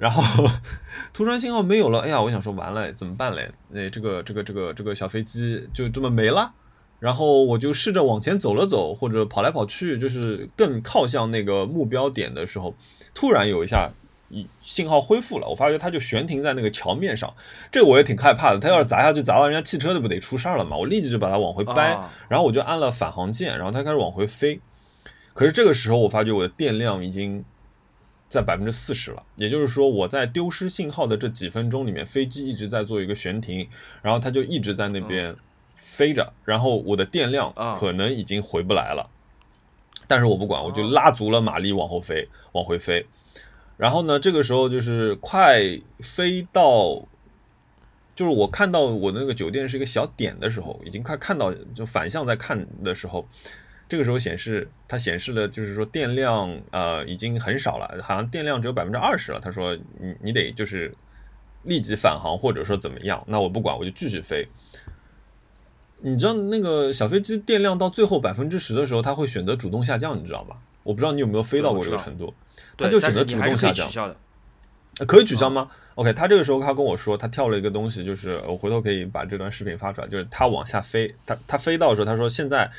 [0.00, 0.48] 然后
[1.12, 3.52] 图传信号没有了，哎呀，我想说完了怎么办嘞？
[3.74, 6.52] 哎，这个这个这个这个小飞机就这么没了。
[6.98, 12.74] 然后我就试着往前走了走，或者跑来跑去，就是更靠向那个目标点的时候，
[13.14, 13.90] 突然有一下
[14.28, 17.32] 一信号恢复了，我发觉它就悬停在那个桥面上，
[17.70, 18.58] 这我也挺害怕的。
[18.58, 20.76] 它要是砸下去砸到人家汽车，那不得出事儿了嘛？
[20.76, 24.60] 我立即就把它往回掰，啊然后我就按了返航键，然后它开始往回飞。
[25.32, 27.42] 可是这个时候，我发觉我的电量已经
[28.30, 33.68] 在百分之四十了，也就是说，我在丢失信号的这几分钟里面，飞机一直在做一个悬停，
[34.00, 35.34] 然后它就一直在那边
[35.74, 39.10] 飞着，然后我的电量啊可能已经回不来了。
[40.06, 43.04] 但是我不管，我就哦拉足了马力往后飞，往回飞。
[43.76, 45.60] 然后呢，这个时候就是快
[45.98, 47.08] 飞到，
[48.14, 53.26] 就是我看到我那个酒店是一个小点的时候，已经快看到就反向在看的时候，
[53.90, 59.40] 这个时候显示它显示了就是说电量呃已经很少了，好像电量只有百分之二十了。
[59.40, 60.94] 他说你你得就是
[61.64, 64.46] 立即返航或者说怎么样，那我不管，我就继续飞。
[66.02, 70.56] 你知道那个小飞机电量到最后百分之十的时候，它会选择主动下降，你知道吗？
[70.82, 72.32] 我不知道你有没有飞到过这个程度，
[72.78, 74.16] 它就选择主动下降
[75.06, 82.70] 可以取消吗、o k 他这个时候他跟我说，他跳了一个东西，就是我回头可以把这段视频发出来，就是他往下飞，他他飞到的时候，他说现在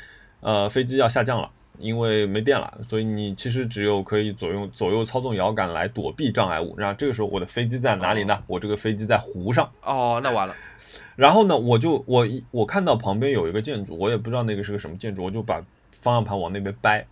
[0.42, 6.74] 呃飞机要下降了，因为没电了，所以你其实只有可以左右左右操纵摇杆来躲避障碍物。
[6.76, 8.42] 然后这个时候我的飞机在哪里呢？
[8.46, 9.72] 我这个飞机在湖上。
[9.82, 10.54] 哦，那完了。
[11.16, 17.06] 然后呢，我就我一我看到旁边有一个建筑，我也不知道那个是个什么建筑，我就把方向盘往那边掰，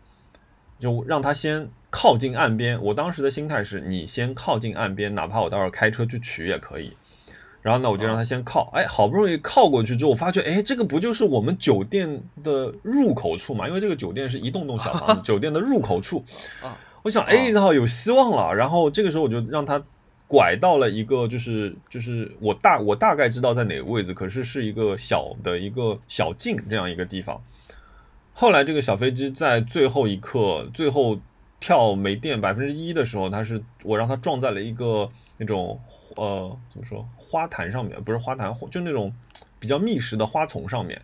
[0.78, 2.82] 就让它先靠近岸边。
[2.82, 6.96] 我当时的心态是，你先靠近岸边，哪怕我待会儿开车去取也可以。
[7.62, 13.68] 然后呢，我就让他先靠，哎，好不容易靠过去之后，我发觉，哎，这个不就是我们酒店的入口处嘛？
[13.68, 16.24] 因为这个酒店是一栋栋小房子， 酒店的入口处。
[16.62, 18.54] 啊，我想，哎，那有希望了。
[18.54, 19.82] 然后这个时候我就让他
[20.26, 27.42] 拐到了一个，就是就是我大我大概知道在哪个位置，可是是一个小的一个小径这样一个地方。
[28.32, 31.18] 后来这个小飞机在最后一刻，最后
[31.58, 35.06] 跳没电百分之一的时候，它是我让它撞在了一个
[35.36, 35.78] 那种
[36.16, 37.06] 呃怎么说？
[37.30, 39.14] 花坛上面不是花坛，就那种
[39.60, 41.00] 比较密实的花丛上面，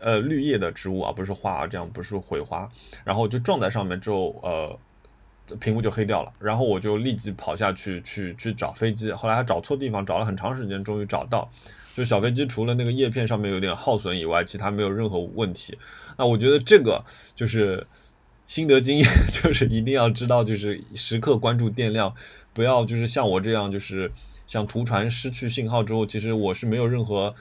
[0.00, 2.68] 呃，绿叶的植物啊，不是花啊，这样不是毁花，
[3.04, 11.48] 然后就撞在上面之后，呃，屏幕就黑掉了，然后我就立即跑下去去去找飞机，后来还找错地方，找了很长时间，终于找到，
[11.94, 15.78] 就小飞机除了那个叶片上面有点耗损以外，其他没有任何问题。
[16.16, 17.04] 那我觉得这个
[17.36, 17.86] 就是
[18.48, 22.12] 心得经验， 就是一定要知道，就是时刻关注电量，
[22.52, 24.10] 不要就是像我这样就是。
[24.48, 27.32] 像图传失去信号之后，其实我是没有任何，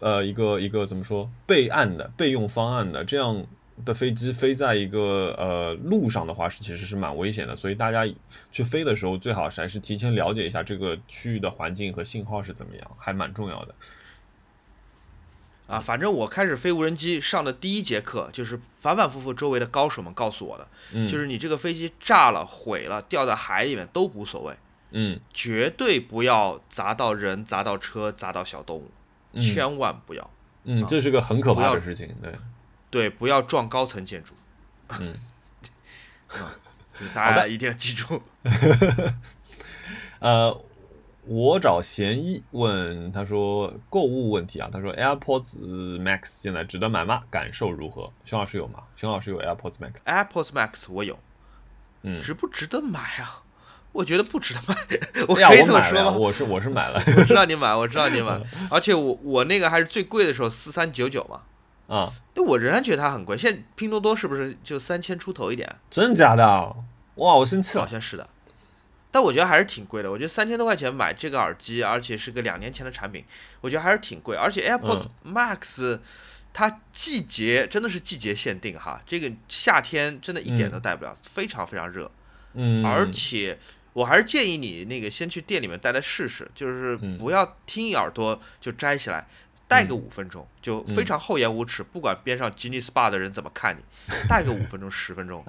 [0.00, 3.04] 呃，一个一个怎么说备案的备用方案的。
[3.04, 3.46] 这样
[3.84, 7.54] 的飞机飞在一个呃路上的话，是其实是蛮危险的。
[7.54, 8.10] 所以大家
[8.50, 13.74] 去飞的时候，最好是还是提前了解一下这个区域的环境和信号是怎么样，还蛮重要的。
[15.66, 24.54] 啊，反正我开始飞无人机上的第一节课，就是反反复复周围的高手们告诉我的，就是你这个飞机炸了、毁了、掉在海里面都无所谓。
[24.90, 28.90] 嗯，绝对不要砸到人、砸到车、砸到小动物，
[29.38, 30.30] 千万不要。
[30.64, 32.14] 嗯，这是个很可怕的事情。
[32.22, 32.32] 对，
[32.90, 34.34] 对，不要撞高层建筑。
[35.00, 35.14] 嗯，
[37.12, 38.22] 大家一定要记住。
[40.20, 40.64] 呃，
[41.24, 45.58] 我找嫌疑问他说购物问题啊，他说 AirPods
[46.00, 47.24] Max 现在值得买吗？
[47.30, 48.12] 感受如何？
[48.24, 48.84] 熊老师有吗？
[48.96, 51.18] 熊老师有 AirPods Max？AirPods Max 我有。
[52.02, 53.42] 嗯，值不值得买啊？
[53.96, 54.76] 我觉得不值得买，
[55.26, 56.10] 我可以这么说吗？
[56.10, 58.38] 我是我是买了，我知道你买，我知道你买，
[58.70, 61.40] 而且我我那个还是最贵的时候四三九九嘛，
[61.96, 63.38] 啊，但我仍然觉得它很贵。
[63.38, 65.76] 现在拼多多是不是就三千出头一点？
[65.90, 66.44] 真的假的？
[67.14, 67.84] 哇，我生气了。
[67.84, 68.28] 好像是的，
[69.10, 70.10] 但我觉得还是挺贵的。
[70.10, 73.24] 我觉得三千多块钱买这个耳机，而且是个两年前的产品，
[73.62, 74.36] 我觉得还是挺贵。
[74.36, 75.98] 而且 AirPods Max
[76.52, 82.10] 它季节真的是季节限定哈，这个夏天真的一点都戴不了，非常非常热，
[82.52, 83.58] 嗯，而且。
[83.96, 89.26] 我还是建议你那个先去店里面戴戴试试，就是不要听一耳朵就摘起来，
[89.66, 93.80] 戴个五分钟就非常厚颜无耻，不管边上吉尼斯巴的人怎么看你，
[94.28, 95.42] 戴个五分钟十分钟，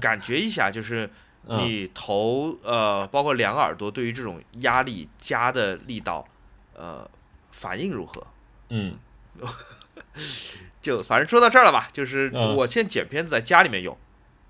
[0.00, 1.10] 感觉一下就是
[1.42, 6.26] 你头呃包括两耳朵对于这种压力加的力道
[6.72, 7.06] 呃
[7.50, 8.26] 反应如何？
[8.70, 8.96] 嗯，
[10.80, 13.94] 就反正说到这儿了吧，就是我现在剪片子在家里面用，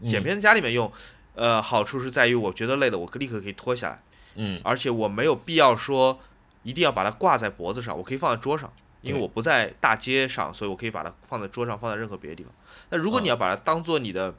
[0.07, 0.93] 剪片子家里面用。
[1.35, 4.03] 呃，好处是在于，我觉得累了，我立刻可以脱下来，
[4.37, 6.21] 嗯，而且我没有必要说
[6.63, 8.73] 一定要把它挂在脖子上，我可以放在桌上，
[9.03, 12.53] 因为我不在大街上，所以我可以把它放在桌上，放在任何别的地方。
[12.91, 14.33] 那如果你要把它当做你的，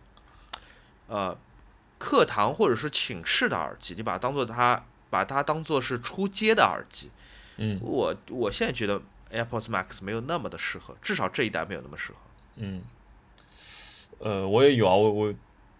[1.08, 1.38] 呃，
[1.98, 7.12] 课堂或者是寝室的耳机，你把它当做它，把它当做是出街的耳机，
[7.58, 9.02] 嗯，我我现在觉得
[9.34, 12.18] AirPods Max 没有那么的适合，至少这一代没有那么适合。
[12.56, 12.82] 嗯，
[14.20, 15.34] 呃，我也有啊，我我。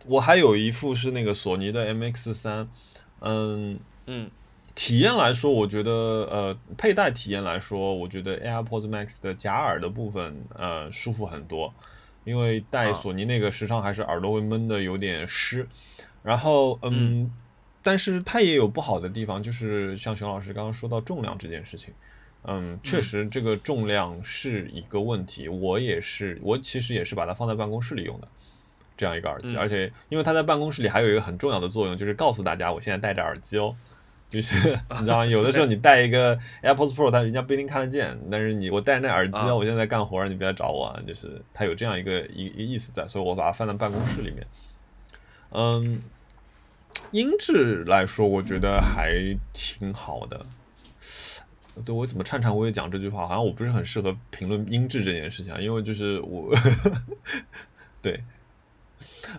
[0.08, 2.70] 我还有一副是那个索尼的 MX 三，
[3.22, 4.30] 嗯嗯，
[4.76, 11.74] 体验来说，我觉得呃，佩戴体验来说，我觉得 AirPods Max 的假耳的部分呃舒服很多，
[12.24, 15.68] 因为戴索尼那个时常还是耳朵会闷的有点湿，
[16.22, 17.32] 然后嗯，
[17.82, 21.94] 但是它也有不好的地方，就是像熊老师刚刚说到重量这件事情，
[22.44, 28.28] 嗯，确实这个重量是一个问题，我也是，我其实也是把它放在办公室里用的。
[28.98, 33.76] 这样一个耳机，而且因为它在办公室里还有一个很重要的作用，就是告诉大家我现在戴着耳机哦。
[34.28, 34.56] 就是
[34.90, 35.26] 你知道吗？
[35.26, 40.86] 有的时候你戴一个 AirPods Pro，它人家不一定看得见，但是你我戴那耳机哦，我现在在干活，你别来找我。
[40.86, 44.46] 啊就是它有这样一个一意思在，所以我把它放在办公室里面。
[45.52, 46.02] 嗯，
[47.12, 49.14] 音质来说，我觉得还
[49.54, 50.42] 挺好的。
[51.86, 56.52] 对我怎么颤颤巍巍讲这句话，好像我不是很适合评论音质这件事情啊，因为就是我
[58.02, 58.24] 对。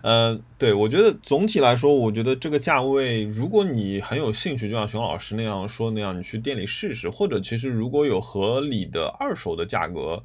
[0.03, 10.21] 呃，对，我觉得总体来说，我觉得这个价位，如果你很有兴趣，就像熊老师那样说那样，你去店里试试，或者其实如果有合理的二手的价格，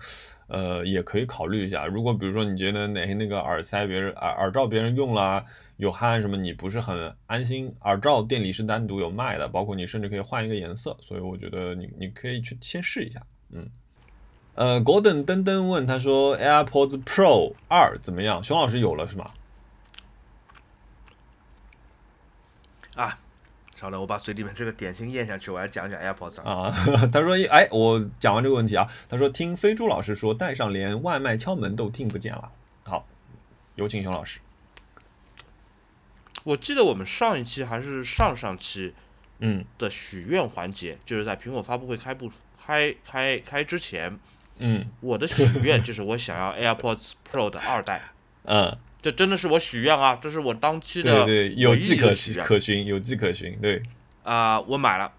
[0.49, 1.87] 呃，也可以考虑一下。
[1.87, 5.45] 如果比如说你觉得哪些那个耳塞别人耳耳罩别人用了
[5.77, 13.69] 有汗什么，你不是很安心，耳罩店里是单独有卖的，包括你甚至可以换一个颜色，所以我觉得你你可以去先试一下，嗯。
[14.55, 18.43] 呃，Golden 噔噔问他说，AirPods Pro 二怎么样？
[18.45, 19.31] 熊老师有了是吗？
[22.95, 23.19] 啊
[23.75, 26.71] 稍等，我把嘴里面这个点心咽下去，我要讲讲 AirPods 啊。
[27.11, 32.53] 他说：“哎，我讲完这个问题啊，他说听飞猪老师说，戴上连外卖敲门都听不见了。”
[32.85, 33.07] 好，
[33.75, 34.39] 有请熊老师。
[36.45, 38.95] 我记得我们上一期还是上上期，
[39.39, 42.31] 嗯的许愿环节，就是在苹果发布会开不
[42.65, 44.17] 开开开之前，
[44.63, 44.87] 嗯。
[45.01, 48.13] 我的许愿 就是我想要 AirPods Pro 的二代，
[48.45, 52.47] 嗯，这真的是我许愿啊，这是我当期的对对，有迹可许愿。
[52.47, 53.83] 可循，有迹可循，对，
[54.23, 55.13] 啊、我买了，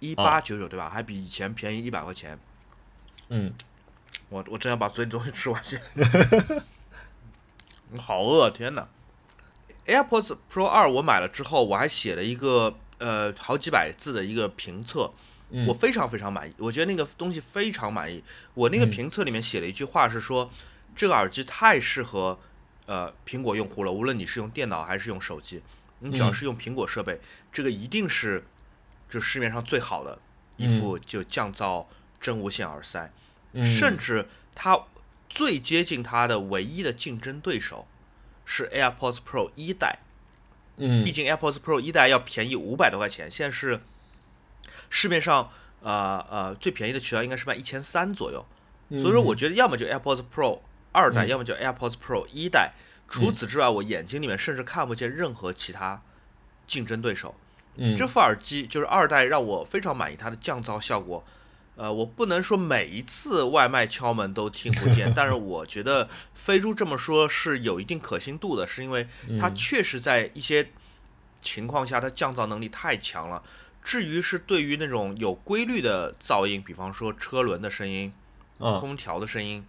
[0.00, 0.88] 一八九九对吧？
[0.90, 2.38] 还比以前便宜一百块钱。
[3.28, 3.52] 嗯。
[4.28, 5.80] 我我真要把嘴里东西吃完先，
[7.98, 8.88] 好饿，天哪
[9.86, 15.35] ！AirPods Pro 二我买了之后，我还写了一个呃好几百字的一个评测，嗯
[15.66, 18.22] 我非常非常满意，我觉得那个东西非常满意。
[18.54, 18.90] 我那个嗯。
[18.90, 20.50] 评测里面写了一句话是说，
[20.96, 22.38] 这个耳机太适合
[22.86, 25.62] 呃苹果用户了，无论你是用电脑还是用手机，
[26.00, 26.32] 你只要嗯。
[26.32, 27.20] 是用苹果设备，
[27.52, 28.44] 这个一定是
[29.08, 30.18] 就市面上最好的
[30.56, 31.86] 一副就降噪
[32.20, 33.12] 真无线耳塞。
[33.52, 34.86] 嗯，甚至它
[35.28, 37.86] 最接近它的唯一的竞争对手
[38.44, 40.00] 是 AirPods Pro 一代，
[40.76, 41.04] 嗯。
[41.04, 43.80] 毕竟 AirPods Pro 一代要便宜五百多块钱，现在是
[44.90, 45.50] 市面上
[45.82, 48.44] 呃呃最便宜的渠道应该是卖一千三左右，
[48.88, 50.60] 嗯所以说我觉得要么就 AirPods Pro
[50.92, 52.72] 二代，嗯要么就 AirPods Pro 一代。
[53.08, 56.02] 除此之外，我眼睛里面甚至看不见任何其他
[56.66, 57.34] 竞争对手。
[57.76, 61.22] 嗯这副耳机就是二代，让我非常满意它的降噪效果。
[61.76, 69.06] 呃，我不能说每一次外卖敲门都听不见， 但是我觉得飞猪这么说是有一定可信度的，是因为
[69.38, 70.70] 它嗯确实在一些
[71.42, 73.42] 情况下它降噪能力太强了。
[73.86, 78.12] 至于是对于那种有规律的噪音，比方说车轮的声音、
[78.58, 79.64] 啊空调的声音，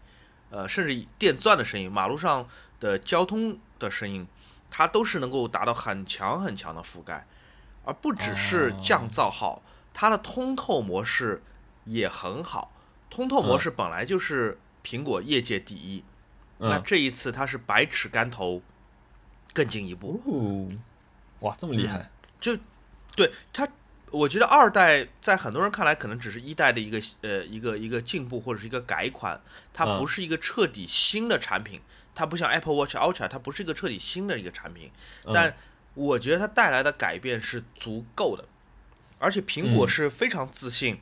[0.50, 2.50] 呃，甚至电钻的声音、马路上
[2.80, 4.26] 的交通的声音，
[4.72, 7.28] 它都是能够达到很强很强的覆盖，
[7.86, 9.62] 而不只是降噪好，
[9.94, 11.44] 它的通透模式
[11.86, 12.74] 也很好。
[13.12, 16.04] 通透模式本来就是苹果业界第一，
[16.58, 18.64] 那嗯这一次它是百尺竿头
[19.54, 20.74] 更进一步，哦，
[21.42, 22.10] 哇，这么厉害！
[22.40, 22.58] 就，
[23.16, 23.70] 对它。
[24.12, 29.42] 我觉得二代在很多人看来可能只是一代的一个呃一个一个进步或者是一个改款，
[29.74, 30.00] 它嗯。
[30.00, 31.82] 不是一个彻底新的产品，
[32.16, 34.92] 它不像 Apple Watch Ultra，它不是一个彻底新的一个产品，
[35.26, 35.34] 嗯。
[35.34, 35.56] 但
[35.94, 38.46] 我觉得它带来的改变是足够的，
[39.20, 39.90] 而且苹果嗯。
[39.90, 41.02] 是非常自信，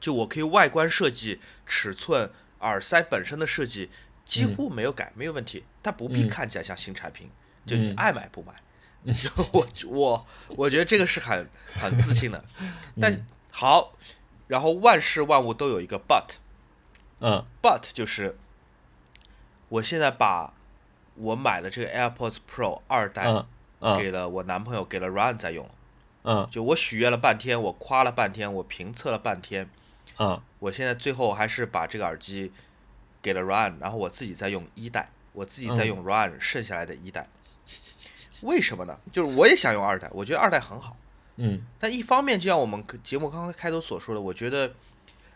[0.00, 2.30] 就我可以外观设计、尺寸、
[2.60, 3.90] 耳塞本身的设计
[4.24, 6.28] 几乎没有改，没有问题，它不必嗯。
[6.28, 7.30] 看起来像新产品，
[7.64, 7.94] 就你嗯。
[7.96, 8.54] 爱买不买。
[9.06, 12.44] 就 我我我觉得这个是很很自信的，
[13.00, 13.92] 但嗯好，
[14.46, 16.36] 然后万事万物都有一个 but，but
[17.20, 17.44] 嗯。
[17.92, 18.38] 就是
[19.68, 20.54] 我现在把
[21.16, 23.44] 我买的这个 AirPods Pro 二代
[23.98, 25.68] 给了我男朋友，给了 Ryan 在用，
[26.22, 26.48] 嗯。
[26.50, 29.68] 就我许愿了半天，我夸了半天，我评测了半天，
[30.18, 30.40] 嗯。
[30.60, 32.52] 我现在最后还是把这个耳机
[33.20, 35.88] 给了 Ryan，然后我自己在用一代，我自己在嗯。
[35.88, 37.28] 用 Ryan 剩下来的一代。
[38.42, 38.96] 为什么呢？
[39.10, 40.96] 就是我也想用二代，我觉得二代很好，
[41.36, 44.72] 嗯但一方面就像我们节目刚刚开头所说的，我觉得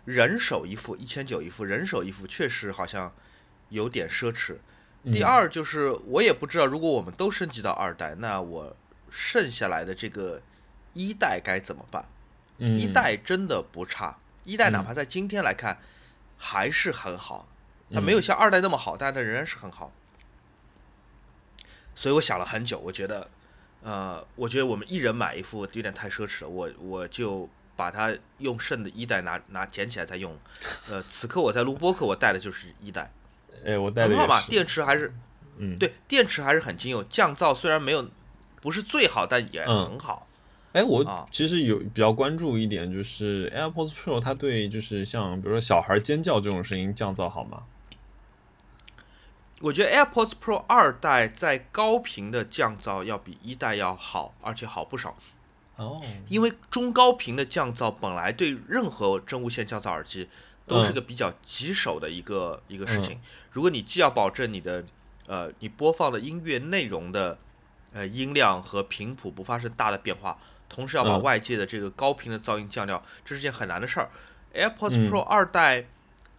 [0.04, 3.12] 人手一副一千九一副，人手一副确实好像
[3.70, 4.56] 有点奢侈。
[5.04, 8.76] 嗯，第二就是我也不知道，如果我们都升级到二代，那我
[9.10, 10.42] 剩下来的这个
[10.92, 12.04] 一代该怎么办？
[12.58, 15.78] 嗯一代真的不差，一代哪嗯怕在今天来看
[16.38, 17.46] 还是很好，
[17.92, 19.92] 它嗯没有像二代那么好，但它仍然是很好。
[21.96, 23.28] 所以我想了很久，我觉得，
[23.82, 30.38] 呃，我觉得我们一人买一副有点太奢侈了，我我就把它用剩的一代拿拿捡起来再用。
[30.88, 33.10] 呃，此刻我在录播客，我带的就是一代，
[33.64, 35.12] 哎，我带的很好嘛，电池还是
[35.56, 38.08] 嗯，对，电池还是很经用，降噪虽然没有
[38.60, 40.28] 不是最好，但也嗯很好。
[40.72, 47.62] 哎，我啊其实有比较关注一点，就是 AirPods Pro 它对就是像比如说小孩尖叫这种声音降噪好吗？
[49.60, 55.16] 我觉得 AirPods Pro 二代在高频的降噪要比一代要好，而且好不少。
[55.76, 60.28] 哦，因为中高频的降噪本来对任何真无线降噪耳机
[60.66, 63.20] 都是个比较棘手的一个、一个事情。
[63.52, 64.84] 如果你既要保证你的
[65.26, 67.38] 呃你播放的音乐内容的
[67.92, 70.38] 呃音量和频谱不发生大的变化，
[70.68, 74.10] 同时要把嗯外界的这个高频的噪音降掉，这是件很难的事儿。
[74.54, 75.86] AirPods 嗯 Pro 二代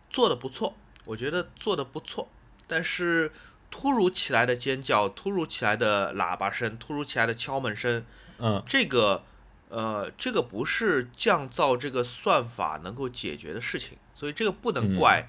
[0.09, 2.27] 做的不错，我觉得做的不错，
[2.67, 3.31] 但是
[3.71, 8.05] 突如其来的尖叫、突如其来的喇叭声、突如其来的敲门声，
[8.39, 8.61] 嗯。
[8.67, 9.23] 这个
[9.69, 14.95] 呃，这个不是降噪这个算法能够解决的事情，所以这个不能嗯。
[14.95, 15.27] 怪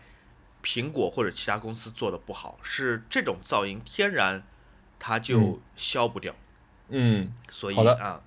[0.62, 4.42] 苹果或者其他公司做的不好，是这种噪音天然
[4.98, 5.60] 它就嗯。
[5.76, 6.34] 消不掉，
[6.88, 8.20] 嗯所以啊，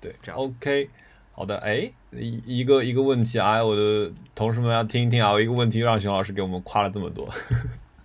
[0.00, 0.46] 对，这样子。
[0.46, 0.88] OK，
[1.38, 7.32] 好的，哎，一一个一个问题啊，我的同事们要听一听啊，我一个问题让熊老师给我们夸了这么多。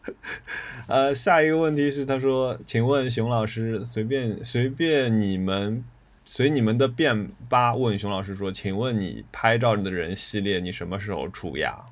[0.86, 5.84] 呃，下一个问题是，他说，请问熊老师，随便随便你们
[6.24, 11.86] 随你们的便吧问熊老师说，请问你拍照的人系列你什么时候出呀？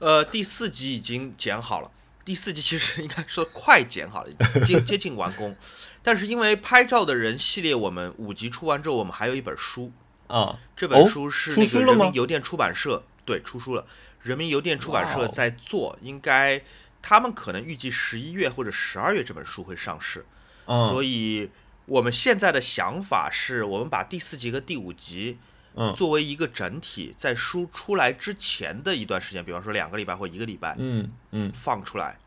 [0.00, 1.90] 呃，第四集已经剪好了，
[2.28, 5.56] 第四集其实应该说快剪好了，接接近完工。
[6.02, 9.90] 但是因为拍照的人系列，我们五集出完之后，我们还有一本书
[10.26, 13.86] 啊，这本书是那个人民邮电出版社对出书了，
[14.20, 16.60] 人民邮电出版社在做，应该
[17.00, 20.26] 他们可能预计十一月或者十二月这本书会上市，
[20.66, 21.48] 嗯，所以
[21.86, 25.38] 我们现在的想法是我们把第四集和第五集
[25.78, 25.94] 嗯。
[25.94, 31.52] 作为一个整体，在书出来之前的一段时间，比方说两个礼拜或一个礼拜，嗯嗯。
[31.54, 32.18] 放出来，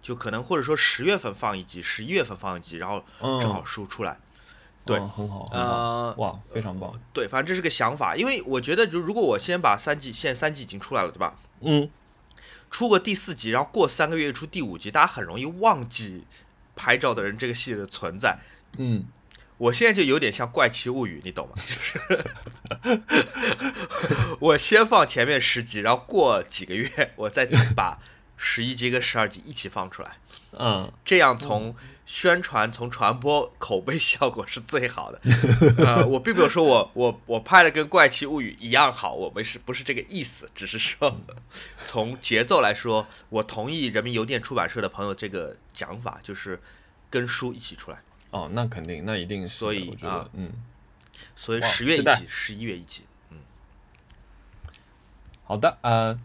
[0.00, 4.16] 就可能或者说十月份放一集，十一月份放一集，然后嗯，正好书出来。
[4.84, 4.98] 对。
[4.98, 11.34] 嗯很好，很好，呃，哇，非常棒，对，反正这是个想法，因为我觉得，就如果我先把三季，现在三季已经出来了，对吧？
[11.60, 11.90] 嗯。
[12.70, 16.22] 出个第四集，然后过三个月出第五集，大家很容易忘记
[16.76, 18.38] 拍照的人这个系列的存在。
[18.78, 19.04] 嗯，
[19.60, 21.54] 我现在就有点像《怪奇物语》，你懂吗？
[21.68, 22.24] 就是
[24.40, 27.44] 我先放前面十集，然后过几个月，我再
[27.76, 27.98] 把
[28.38, 30.16] 十一集跟十二集一起放出来。
[30.58, 35.20] 嗯这样从宣传、从传播、口碑效果是最好的。
[35.84, 40.50] 呃，我并没有说我我我拍的跟《怪奇物语》一样好，我们是不是这个意思？
[40.54, 41.20] 只是说
[41.84, 46.58] 从节奏来说，我同意人民邮电出版社的朋友这个讲法，就是
[47.10, 48.02] 跟书一起出来。
[48.30, 50.50] 哦，那肯定，那一定是，所以我觉得啊，嗯，
[51.34, 53.04] 所以十月一集，十一月一集。
[55.44, 56.16] 好的，呃，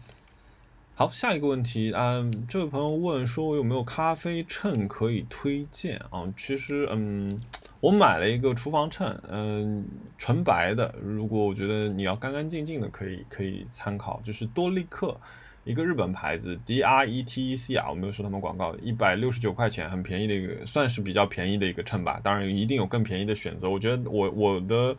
[0.94, 6.32] 好，下一个问题，嗯，这位朋友问说，我有没有咖啡秤可以推荐啊？
[6.36, 7.40] 其实，嗯，
[7.80, 9.84] 我买了一个厨房秤，嗯，
[10.16, 15.20] 纯白的，如果我觉得你要干干净净的，可以可以参考，就是多利克。
[15.66, 22.20] 一个日本牌子 D R E T E C 啊，我没有收他们广告，一百六十九块钱，很便宜的一个，算是比较便宜的一个秤吧。
[22.22, 23.68] 当然，一定有更便宜的选择。
[23.68, 24.96] 我觉得我我的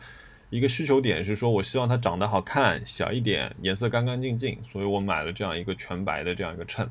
[0.50, 6.86] 一个需求点是说，我希望它长得好看，小一点，颜色干干净净，所以我买了这样一个全白的这样一个秤。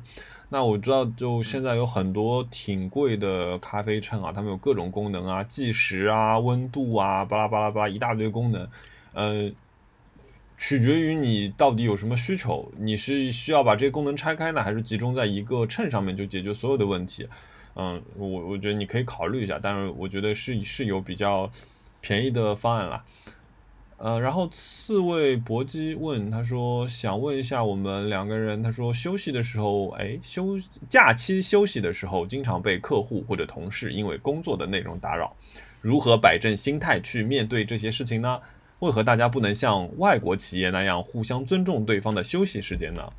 [0.48, 8.68] 那我知道，就现在有很多挺贵的咖啡秤啊，它们有各种功能啊，计时啊、温度啊，巴拉巴拉巴拉一大堆功能，
[9.12, 9.48] 呃。
[10.58, 17.26] 取决于你到底有什么需求，你是需要把这些功能拆开呢，还是集中在一个秤上面就解决所有的问题？
[17.76, 21.48] 嗯，我我觉得你可以考虑一下，但是我觉得是是有比较
[22.00, 23.04] 便宜的方案啦。
[23.98, 35.36] 呃，然后刺猬搏击问他说，想问一下我们两个人，他说休息的时候，哎，休假期休息的时候，经常被客户或者同事因为工作的内容打扰，
[35.80, 38.40] 如何摆正心态去面对这些事情呢？
[38.80, 43.12] 为何大家不能像外国企业那样互相尊重对方的休息时间呢？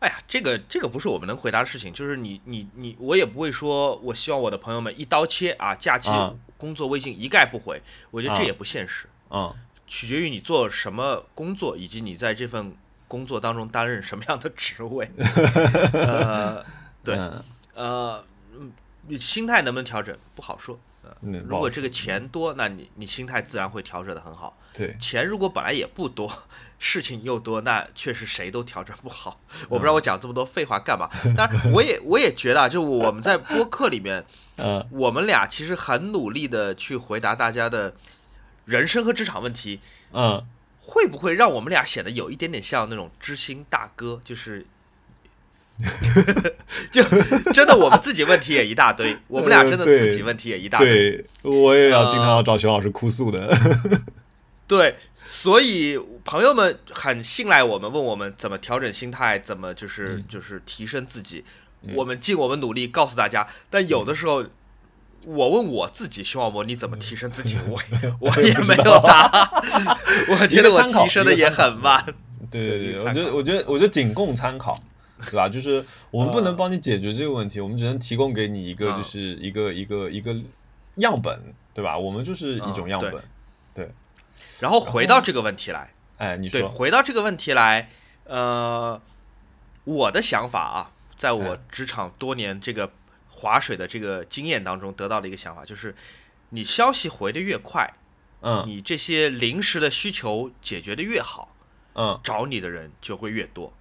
[0.00, 9.54] 哎呀，这个这个不是我们能回答的事情，就是你你你，我也不会说，我希望我的朋友们一刀切啊，假期啊工作微信一概不回，我觉得这啊也不现实，啊
[9.86, 12.74] 取决于你做什么工作，以及你在这份
[13.06, 15.08] 工作当中担任什么样的职位。
[15.94, 16.64] 呃，
[17.04, 17.44] 对嗯
[17.74, 18.24] 呃，
[18.58, 18.72] 嗯
[19.06, 20.78] 你心态能不能调整不好说。
[21.20, 24.58] 嗯，如果这个钱多，那你你心态自然会调整的很好。
[24.72, 26.30] 对，钱如果本来也不多，
[26.78, 29.40] 事情又多，那确实谁都调整不好。
[29.68, 31.08] 我不知道我讲这么多废话干嘛。
[31.36, 34.24] 当然，我也我也觉得啊，就我们在播客里面，
[34.56, 37.94] 嗯我们俩其实很努力的去回答大家的
[38.64, 39.80] 人生和职场问题，
[40.12, 40.46] 嗯
[40.80, 44.20] 会不会让我们俩显得有一点点像那种知心大哥？
[44.24, 44.66] 就是。
[46.90, 47.02] 就
[47.52, 50.88] 真的，我们自己问题也一大堆， 我们俩真的自己问题也一大堆。
[50.88, 53.56] 对，我也要经常找熊老师哭诉的。
[54.66, 61.44] 对，所以朋友们很信赖我们，问我们怎么调整心态，怎么就是、嗯就是提升自己。
[61.82, 64.44] 嗯我们尽我们努力告诉大家，但有的时候。
[65.24, 67.56] 我问我自己，徐茂博，你怎么提升自己？
[67.70, 67.80] 我
[68.18, 69.48] 我也 没有答案，
[70.26, 72.04] 我觉得我提升的也很慢。
[72.50, 74.76] 对对对，我觉得我觉得我觉得仅供参考，
[75.26, 75.48] 对吧？
[75.48, 80.36] 就是我们不能呃帮你解决这个问题，我们只能提供给你一个嗯就是一个一个一个
[80.96, 81.96] 样本，对吧？
[81.96, 83.22] 我们就是一种样本。
[83.74, 83.90] 对
[84.60, 87.88] 然后回到这个问题来，哎，你对，说，回到这个问题来，
[88.24, 89.00] 呃，
[89.84, 92.92] 我的想法啊，在我哎职场多年这个
[93.28, 95.94] 划水的这个经验当中得到的一个想法，就是
[96.50, 97.92] 你消息回的越快，
[98.42, 101.54] 嗯你这些临时的需求解决的越好，
[101.94, 103.72] 嗯，找你的人就会越多。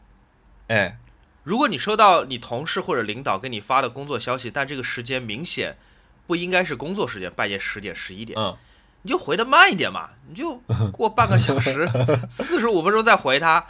[0.67, 0.97] 哎，
[1.43, 5.75] 如果你收到你同事或者领导给你发的工作消息，但这个时间明显
[6.27, 8.55] 不应该是工作时间，半夜十点、十一点，嗯
[9.03, 10.61] 你就回的慢一点嘛，你就
[10.93, 11.89] 过半个小时、
[12.29, 13.65] 四十五分钟再回他。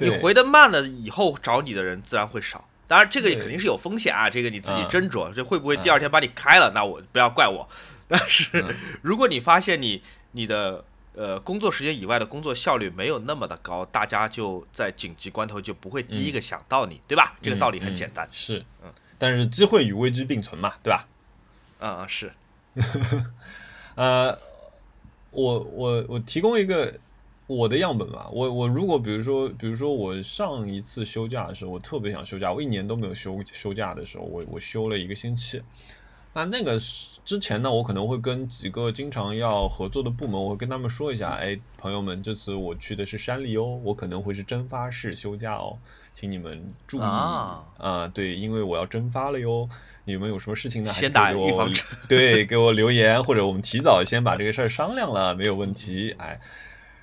[0.00, 2.68] 你回的慢了以后，找你的人自然会少。
[2.86, 5.32] 当然，这个肯定是有风险啊，这个你自己斟酌。
[5.32, 6.70] 这会不会第二天把你开了？
[6.74, 7.66] 那我不要怪我。
[8.06, 8.64] 但是，
[9.02, 10.02] 如果你发现你
[10.32, 10.84] 你的
[11.18, 17.36] 呃工作时间以外的工作效率没有那么的高，大家就在紧急关头就不会第一个想到你，对吧？
[17.42, 18.28] 这个道理很简单。
[18.30, 18.92] 是，嗯。
[19.18, 21.08] 但是机会与危机并存嘛，对吧？
[21.80, 22.32] 嗯嗯是。
[23.96, 24.38] 呃，
[25.32, 26.94] 我我我提供一个。
[27.48, 35.58] 我的样本吧，我我如果比如说，比如说我上一次休假的时候，我特别想休假，我一年都没有休休假的时候，我我休了一个星期。
[36.38, 36.78] 那那个
[37.24, 45.76] 之前呢，我可能会跟几个经常要合作的部门，我会跟他们说一下，哎，朋友们，这次我去的是山里哦，我可能会是蒸发式休假哦，
[46.12, 47.64] 请你们注意啊，
[48.14, 49.68] 对，因为我要蒸发了哟，
[50.04, 50.92] 你们有什么事情呢？
[50.92, 56.40] 先打预防针，对，给我留言，或者我们提早先把这个事儿商量了，没有问题，哎。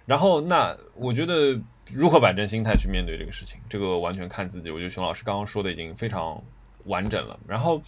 [0.05, 1.59] 然后，那我觉得
[1.91, 4.69] 如何摆正心态去面对这个事情，这个完全看自己。
[4.69, 6.39] 我觉得熊老师刚刚说的已经非常
[6.83, 7.39] 完整了。
[7.47, 7.81] 然后，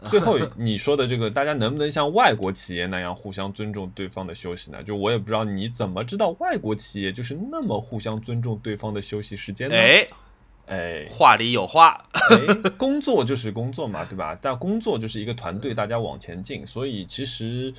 [0.08, 4.82] 最后你说的这个，大家能不能像外国企业那样互相尊重对方的休息呢？
[4.82, 9.76] 就我也不知道你怎么知道外国企业就是那么互相尊重对方的休息时间呢？
[9.76, 10.06] 哎，
[10.66, 12.04] 哎，话里有话，
[12.76, 14.38] 工作就是工作嘛，对吧？
[14.40, 17.72] 但工作就是一个团队，大家往前进，所以其实。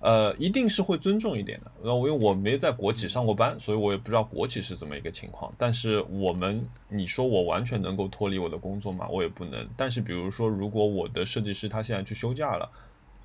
[0.00, 1.70] 呃，一定是会尊重一点的。
[1.84, 5.52] 然后，因为我没在国企上过班，所以我也不知道国企是怎么一个情况。
[5.58, 9.06] 但是我们，你说我完全能够脱离我的工作吗？
[9.10, 9.68] 我也不能。
[9.76, 12.66] 但是，比如说，如果我的设计师他现在去休假了，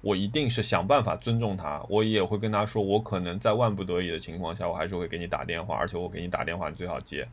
[0.01, 1.81] 我一定是想办法尊重他。
[1.87, 7.25] 我也会跟他说，我可能在万不得已的情况下，我还是会给你打电话，而且我给你打电话，你最好接。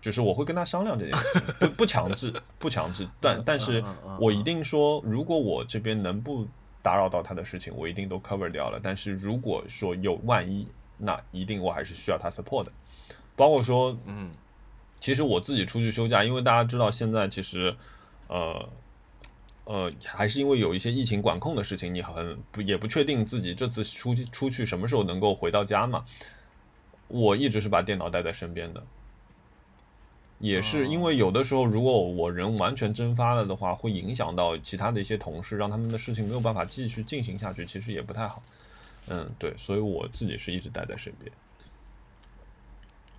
[0.00, 3.06] 就是我会跟他商量这件事，不不强制，不强制。
[3.20, 3.84] 但但是
[4.18, 6.44] 我一定说，如果我这边能不。
[6.82, 8.80] 打扰到他的事情，我一定都 cover 掉了。
[8.82, 10.66] 但是如果说有万一，
[10.96, 12.72] 那一定我还是需要他 support 的。
[13.36, 14.30] 包括说，嗯，
[14.98, 17.76] 其实我自己出去休假，因为大家知道现在其实，
[18.26, 18.68] 呃，
[19.64, 26.04] 呃，还是因为有一些疫情管控的事情，你很不也不确定自己这次出去出去什么时候能够回到家嘛。
[27.06, 28.82] 我一直是把电脑带在身边的。
[30.40, 38.40] 也是因为有的时候，如果我人完全蒸发了的话，会影响到其他的一些同事，让他们的事情没有办法继续进行下去，其实也不太好。
[39.08, 41.32] 嗯，对，所以我自己是一直待在身边。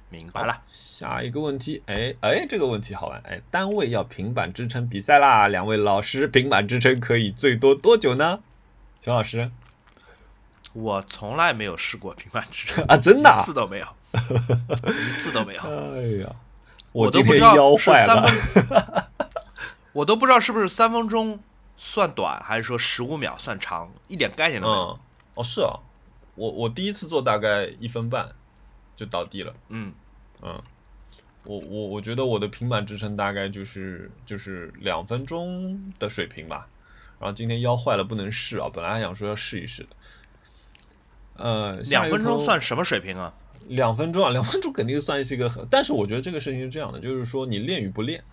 [0.09, 0.63] 明白了。
[0.71, 8.39] 下一个问题，哎哎，这个问题好玩，哎，单位要平板支撑比赛啦，两位老师，平板支撑可以最多多久呢？
[9.01, 9.51] 熊老师，
[10.73, 13.87] 我从来没有试过平板支撑啊，真的，一次都没有，
[14.87, 15.61] 一次都没有。
[15.67, 16.35] 哎呀。
[16.91, 18.33] 我都不知道是三分，
[19.93, 21.39] 我都不知道是不是三分钟
[21.77, 24.99] 算短，还是说十五秒算长，一点概念都没有。
[25.35, 25.79] 哦，是啊，
[26.35, 28.29] 我我第一次做大概一分半
[28.95, 29.53] 就倒地了。
[29.69, 29.93] 嗯
[30.41, 30.61] 嗯，
[31.43, 36.67] 我我我觉得我的平板支撑大概就是就是两分钟的水平吧。
[37.19, 39.89] 然后今天腰坏了不能试啊，本来还想说要试一试的。
[41.35, 43.33] 呃，两分钟算什么水平啊？
[43.69, 48.23] 两分钟啊，两分钟肯定算是一个很，但是我觉得这个事情是这样的，就是说你练与不练，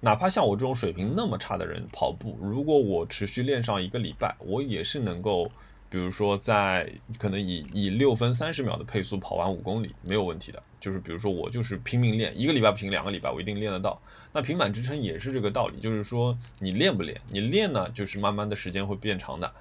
[0.00, 5.50] 哪怕像我这种水平那么差的人跑步，如果我持续练上一个礼拜，我也是能够，
[5.90, 10.62] 比如说在可能以以六分三十秒的配速跑完五公里没有问题的。
[10.80, 14.00] 就是比如说我就是拼命练，一个礼拜不行，两个礼拜我一定练得到。
[14.32, 19.52] 那平板支撑也是这个道理，就是说你练不练，你练呢就是慢慢的时间会变长的，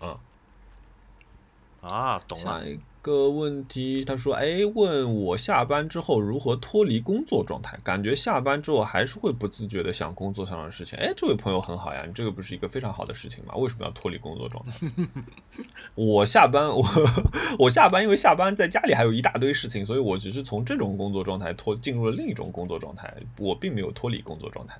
[0.00, 0.18] 嗯，
[1.82, 2.60] 啊，懂了。
[3.02, 7.76] 个问题，他说：“哎，问我下班之后如何脱离工作状态？
[7.82, 10.96] 感觉下班之后还是会不自觉的想工作上的事情。
[11.00, 13.54] 哎，这位朋友很好呀，你这个不是一个非常好的事情吗？
[13.56, 14.72] 为什么要脱离工作状态？
[15.96, 16.84] 我下班，我
[17.58, 24.78] 我下班，因为下班在家里还有一大堆事情，所以我只是从这种工作状态脱进入了另一种工作状态，我并没有脱离工作状态。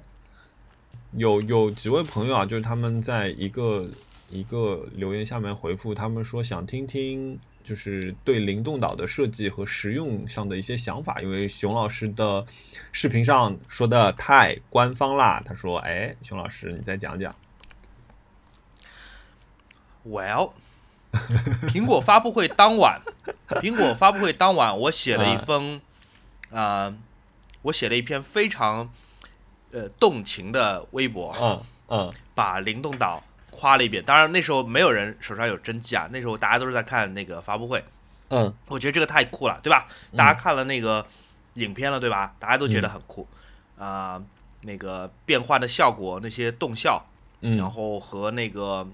[1.16, 3.88] 有有几位朋友啊，就是他们在一个
[4.30, 12.44] 一个留言下面回复，他们说想听听。”就是对灵动岛的设计和实用上的一些想法，因为熊老师的
[12.92, 15.42] 视频上说的太官方啦。
[15.44, 17.34] 他说：“哎，熊老师，你再讲讲。”
[20.04, 20.52] Well，
[21.68, 23.00] 苹果发布会当晚，
[23.60, 25.80] 苹果发布会当晚，我写了一封，
[26.50, 26.92] 啊，
[27.62, 28.92] 我写了一篇非常
[29.70, 33.22] 呃动情的微博，嗯嗯，把灵动岛。
[33.52, 37.84] 夸了一遍，当然那时候没有人手上有真机啊，那时候大家都是在看那个发布会。
[38.30, 39.86] 嗯，我觉得这个太酷了，对吧？
[40.16, 41.06] 大家看了那个
[41.54, 42.34] 影片了，对吧？
[42.40, 43.28] 大家都觉得很酷
[43.78, 44.20] 啊，
[44.62, 47.04] 那个变换的效果，那些动效，
[47.40, 48.88] 然后和那个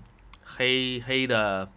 [0.44, 1.70] 黑黑的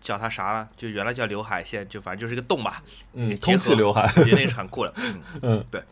[0.00, 0.68] 叫它啥了？
[0.76, 2.80] 就原来叫刘海，现在就反正就是一个洞吧。
[3.12, 4.94] 嗯，结合空气刘海， 我觉得那个是很酷的。
[4.96, 5.82] 嗯， 嗯对。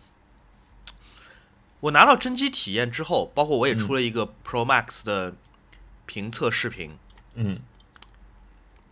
[1.80, 5.34] 我拿到真机体验之后，包括我也出了一个 Pro Max 的
[6.06, 6.96] 评测视频，
[7.34, 7.60] 嗯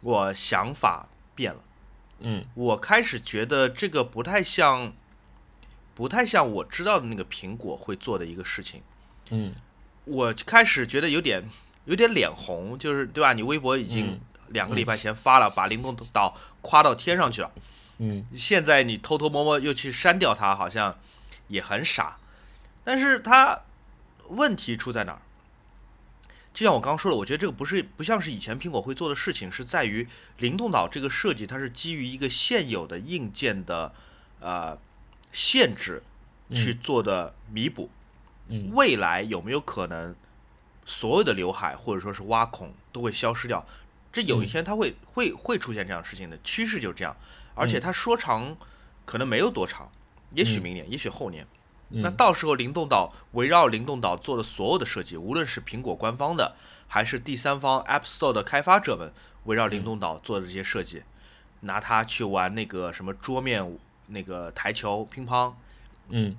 [0.02, 1.60] 我想法变了。
[2.20, 4.92] 嗯我开始觉得这个不太像，
[5.94, 8.82] 不太像我知道的那个苹果会做的一个事情。
[9.30, 9.54] 嗯
[10.04, 11.48] 我开始觉得有点
[11.86, 13.32] 有点脸红，就是对吧？
[13.32, 17.50] 你微博已经嗯两个礼拜前发了，把灵动岛夸到天上去了，
[17.98, 20.98] 嗯现在你偷偷摸摸又去删掉它，好像
[21.48, 22.18] 也很傻。
[22.84, 23.62] 但是它
[24.28, 25.22] 问题出在哪儿？
[26.54, 30.06] 就像我刚刚说的，我觉得这个不是不像是以前苹果会做的事情，是在于
[30.38, 33.92] 灵动岛这个设计，它是基于一个现有的硬件的
[34.38, 34.78] 呃
[35.32, 36.02] 限制
[36.52, 37.90] 去做的弥补。
[38.46, 40.14] 嗯未来有没有可能
[40.84, 43.66] 所有的刘海或者说是挖孔都会消失掉？
[44.12, 47.16] 这有一天它会、会会出现这样的事情的趋势就是这样，
[47.56, 48.56] 而且它说长
[49.04, 49.90] 可能没有多长，
[50.30, 51.44] 也许明年，也许后年。
[51.90, 56.56] 那嗯到时候灵动岛围绕灵动岛做的所有的设计，无论是苹果官方的，
[56.88, 59.12] 还是第三方 App Store 的开发者们
[59.44, 61.02] 围绕灵动岛做的这些设计，
[61.60, 65.54] 拿它去玩那个什么桌面那个台球、乒乓，
[66.08, 66.36] 嗯。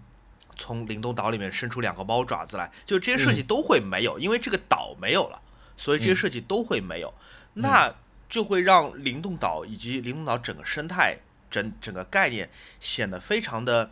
[0.58, 5.42] 从灵动岛里面伸出两个猫爪子来，就这些设计都会没有，因为这个岛没有了，
[5.76, 7.14] 所以这些设计都会没有，
[7.56, 7.94] 那
[8.30, 11.18] 就会让灵动岛以及灵动岛整个生态、
[11.52, 13.92] 整整个概念显得非常的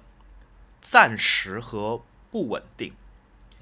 [0.83, 2.93] 暂时和不稳定，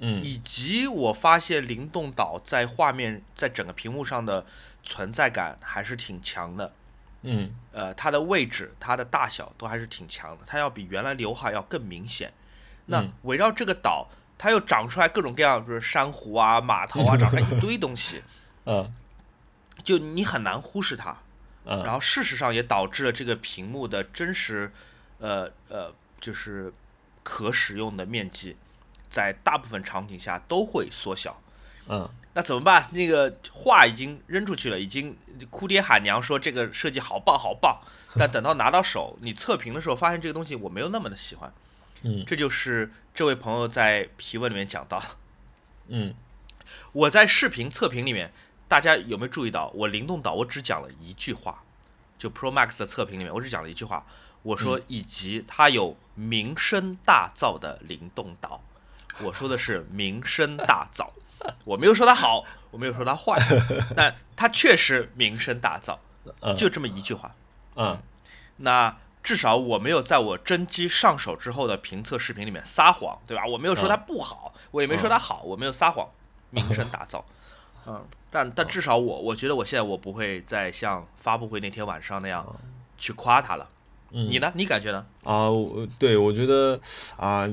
[0.00, 4.44] 嗯以及我发现灵动岛在画面在整个屏幕上的
[4.82, 6.74] 存在感还是挺强的。
[7.22, 12.32] 嗯呃，它的位置、它的大小都还是挺强的，它要比原来刘海要更明显。
[12.86, 18.20] 那嗯围绕这个岛，它又长出来各种各样，比如珊瑚啊、码头啊， 长出来一堆东西，
[18.66, 18.92] 嗯
[19.84, 21.16] 就你很难忽视它。
[21.64, 24.72] 然呃后事实上也导致了这个屏幕的真实，
[25.18, 26.72] 呃呃，就是
[27.22, 28.56] 可使用的面积，
[29.08, 31.40] 在大部分场景下都会缩小。
[31.88, 32.88] 嗯那怎么办？
[32.92, 35.14] 那个话已经扔出去了，已经
[35.50, 37.78] 哭爹喊娘说这个设计好棒好棒，
[38.16, 41.52] 但等到拿到手，你测评的时候发现这个东西我没有那么的喜欢。
[42.02, 45.02] 嗯这就是这位朋友在提问里面讲到。
[45.88, 46.14] 嗯
[46.92, 48.32] 我在视频测评里面，
[48.66, 49.70] 大家有没有注意到？
[49.74, 51.62] 我灵动岛我只讲了一句话，
[52.16, 54.06] 就 Pro Max 的测评里面，我只讲了一句话，
[54.42, 58.60] 我说以及它有名声大噪的灵动岛，
[59.20, 61.08] 我说的是名声大噪，
[61.64, 63.38] 我没有说它好，我没有说它坏，
[63.96, 65.96] 但它确实名声大噪，
[66.40, 67.34] 嗯就这么一句话。
[67.76, 68.00] 嗯
[68.58, 73.46] 那至少我没有在我真机上手之后的评测视频里面撒谎，对吧？
[73.46, 76.08] 我没有说它不好，我也没说它好，我没有撒谎，
[76.50, 77.22] 名声大噪。
[77.86, 82.44] 嗯，但但至少我我觉得我现在我不会再像发布会那天晚上那样
[82.98, 83.68] 去夸它了。
[84.12, 84.52] 嗯你呢？
[84.54, 85.04] 你感觉呢？
[85.24, 86.78] 啊，我对我觉得
[87.16, 87.48] 啊，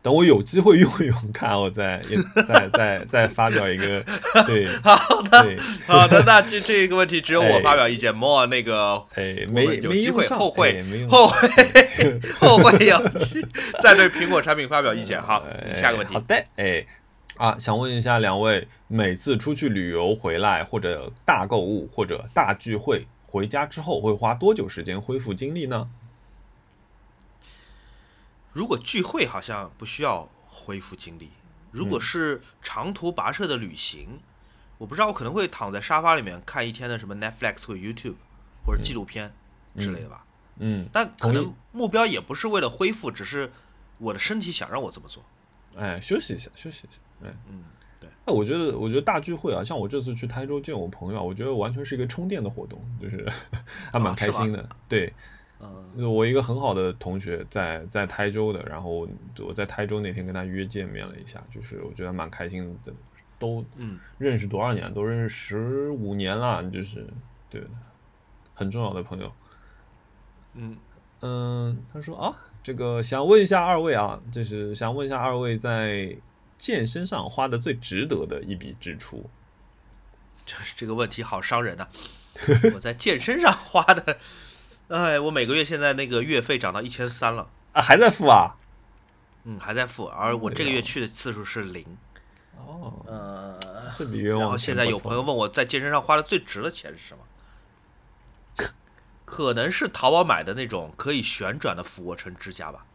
[0.00, 2.00] 等我有机会用一用，看我再
[2.48, 4.02] 再再再发表一个
[4.46, 5.56] 对好的，
[5.86, 13.44] 好的，那这这个问题只有我 哎发表意见，莫那个哎，没有机会后会哎后会后会有机
[13.80, 15.20] 再对苹果产品发表意见。
[15.20, 16.20] 好，哎下个问题好。
[16.20, 16.86] 的，哎，
[17.36, 25.90] 啊，想问一下两位，每次出去旅游回来，或者大购物，或者大聚会，回家之后会花多久时间恢复精力呢？
[28.52, 31.30] 如果聚会好像不需要恢复精力，
[31.70, 34.18] 如果是长途跋涉的旅行，
[34.78, 38.16] 我不知道我可能会躺在沙发里面看一天的什么 Netflix 或者 YouTube
[38.64, 39.32] 或者纪录片
[39.78, 40.24] 之类的吧。
[40.56, 43.52] 嗯，但可能目标也不是为了恢复，只是
[43.98, 45.22] 我的身体想让我这么做。
[45.76, 47.62] 哎，休息一下，休息一下，哎，嗯，
[48.00, 48.08] 对。
[48.26, 53.26] 那我觉得，我觉得大聚会啊，像我这次去台州见我朋友啊，我觉得完全是一个充电的活动，就是
[53.92, 54.68] 还蛮开心的。
[54.88, 55.12] 对，
[55.60, 59.08] 嗯我一个很好的同学在在台州的，然后
[59.40, 62.92] 我在台州那天跟他约见面了一下，就是我觉得蛮开心的，
[63.38, 64.92] 都嗯认识多少年？
[64.92, 67.06] 都认识十五年了，就是
[67.50, 67.62] 对，
[68.54, 69.32] 很重要的朋友。
[70.54, 70.76] 嗯，
[71.20, 76.16] 嗯，他说啊，这个想问一下二位啊，就是想问一下二位在
[76.58, 79.30] 健身上花的最值得的一笔支出。
[80.44, 81.86] 这这个问题好伤人呐、
[82.74, 84.18] 我在健身上花的，
[84.88, 88.56] 哎，我每个月现在那个月费涨到一千三了，啊，还在付啊？
[89.44, 91.84] 嗯，还在付，而我这个月去的次数是零。
[92.56, 93.58] 哦，呃，
[93.94, 97.24] 这笔冤枉然后现在有朋友问我在健身上花的最值的钱是什么？
[99.26, 102.86] 可能是淘宝买的那种可以旋转的俯卧撑支架吧，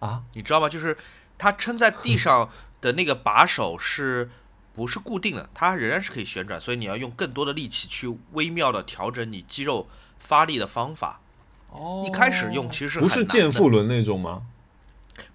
[0.00, 0.68] 啊，你知道吗？
[0.68, 0.98] 就是
[1.38, 4.30] 它撑在地上的那个把手是
[4.74, 9.88] 不是固定的，它仍然是可以旋转，所以你要用更多的力气去微妙的调整你肌肉
[10.18, 11.20] 发力的方法。
[11.70, 14.42] 哦一开始用其实是不是很难的健腹轮那种吗？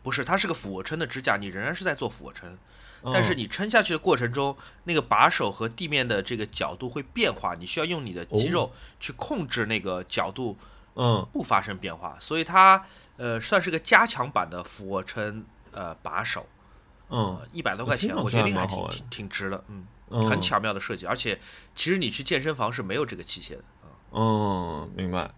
[0.01, 2.57] 不是，它是个俯卧撑的支架，你仍然是在做俯卧撑，
[3.03, 10.57] 嗯但是你撑下去的过程中，那个把手和地面的这个角度会变化，你需要用你的肌肉去控制那个角度
[10.95, 12.85] 嗯不发生变化，所以它
[13.17, 16.47] 呃算是个加强版的俯卧撑呃把手，
[17.11, 21.39] 嗯呃一百多块钱，我觉得那个还挺挺挺值的，嗯，嗯，很巧妙的设计，而且
[21.75, 23.91] 其实你去健身房是没有这个器械的啊。
[24.13, 25.29] 嗯，明白。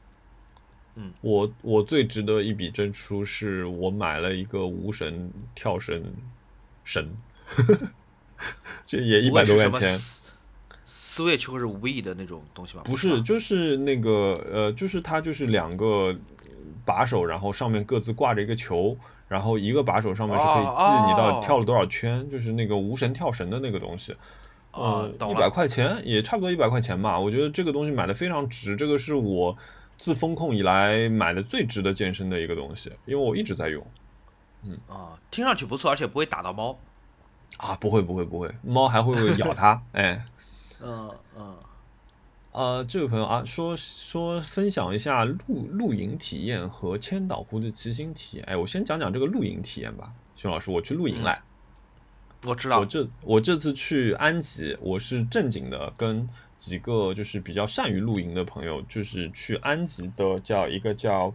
[0.96, 6.04] 嗯，我我最值得一笔支出是我买了一个无绳跳绳
[6.84, 7.10] 绳，
[8.86, 9.98] 这也一百多块钱。
[10.86, 12.82] Switch 或者 We 的那种东西吧？
[12.86, 16.16] 不是，就是那个呃，就是它就是两个
[16.84, 18.98] 把手，然后上面各自挂着一个球，
[19.34, 24.16] 然后一个把手上面是可以记哦你到底跳了多少圈，就是那个无绳跳绳的那个东西。
[24.72, 25.50] 哦呃，一百。
[25.50, 29.58] 块钱也差不多一百块钱吧，我觉得这个东西买的非常值，这个是我
[29.98, 33.84] 自风控以来买的最值得健身的一个东西，因为我一直在用
[34.62, 36.78] 嗯啊，听上去不错，而且不会打到猫。
[37.58, 40.24] 啊，不会不会不会，猫还会咬它， 哎。
[40.82, 41.56] 嗯嗯，
[42.54, 48.46] 呃，这位朋友啊，说说分享一下露露营体验和千岛湖的骑行体验。
[48.46, 51.42] 哎，我先讲讲这个露营体验吧，熊老师，我去露营来。
[52.46, 52.86] 我知道我。
[52.86, 61.34] 这我这次去安吉，我是正经的跟几个就是比较善于露营的朋友，就是去安吉的叫一个叫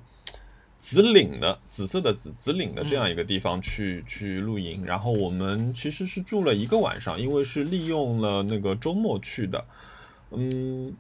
[0.79, 4.85] 紫岭的紫色的紫紫岭的这样一个地方去、去露营。
[4.85, 9.65] 然后我们其实是住了一个晚上，因为是利用了那个周末去的。
[10.31, 10.95] 嗯，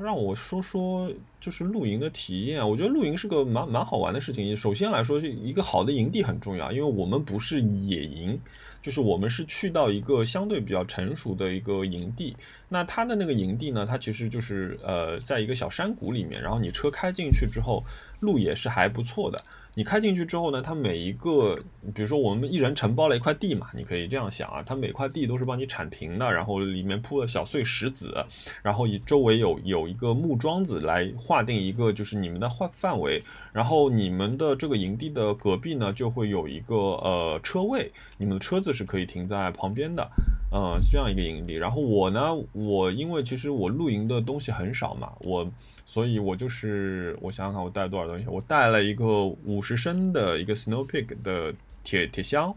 [0.00, 1.10] 让我说说
[1.40, 2.68] 就是露营的体验。
[2.68, 4.56] 我觉得露营是个蛮蛮好玩的事情。
[4.56, 8.38] 首先来说，是一个好的营地很重要，因为我们不是野营，
[8.80, 12.36] 就是我们是去到一个相对比较成熟的一个营地。
[12.68, 17.84] 那它的那个营地呢，它其实就是呃，在一个小山谷里面，然后你车开进去之后，
[18.20, 19.42] 路也是还不错的。
[19.74, 21.54] 你开进去之后呢，它每一个，
[21.94, 28.22] 比如说我们一人承包了一块地嘛，你可以这样想啊，它每块地都是帮你铲平的，然后里面铺了小碎石子，
[28.62, 33.22] 然后以周围有有一个木桩子来划定一个就是你们的范范围，
[33.52, 40.06] 然后你们的这个营地的隔壁呢就会有一个呃车位，你们的车子是可以停在旁边的，
[40.50, 41.54] 呃是这样一个营地。
[41.54, 45.50] 然后我呢，我因为其实我露营的东西很少嘛，我
[45.92, 51.52] 所以我就是我想想看我带了多少东西，我带了一个五十升的一个 Snow Peak 的
[51.84, 52.54] 铁铁箱，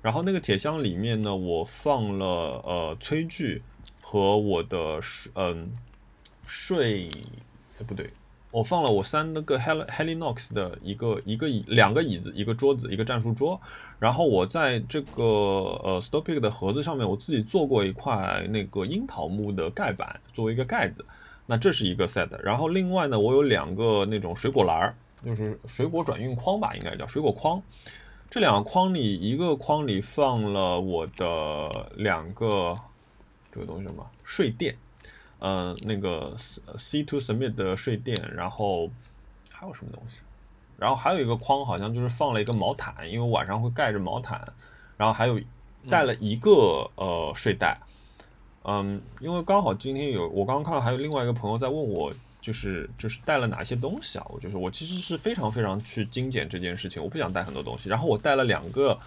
[0.00, 2.26] 然后那个铁箱里面呢，我放了
[2.64, 3.62] 呃炊具
[4.00, 5.70] 和我的睡嗯
[6.44, 7.08] 睡，
[7.86, 8.10] 不对，
[8.50, 13.60] 我放了我三那个 Hel Helinox 的一个一个椅两个椅子一个桌子一个战术桌，
[14.00, 21.04] 然后我在这个呃 s t o p i c 的盒子上面我自己做过一块那个樱桃木的盖板作为一个盖子，
[21.46, 24.94] 那这是一个 set，然后另外呢我有两个那种水果篮儿，
[25.24, 27.62] 就是水果转运筐吧，应该叫水果筐。
[28.30, 32.74] 这两个筐里，一个筐里放了我的两个
[33.50, 34.74] 这个东西什么睡垫，
[35.38, 36.34] 呃，那个
[36.78, 38.88] C to Submit 的睡垫，然后
[39.52, 40.20] 还有什么东西？
[40.78, 44.40] 然后还有一个筐，好像就是放了一个毛毯，因为晚上会盖着毛毯，
[44.96, 45.38] 然后还有
[45.90, 47.78] 带了一个、呃睡袋，
[48.64, 54.26] 嗯，因为刚好今天有我刚刚看到还有另外一个朋友在问我，就是就是带了哪些东西啊？
[54.28, 57.88] 我就是我其实是非常非常去精简这件事情，我不想带很多东西。
[57.88, 58.98] 然后我带了两个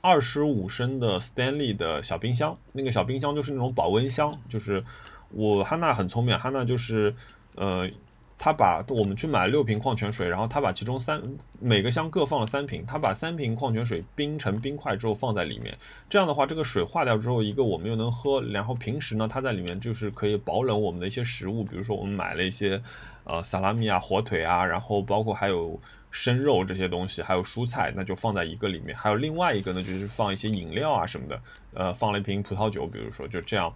[0.00, 4.82] 二十五升的 Stanley 的小冰箱，那个小冰箱就是那种保温箱，就是
[5.30, 7.14] 我汉娜很聪明，汉娜就是
[7.56, 7.88] 呃。
[8.36, 11.22] 他把我们去买六瓶矿泉水，然后他把其中三
[11.60, 15.76] 每个箱各放了三瓶，他把三瓶矿泉水冰成冰块之后放在里面。
[16.10, 22.82] 这样的话，这个水化掉之后，一个我们又能喝，然后平时呢，它在里面就是可以保冷我们的一些食物，比如说我们买了一些
[23.22, 25.80] 呃萨拉米啊、火腿啊，然后包括还有
[26.10, 28.94] 生肉这些东西，还有蔬菜，那就放在一个里面。
[28.96, 31.40] 还有另外一个呢，就是放一些饮料啊什么的，
[31.72, 33.72] 呃，放了一瓶葡萄酒，比如说就这样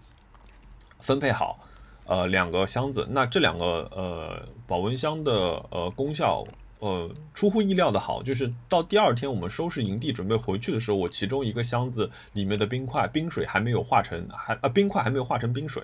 [0.98, 1.64] 分配好。
[2.08, 5.32] 呃，两个箱子，那这两个呃保温箱的
[5.70, 6.42] 呃功效，
[6.78, 15.82] 呃出乎意料的好，就是到第二天我们收拾营地准备回去的时候，我其中一个箱子里面的冰块冰水还没有化成还啊冰块还没有化成冰水，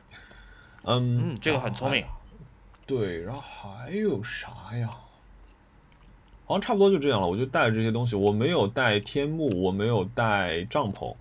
[0.85, 2.03] 嗯，这个很聪明。
[2.87, 4.89] 对，然后还有啥呀？
[6.47, 11.15] 好像差不多就这样了，我就带了这些东西，我没有带天幕，我没有带帐篷。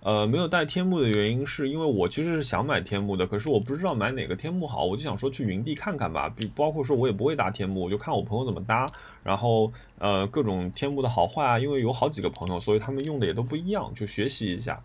[0.00, 6.28] 呃，没有带天幕的原因是因为我其实是想买天幕的，可是我不知道买哪个天幕好，我就想说去云地看看吧。
[6.28, 8.86] 比包括说我也不会搭天幕，我就看我朋友怎么搭，
[9.24, 14.80] 然后呃各种天幕的好坏啊，因为有好几个朋友，所以他们用的也都不一样，就学习一下。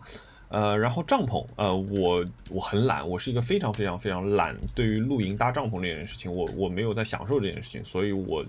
[0.48, 8.44] 呃，然后帐篷，呃，我我很懒，我是一个非常非常非常懒，对于露营搭帐篷这件事情，我我没有在享受这件事情，所以我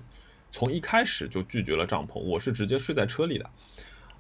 [0.51, 3.49] 从一开始就拒绝了帐篷，我是直接睡在车里的。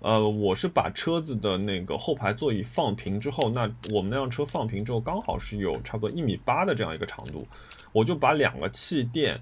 [0.05, 3.61] 呃，我是把车子的那个后排座椅放平之后，那
[3.91, 7.47] 我们那辆车放平之后，刚好是有差不多一米八的这样一个长度，
[7.91, 9.41] 我就把两个气垫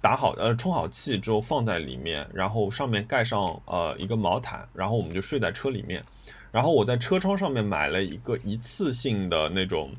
[0.00, 6.04] 打好，呃，充好气之后放在里面，然后上面盖上呃一个毛毯，然后我们就睡在车里面。
[6.52, 9.90] 然后我在车窗上面买了一个一次性的那种，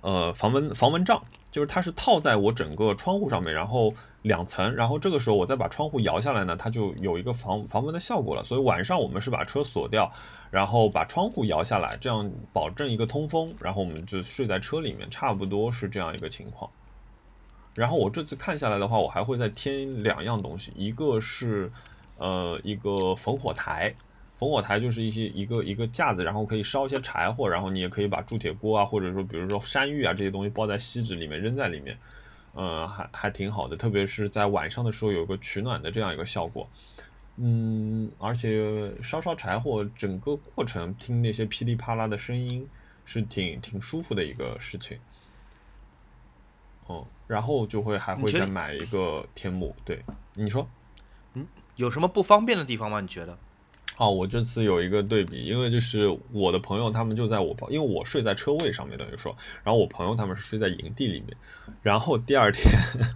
[0.00, 3.94] 呃，防蚊防蚊帐，就是它是套在我整个窗户上面，然后
[4.24, 8.42] 两层，然后这个时候我再把窗户摇下来呢，它就有一个防防蚊的效果了。
[8.42, 10.10] 所以晚上我们是把车锁掉，
[10.50, 16.70] 然后把窗户摇下来，这样保证一个通风，然后我们就睡在车里面，差不多是这样一个情况。
[17.74, 21.70] 然后我这次看下来的话，我还会再添两样东西，一个是
[22.16, 23.94] 呃一个烽火台。
[24.38, 31.96] 烽火台就是一些一个一个架子，然后可以烧一些柴火，然后你也可以把铸铁锅啊，或者说比如说山芋啊这些东西包在锡纸里面扔在里面，
[32.54, 36.68] 呃，还还挺好的，特别是在晚上的时候有个取暖的这样一个效果，
[37.36, 42.68] 嗯，而且烧烧柴火整个过程听那些噼里啪啦的声音
[43.04, 44.98] 是挺挺舒服的一个事情，
[46.86, 50.04] 哦，然后就会还会再买一个天幕，对，
[50.34, 50.68] 你说，
[51.32, 53.00] 嗯，有什么不方便的地方吗？
[53.00, 53.36] 你觉得？
[53.96, 61.36] 哦，我这次有一个对比，因为就是我的朋友他们就在我，因为我睡在车位上面，等于说，然后我朋友他们是睡在营地里面，
[61.80, 62.64] 然后第二天，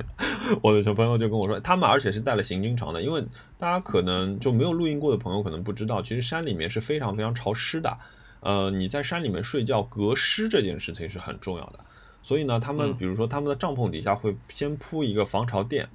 [0.62, 3.20] 我的小朋友就跟我说，他们而且是带了行军床的，因为
[3.58, 7.98] 大家可能就没有露营过的朋友可能不知道，其实山里面是非常非常潮湿的，
[8.38, 11.80] 呃，你在山里面睡觉隔湿这件事情是很重要的，
[12.22, 15.88] 所以呢，他们比如说他们的帐篷底下会先铺一个防潮垫。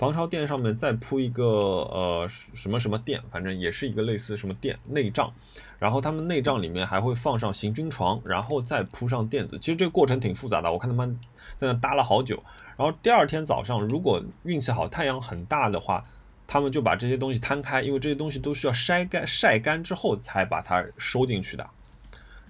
[0.00, 5.30] 防潮垫上面再铺一个呃什么什么垫，反正也是一个类似什么垫内帐，
[5.78, 9.58] 然后他们内帐里面还会放上行军床，然后再铺上垫子。
[9.58, 11.20] 其实这个过程挺复杂的，我看他们
[11.58, 12.42] 在那搭了好久。
[12.78, 16.02] 然后第二天早上，如果运气好，太阳很大的话，
[16.46, 21.70] 他们就把这些东西摊开，因为这些东西都需要晒干晒干之后才把它收进去的。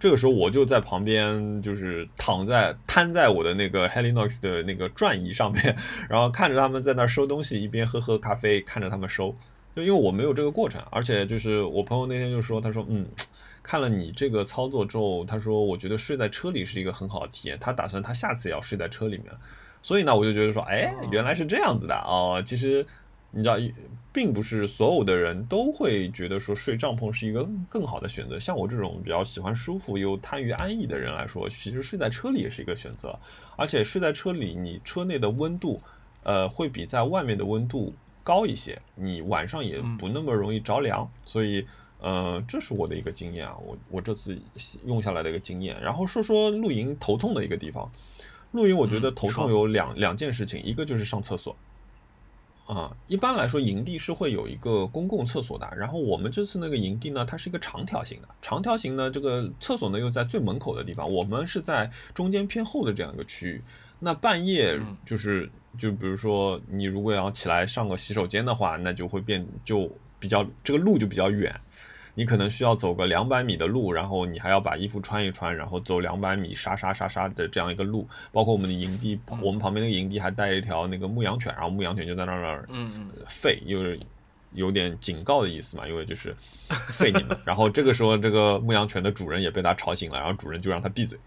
[0.00, 5.76] 这个时候我就在旁边，就是躺在瘫在我的那个 Helinox 的那个转椅上面，
[6.08, 9.36] 然后看着他们在那收东西，一边喝喝咖啡，看着他们收。
[9.76, 13.06] 就因为我没有这个过程，而且就是我朋友那天就说，他说，嗯，
[13.62, 19.26] 看了你这个操作之后，他说我觉得睡在车里是一个很好的体验，他打算他下次也要睡在车里面。
[19.82, 22.86] 所以呢，我就觉得说，哎，原来是这样子的哦，其实。
[23.30, 23.56] 你知道，
[24.12, 28.38] 并不是所有的人都会觉得说睡帐篷是一个更好的选择。
[28.38, 33.16] 像我这种比较喜欢舒服又贪于安逸的人来说，其实睡在车里也是一个选择。
[33.56, 35.80] 而且睡在车里，你车内的温度，
[36.24, 37.94] 呃，会比在外面的温度
[38.24, 41.08] 高一些，你晚上也不那么容易着凉。
[41.22, 41.64] 所以，
[42.00, 44.36] 呃，这是我的一个经验啊，我我这次
[44.86, 45.80] 用下来的一个经验。
[45.80, 47.88] 然后说说露营头痛的一个地方，
[48.52, 51.54] 露营我觉得头痛有两两件事情，一个就是上厕所。
[52.70, 55.68] 啊，一般来说，营地是会有一个公共厕所的。
[55.76, 61.10] 然后我们这次那个营地呢，它是一个长条形的，长条形呢，这个厕所呢又在最门口的地方。
[61.10, 63.60] 我们是在中间偏后的这样一个区域。
[63.98, 69.90] 那半夜就是，就比如说你如果要起来上个洗手间的话，那就会变就
[70.20, 71.52] 比较这个路就比较远。
[72.20, 78.06] 你可能需要走个两百米的路，然后你还要把衣服穿一穿，然后走两百米沙沙沙沙的这样一个路。
[78.30, 82.68] 包括我们的营地，我们旁边那个营地还带一条那个牧羊犬，然后牧羊犬就在那儿
[83.26, 83.98] 吠，就是
[84.52, 86.36] 有点警告的意思嘛，因为就是
[86.68, 87.34] 吠你们。
[87.42, 91.18] 然后这个时候，这个牧羊犬的主人也被它吵醒了，然后主人就让它闭嘴。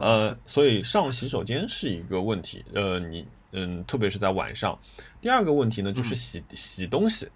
[0.00, 2.64] 呃，所以上洗手间是一个问题。
[2.72, 4.78] 呃，你嗯，特别是在晚上。
[5.20, 7.28] 第二个问题呢，就是洗洗东西。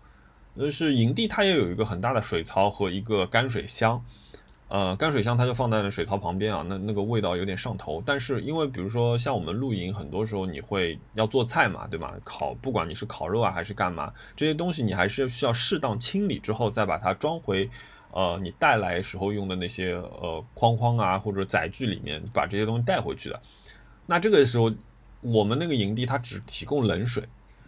[0.57, 4.05] 就是营地，它也有一个很大的水槽和一个干水箱，
[4.69, 8.03] 呃，干水箱它就放在了水槽旁边啊，那那个味道有点上头。
[8.05, 12.15] 但是因为比如说像我们露营，很多时候你会要做菜嘛，对吧？
[12.23, 17.69] 烤，不管你是烤肉啊还是干嘛，这些东西你还是需要适当清理之后再把它装回，
[18.11, 23.41] 呃，你带来时候用的那些呃框框啊或者载具里面，把这些东西带回去的。
[24.05, 24.70] 那这个时候
[25.23, 27.24] 我们那个营地它只提供冷水。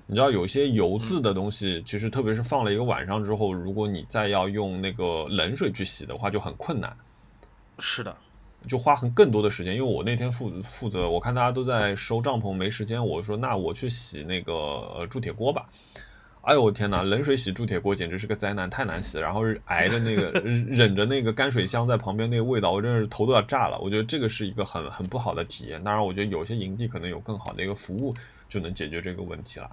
[0.07, 6.95] 你知道有些油渍的东西，其实特别是放了一个晚上之后，如果你再要用那个冷水去洗的话，就很困难。
[7.79, 8.15] 是的，
[8.69, 9.75] 就花很更多的时间。
[9.75, 15.67] 因为我那天负负责，我看大家都在收帐篷，没时间，我说那我去洗那个呃铸铁锅吧。
[16.43, 19.19] 哎呦我天哪，冷水洗铸铁锅简直是个灾难，太难洗。
[19.19, 23.79] 然后挨着那个 忍着那个干水箱在旁边那个味道，我真是头都要炸了。
[23.79, 25.83] 我觉得这个是一个很很不好的体验。
[25.83, 28.15] 当然，我觉得有些营地可能有更好的一个服务，
[28.47, 29.71] 就能解决这个问题了。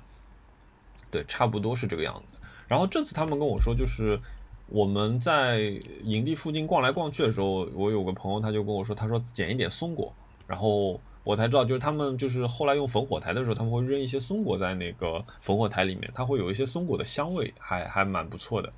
[1.11, 2.37] 对，差不多是这个样子。
[2.67, 4.17] 然后这次他们跟我说，就是
[4.67, 5.59] 我们在
[6.03, 10.13] 营地附近逛来逛去的时候，我有个朋友他就跟我说，他说捡一点松果，
[10.47, 18.71] 然后我才知道，就是他们就是后来用焚火台的时候，他们会扔一些松果在那个焚火台里面，它会有一些松果的香味，还还蛮不错的。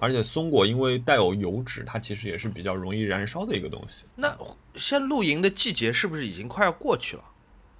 [0.00, 4.04] 而且松果因为带有油脂，它其实也是比较容易燃烧的一个东西。
[4.16, 4.34] 那
[4.74, 7.24] 现在露营的季节是不是已经快要过去了？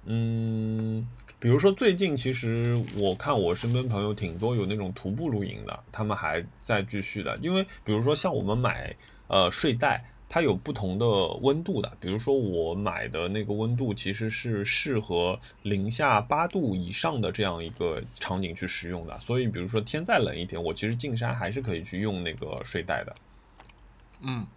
[0.05, 1.07] 嗯，
[1.43, 7.37] 比如说最近，其实我看我身边朋友挺多有那种徒步露营的，他们还在继续的。
[7.41, 8.95] 因为比如说像我们买
[9.27, 10.05] 呃睡袋。
[10.29, 11.05] 它有不同的
[11.41, 23.15] 温度的，比如说我买的那个温度其实是适合零下八度以上的这样一个场景去使用的，所以比如说天再冷一点，我其实进山还是可以去用那个睡袋的。
[24.21, 24.47] 嗯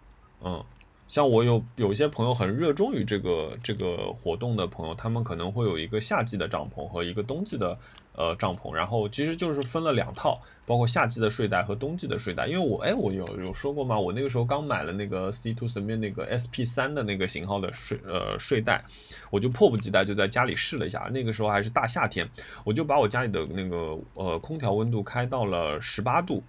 [0.41, 0.65] 嗯，
[1.07, 7.77] 像我有有一些朋友很热衷于这个这个活动的朋友，他们可能会有一个夏季的帐篷和一个冬季的。
[8.17, 12.47] 呃，帐篷，然后其实就是分了两套，包括夏季的睡袋和冬季的睡袋。
[12.47, 13.99] 因为我，哎，我有有说过吗？
[13.99, 18.83] 我那个时候刚买了那个 C to 随便那个 SP 三的那个型号的睡呃睡袋，
[19.29, 21.07] 我就迫不及待就在家里试了一下。
[21.13, 22.27] 那个时候还是大夏天，
[22.63, 26.41] 我就把我家里的那个呃空调温度开到了十八度，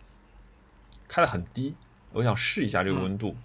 [1.07, 1.75] 开得很低，
[2.15, 3.37] 我想试一下这个温度。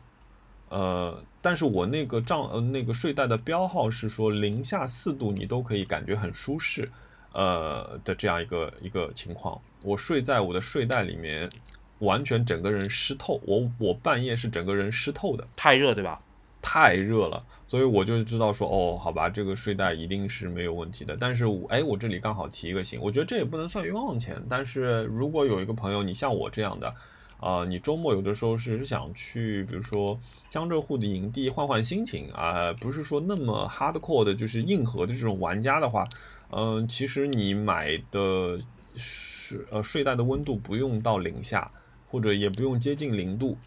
[0.74, 6.90] 呃，但是我那个帐呃那个睡袋的标号是说零下四度你都可以感觉很舒适。
[7.36, 11.50] 呃的这样一个一个情况，我睡在我的睡袋里面，
[11.98, 16.22] 完全整个人湿透，我我半夜是整个人湿透的，太热对吧？
[16.62, 21.18] 太热了，所以我就知道说，哦，好吧，这个睡袋一定是没有问题的。
[21.20, 24.40] 但是，哎，我这里刚好提一个醒，我觉得这也不能算冤枉钱。
[24.48, 26.94] 但是如果有一个朋友，你像我这样的，
[27.40, 30.20] 啊，你周末有的时候是想去，比如说
[30.50, 36.08] 江浙沪的营地换换心情啊，不是说那么 hardcore 的，就是硬核的这种玩家的话。
[36.56, 38.60] 嗯，其实你买的
[38.96, 41.72] 是呃睡袋的温度不用到零下，
[42.08, 43.58] 或者也不用接近零度，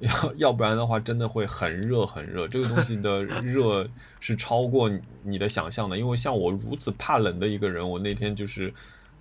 [0.00, 2.46] 要要不然的话真的会很热很热。
[2.46, 3.88] 这个东西的 热
[4.20, 4.90] 是超过
[5.22, 8.70] 你的想象的，因为像我如此怕冷的一个人，我那天就是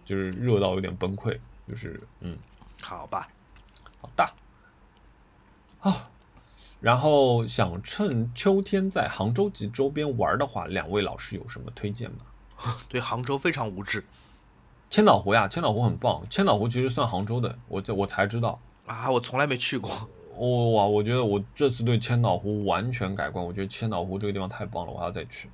[0.03, 2.37] 就是热到有点崩溃，就是嗯，
[2.81, 3.29] 好吧，
[4.05, 4.33] 好大
[5.81, 6.09] 啊。
[6.79, 12.17] 然后想趁秋天在杭州及周边玩的话，两位老师有什么推荐吗？
[12.87, 14.05] 对杭州非常无知，
[14.89, 16.21] 千岛湖呀，千岛湖很棒。
[16.29, 19.89] 千岛湖其实算杭州的，我这我才知道啊，我从来没去过。
[20.37, 25.49] 哇，我觉得我这次对千岛湖完全改观，我觉得千岛湖这个地方太棒了，我还要再去，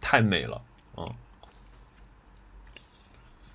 [0.00, 0.60] 太美了，
[0.96, 1.08] 嗯。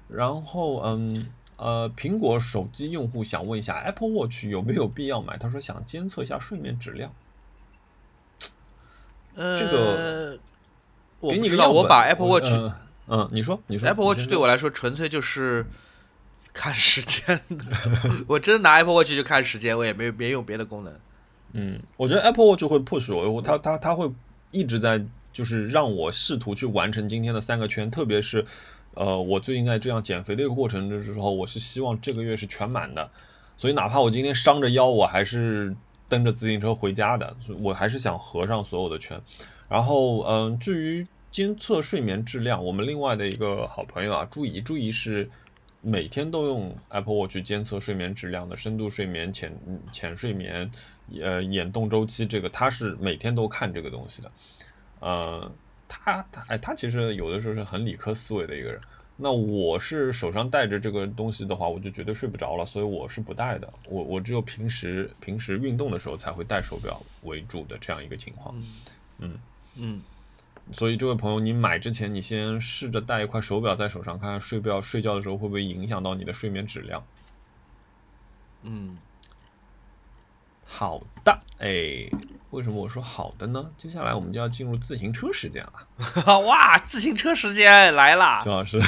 [0.07, 5.37] 然后，嗯，呃，苹果手机用户想问一下，Apple Watch 有没有必要买？
[5.37, 7.11] 他说想监测一下睡眠质量。
[9.35, 10.39] 呃，这个
[11.19, 11.31] 我。
[11.31, 12.49] 给你个，我把 Apple Watch，
[13.07, 15.65] 嗯，你说，你说，Apple Watch 对我来说纯粹就是
[16.53, 17.65] 看时间的，
[18.27, 20.93] 我真的拿 Apple Watch 就看时间，我也没没用别的功能。
[21.53, 24.11] 嗯，我觉得 Apple Watch 会 push 我，它它它会
[24.51, 25.03] 一直在
[25.33, 28.45] 就是让我试图去完成今天的三个圈，特别是
[28.97, 33.09] 呃，我最近在这样减肥的一个过程的时候，我是希望这个月是全满的，
[33.55, 35.75] 所以哪怕我今天伤着腰，我还是
[36.09, 39.21] 蹬着自行车回家的，我还是想合上所有的圈。
[39.69, 45.29] 然后，嗯，至于监测睡眠质量，我们另外的一个好朋友啊，朱怡，朱怡是
[45.81, 49.55] 每天都用 Apple Watch 监测睡眠质量的，深度睡眠、浅
[49.91, 50.71] 浅睡眠、
[51.21, 54.31] 呃眼动周期，这个他是每天都看这个东西的。
[54.99, 55.51] 呃，
[55.87, 58.79] 他他哎，他其实有的时候是很理科思维的一个人。
[59.15, 63.73] 那我是手上带着这个东西的话，我就绝对睡不着了，所以我是不戴的。
[63.89, 68.55] 我我只有平时平时运动的时候才会戴手表为主的这样一个情况。
[69.19, 69.37] 嗯。
[69.79, 70.01] 嗯，
[70.71, 77.05] 所以这位朋友，你买之前，你先试着戴一块手表在手上，看看睡不要睡觉的时候会不会影响到你的睡眠质量。
[78.63, 78.97] 嗯，
[80.65, 82.09] 好的，哎，
[82.51, 83.69] 为什么我说好的呢？
[83.77, 86.39] 接下来我们就要进入自行车时间了。
[86.47, 88.79] 哇，自行车时间来了，邱老师，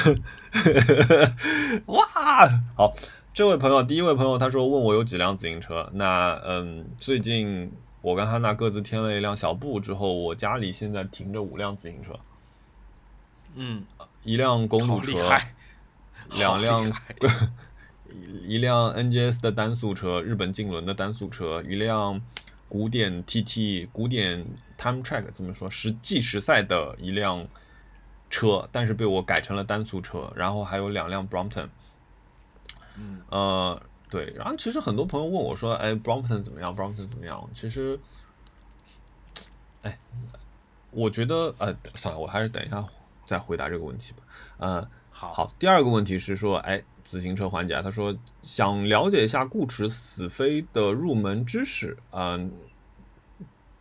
[1.86, 2.06] 哇，
[2.76, 2.92] 好，
[3.32, 7.72] 这位朋友，第一位朋友，他说问我有几辆自行车，那嗯，最近。
[8.02, 12.18] 我跟汉娜各自添了一辆小布之后，我家里现在停着五辆自行车。
[13.54, 13.84] 嗯，
[14.22, 15.12] 一辆公路车，
[16.32, 16.90] 两辆，
[18.42, 22.18] 一辆 NGS 的单速车，日本竞轮的单速车，一辆
[22.70, 24.46] 古典 TT 古典
[24.78, 25.68] Time Track 怎么说？
[25.68, 27.46] 是计时赛的一辆
[28.30, 30.32] 车，但是被我改成了单速车。
[30.34, 31.68] 然后还有两辆 Brompton。
[32.96, 33.82] 嗯，呃。
[34.10, 37.96] 对，然后其实很多朋友问我说：“哎，Brompton 怎么样？Brompton 怎么样？”其实，
[39.82, 39.96] 哎，
[40.90, 42.84] 我觉得，呃，算了，我还是等一下
[43.24, 44.18] 再回答这个问题吧。
[44.58, 52.52] 呃，好，好，第二个问题是说，哎，自行车环节啊，他说想了解一下固齿死飞的入门知识，嗯、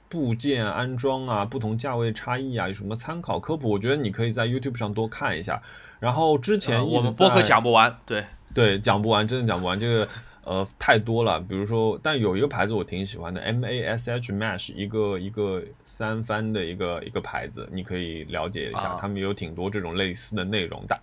[0.10, 3.70] 部件安装啊，不同价位差异啊，有什么参考科普？
[3.70, 5.62] 我觉得你可以在 YouTube 上多看一下。
[6.00, 9.80] 然后之前呃我们播客讲不完，对，对，讲不完，真的讲不完。
[9.80, 10.08] 这个
[10.44, 21.00] 呃太多了，比如说，但有一个牌子我挺喜欢的，M A S H Mesh，一个一个三番的一个一个牌子，你可以了解一下，啊他们有挺多这种类似的内容的。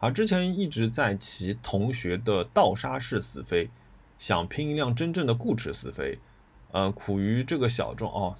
[0.00, 3.68] 而之前一直在骑同学的倒刹式死飞，
[4.18, 6.18] 想拼一辆真正的固齿死飞，
[6.72, 8.34] 呃，苦于这个小众哦。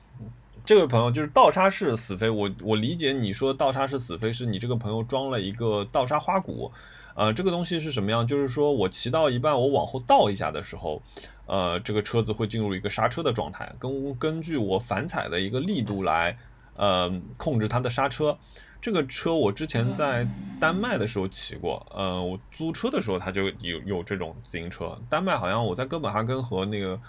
[0.64, 6.72] 这位朋友就是倒刹式死飞，我我理解你说倒刹式死飞是你这个朋友装了一个倒刹花鼓，
[7.14, 8.26] 呃，这个东西是什么样？
[8.26, 11.02] 就是说我骑到一半，我往后倒一下的时候，
[11.46, 16.38] 呃，这个车子会进入一个刹车的状态，根根据我反踩的一个力度来，
[16.76, 18.38] 呃，控制它的刹车。
[18.80, 20.26] 这个车我之前在
[20.58, 24.98] 丹麦的时候骑过，呃，我租车的时候它就有有这种自行车。
[25.08, 27.00] 丹麦好像我在哥本哈根和那个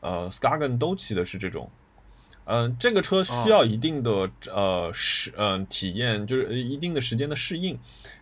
[0.00, 1.70] 呃 Skagen 都骑的是这种。
[2.48, 7.76] 嗯、这个车需要一定的、呃适嗯、体验，就是一定的时间的适应，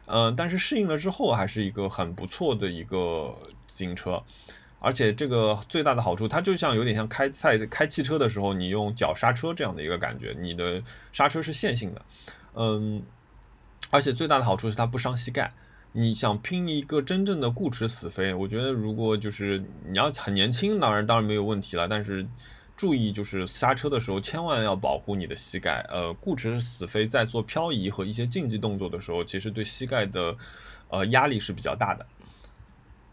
[0.06, 3.36] 嗯、但是适应了之后还是一个很不错的一个
[3.66, 4.22] 自行车，
[4.78, 10.82] 而且这个最大的好处，它就像有点像开赛开汽车的时候，你用脚刹车这样的一个感觉，你的
[11.12, 12.00] 刹车是线性的，
[12.54, 13.02] 嗯，
[13.90, 15.52] 而且最大的好处是它不伤膝盖。
[15.92, 22.26] 你想拼一个真正的固齿死飞，我觉得如果就是你要很年轻，当然当然没有问题了，但是
[22.76, 25.86] 注意就是刹车的时候千万要保护你的膝盖。
[25.88, 30.36] 呃，固持死飞在做漂移和一些竞技动作的时候，其实对膝盖的
[30.88, 32.04] 呃压力是比较大的。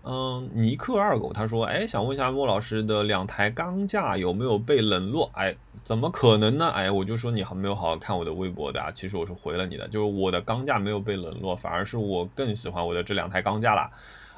[0.04, 5.30] 嗯，尼克二狗他说：“哎，想问一下莫老师的两台钢架有没有被冷落？
[5.36, 6.70] 哎，怎么可能呢？
[6.70, 8.90] 哎，我就说你还没有好好看我的微博的啊。
[8.92, 13.92] 其实我是回了你的，就是我的钢架没有被冷落，反而是我更喜欢我的这两台钢架了。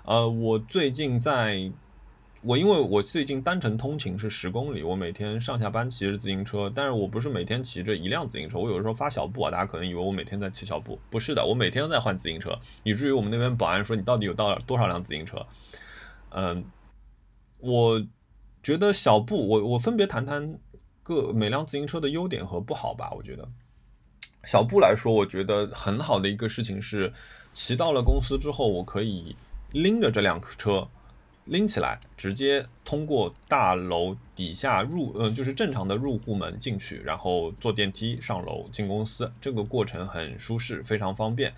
[0.05, 1.71] 呃，我最近在，
[2.45, 15.45] 我因为我最近单程通勤是十公里，我每天上下班骑着自行车，但是我不是每天骑着一辆自行车，我有的时候发小步啊，大家可能以为我每天在骑小步，不是的，我每天都在换自行车，以至于我们那边保安说你到底有到多少辆自行车？
[16.31, 16.65] 嗯，
[17.59, 18.05] 我
[18.61, 20.59] 觉得小步，我我分别谈谈
[21.01, 23.09] 各每辆自行车的优点和不好吧。
[23.15, 23.47] 我觉得
[24.43, 27.13] 小步来说，我觉得很好的一个事情是，
[27.53, 29.33] 骑到了公司之后，我可以
[29.71, 30.85] 拎着这辆车
[31.45, 41.53] 拎起来，直接通过大楼底下入，呃，就是正常的入户门进去，然后坐电梯上楼进公司，这个过程很舒适，非常方便。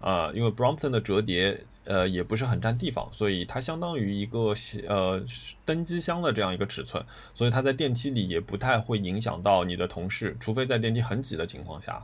[0.00, 4.54] 呃，因为 Brompton 的折叠呃也不是很占地方，所以它相当于一个
[4.88, 5.22] 呃
[5.64, 7.04] 登机箱的这样一个尺寸，
[7.34, 12.02] 所以它在电梯里也不太会影响到你的同事，除非在电梯很挤的情况下，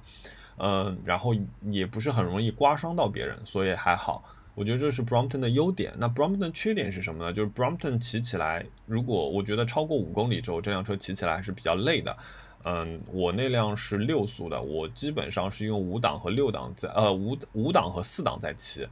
[0.59, 1.35] 嗯、然后
[1.71, 4.23] 也不是很容易刮伤到别人，所以还好。
[4.57, 5.95] 我觉得这是 Brompton 的优点。
[5.99, 7.33] 那 Brompton 缺点是什么呢？
[7.33, 12.17] 就是 Brompton 骑起来，如果我觉得超过五公里之后，这辆车骑起来还是比较累的。
[12.65, 18.85] 嗯，我那辆是六速的，我基本上是用五档和六档在呃五五档和四档在骑，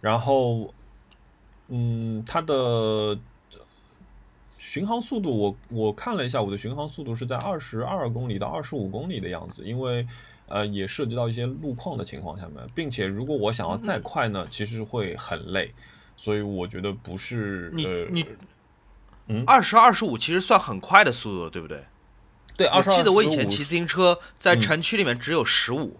[0.00, 0.74] 然后
[1.68, 3.16] 嗯，它的
[4.58, 10.06] 巡航速度我我看了一下，我的巡航速度是在二十二公里到二十五公里的样子，因为
[10.46, 15.72] 呃也涉及到一些路况的情况下面，并且如果我想要再快呢，其实会很累，
[16.16, 18.24] 所以我觉得不是你呃你
[19.28, 21.84] 嗯二十二十五其实算很快的速度了，对不对？
[22.56, 25.98] 对，我记得我以前骑自行车在嗯城区里面只有十五、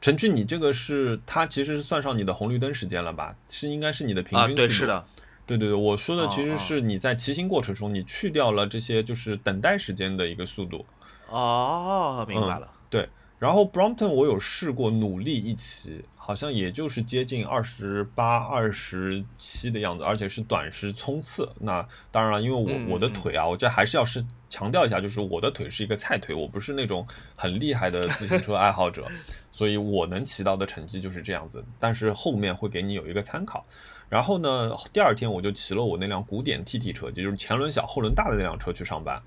[0.00, 3.34] 城区，你这个是它其实是算上你的红绿灯时间了吧？
[3.48, 4.86] 是应该是你的平啊，均、对，是。
[4.86, 5.04] 的，
[5.44, 10.86] 对对对，我说的其实是你在骑行过程中，你去掉了这些就是等待时间的一个速度。
[11.28, 12.70] 哦，明白了。
[12.94, 13.08] 对，
[13.40, 21.48] 然后 Brompton 我有试过努力一骑，好像也就是接近二十八、二十七的样子，而且是短时冲刺。
[21.58, 27.04] 那当然了，因为我嗯我的嗯腿啊，我这还是要是强调一下，就是我的腿是一个菜腿，我不是那种
[27.34, 29.06] 很厉害的自行车爱好者，
[29.50, 31.64] 所以我能骑到的成绩就是这样子。
[31.80, 33.66] 但是后面会给你有一个参考。
[34.08, 39.20] 然后呢，第二天我就骑了我那辆古典 TT 车，也就是前轮小后轮大的那辆车去上班。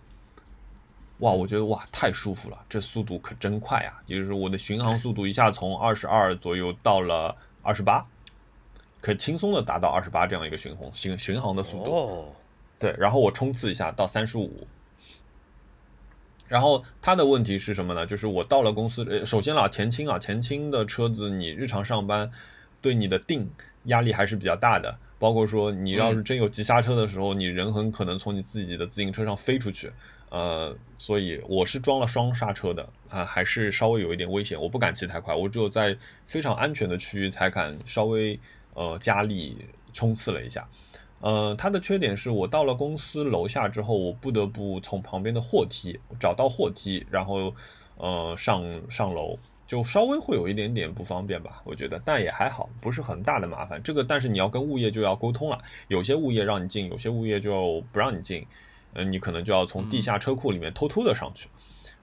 [1.20, 4.02] 哇，我觉得哇太舒服了，这速度可真快啊！
[4.06, 8.06] 就是我的巡航速度一下从二十二左右到了二十八，
[9.02, 11.92] 可轻松的达到二十八这样一个巡航巡巡航的速度。
[11.92, 12.26] 哦，
[12.78, 14.68] 对，然后我冲刺一下到三十五。
[16.48, 18.06] 然后它的问题是什么呢？
[18.06, 22.32] 就是我到了公司，呃，首先啦，前倾啊，前倾的车子你日常上班
[22.80, 23.50] 对你的定
[23.86, 24.98] 压力还是比较大的。
[25.20, 29.92] 包括说你要是真有急刹车的时候，你人很可能从你自己的自行车上飞出去。
[30.30, 35.96] 呃，所以我是装了双刹车的啊，还是稍微有一点危险，我不敢骑太快，我只有在
[36.26, 38.40] 非常安全的区域才敢稍微
[38.74, 39.58] 呃加力
[39.94, 40.68] 冲刺了一下。
[41.20, 47.52] 呃，它的缺点是我到了公司楼下之后，我不得不从旁边的货梯找到货梯，然后
[47.96, 49.36] 呃上上楼，
[49.66, 53.82] 就稍微会有一点点不方便吧，我觉得，但也还好，不是很大的麻烦。
[53.82, 58.46] 这个，但是你要跟物业就要沟通了，有些物业让你进，有些物业就不让你进，
[58.94, 61.50] 嗯，你可能就要从地下车库里面偷偷的上去，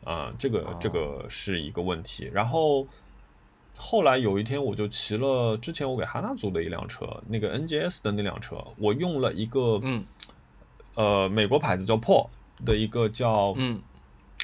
[0.05, 2.87] 啊，这个这个是一个问题，然后。
[3.77, 10.07] 后来有一天，我就骑了之前我给哈娜租的一辆车，那个 NGS 的那辆车，我用了一个，嗯，
[10.95, 12.29] 呃，美国牌子叫 Paul
[12.65, 13.83] 的一个叫，嗯，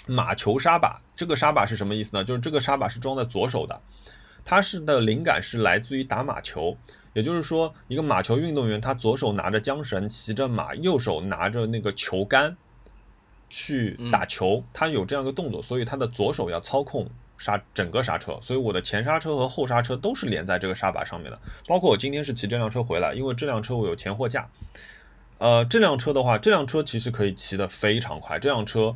[0.09, 1.01] 马球刹把。
[1.15, 2.25] 这个刹把是什么意思呢？
[2.25, 3.81] 就是这个刹把是装在左手的，
[4.45, 6.77] 它是的灵感是来自于打马球，
[7.13, 12.57] 也就是说，一个马球运动员他左手拿着缰绳骑着马，右手拿着那个球杆
[13.49, 17.09] 去打球，他有这样一个动作，所以他的左手要操控。
[17.43, 21.41] 刹整个刹车，所以我的前刹车和后刹车都是连在这个刹把上面的。
[21.67, 24.47] 包括我今天是骑这辆车回来，因为这辆车我有前货架。
[25.39, 28.95] 呃，这辆车的话，这辆车其实可以骑得非常快，这辆车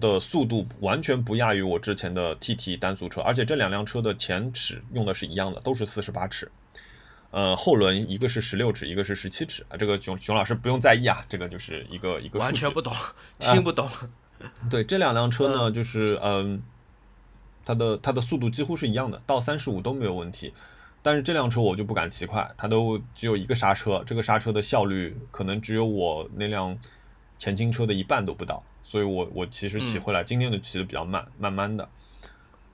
[0.00, 6.48] 的速度完全不亚于我之前的 TT 单速车，而且这两辆车的前齿用的是一样的，都是四十八齿。
[7.30, 9.76] 呃，后轮一个是十六齿，一个是十七齿啊。
[9.76, 12.92] 这个熊熊老师不用在意啊，这个就是一个一个完全不懂，
[13.38, 13.88] 听不懂。
[14.70, 16.62] 对，这两辆车呢，就是嗯。
[17.68, 20.54] 它的它的速度几乎是一样的，到三十五都没有问题。
[21.02, 26.78] 但是这辆车我就不敢骑快，它都只有一个刹车，这个刹车的效率可能只有我那辆
[27.38, 28.62] 前倾车的一半都不到。
[28.84, 31.88] 所以我我其实骑回来，今天就骑的比较慢，慢慢的。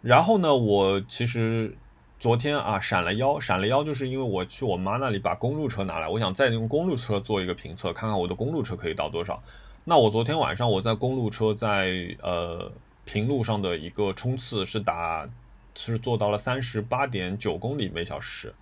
[0.02, 1.74] 然后呢，我其实
[2.22, 9.42] 昨天啊闪了腰，闪了腰，就是因为我去我妈那里把公路车拿来，我想再用公路车做一个评测，看看我的公路车可以到多少。
[9.82, 12.70] 那我昨天晚上我在公路车在呃。
[13.04, 15.28] 平路上的一个冲刺是打，
[15.74, 18.54] 是做到了三十八点九公里每小时，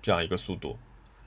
[0.00, 0.78] 这样一个速度，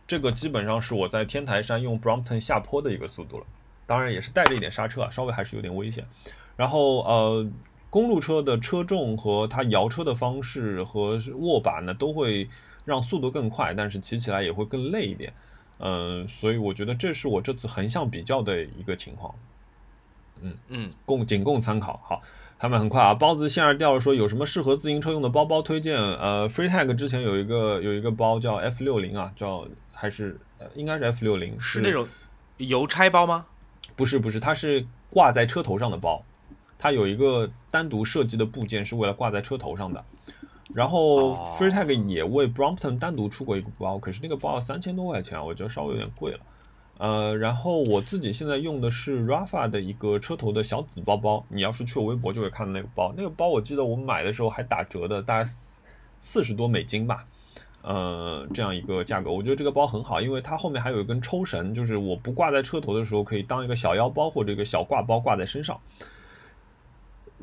[0.07, 3.45] 这个基本上是我在天台山用 Brompton 下坡的一个速度了，
[3.85, 6.07] 当然也是带着一点刹车啊，稍微还是有点危险。
[6.55, 7.45] 然后呃，
[7.91, 12.49] 公路车的车重和它摇车的方式和握把呢，都会
[12.83, 15.31] 让速度更快，但是骑起来也会更累一点。
[15.77, 19.35] 嗯，所以我觉得这是我这次横向比较的一个情况。
[20.41, 22.01] 嗯嗯，供仅供参考。
[22.03, 22.19] 好。
[22.61, 23.11] 他们很快啊！
[23.11, 25.97] 包子线儿掉了，说有什么适合自行车用的包包推荐？
[25.97, 32.07] 呃，FreeTag 之前有一个有一个包叫 F 六零啊，叫还是呃应该是 F 六零，是那种
[32.57, 33.47] 邮差包吗？
[33.95, 36.23] 不是不是，它是挂在车头上的包，
[36.81, 40.03] 它有一个单独设计的部件是为了挂在车头上的。
[40.73, 46.39] 然后 FreeTag 也为 Brompton 单独出过一个包，可是那个包要三千多块钱，我觉得稍微有点贵了。
[46.97, 55.49] 呃，然后我自己现在用的是 Rafa 的一个车头的小紫包包，你要是去我微博就会看到那个包，那个包我记得我买的时候还打折的，大概
[56.19, 57.25] 四十多美金吧，
[57.81, 65.77] 呃，这样一个价格，我觉得这个包很好，因为它后面还有一根抽绳，就是我不挂在车头的时候可以当一个小腰包或者一个小挂包挂在身上。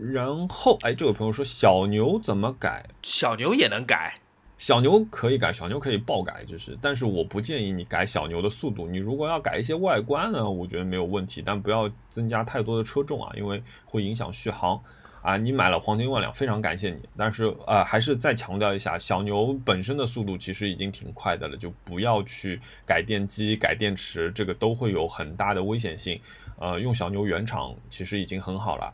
[0.01, 2.87] 然后，哎，这位朋友说小牛怎么改？
[3.03, 4.15] 小牛也能改。
[4.57, 8.89] 小牛可以改，小牛可以爆改，就是，但是我不建议你改小牛的速度。
[8.89, 14.81] 你如果要改一些外观呢，我觉得没有问题，但不要增加太多的车重啊，因为会影响续航
[15.23, 15.37] 啊。
[15.37, 26.21] 你买了黄金万两，非常感谢你，但是呃，还是再强调一下，小牛本身的速度其实已经挺快的了，就不要去改电机、改电池，这个都会有很大的危险性。
[26.59, 28.93] 呃，用小牛原厂其实已经很好了。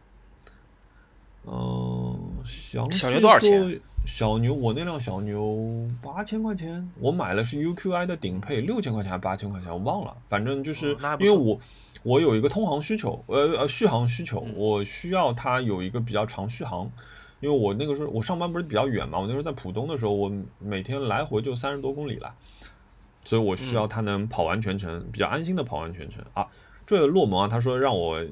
[1.47, 3.81] 嗯，小牛多少钱？
[4.07, 10.15] 小牛，我那辆小牛八千块钱，我买的是 UQI 的顶配，六千块钱还是八千块钱，我忘了。
[10.29, 11.59] 反正就是因为我
[12.03, 16.91] 我有一个通航需求，呃呃续航需求，我需要它有一个比较长续航。
[17.41, 22.35] 因为我那个时候我上班不是比较远嘛，我那时候在浦东的时候，我每天来回就三十多公里了，
[23.23, 26.47] 所以我需要它能跑完全程，比较安心的跑完全程啊。
[26.87, 28.23] 这个洛蒙啊，他说让我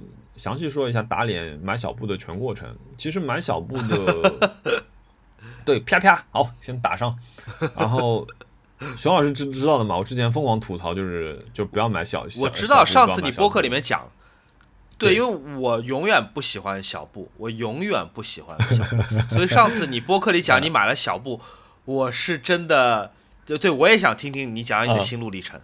[0.43, 2.77] 详细说一下打脸买小布的全过程。
[2.98, 4.82] 其实买小布的。
[5.64, 7.16] 对，啪啪，好，先打上。
[7.77, 8.27] 然后，
[8.97, 9.97] 熊老师知知道的嘛？
[9.97, 12.27] 我之前疯狂吐槽，就是就不要买小。
[12.40, 14.10] 我知道上次你播客里面讲，
[14.98, 21.40] 对，因为我永远不喜欢小布，我永远不喜欢小布，所以上次你播客里讲 你买了小布，
[21.85, 23.12] 我是真的，
[23.47, 25.60] 就对我也想听听你讲你的心路历程。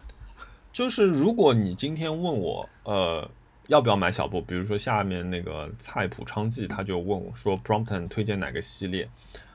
[0.72, 3.28] 就是如果你今天问我，呃，
[3.68, 4.40] 要不要买小布？
[4.40, 9.06] 比如说下面那个菜谱昌记，他就问我说，Prompton 推荐哪个系列？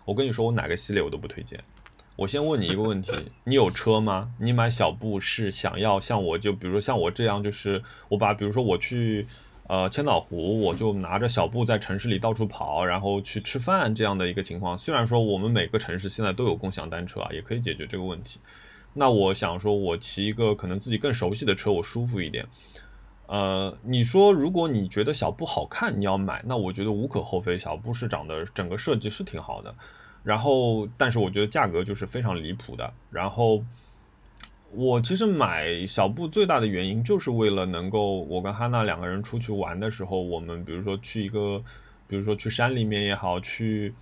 [0.06, 1.60] 我跟你说，我哪个系列我都不推荐，
[2.16, 3.12] 我先问你一个问题：
[3.46, 4.32] 你有车吗？
[4.40, 9.26] 你买小布是想要像我就比如说像我这样，就是我把比如说我去
[9.66, 14.78] 呃千岛湖，我就拿着小布在城市里到处跑，然后去吃饭这样的一个情况。
[14.78, 18.40] 虽然说我们每个城市现在都有共享单车啊，也可以解决这个问题。
[18.94, 22.46] 那我想说，我骑一个可能自己更熟悉的车，我舒服一点。
[23.28, 27.58] 呃，你说如果你觉得小布好看，你要买，那我觉得无可厚非。
[27.58, 29.74] 小布是长得整个设计是挺好的，
[30.24, 32.94] 然后但是我觉得价格就是非常离谱的。
[33.10, 33.64] 然后
[34.72, 41.64] 我其实买小布最大的原因就是为了能够我跟哈娜两个人出去玩的时候，我们比如说去一个，
[42.08, 43.94] 比如说去山里面也好，去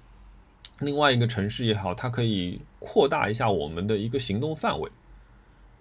[0.80, 4.89] 另外一个城市也好，它可以扩大一下我们的一个行动范围，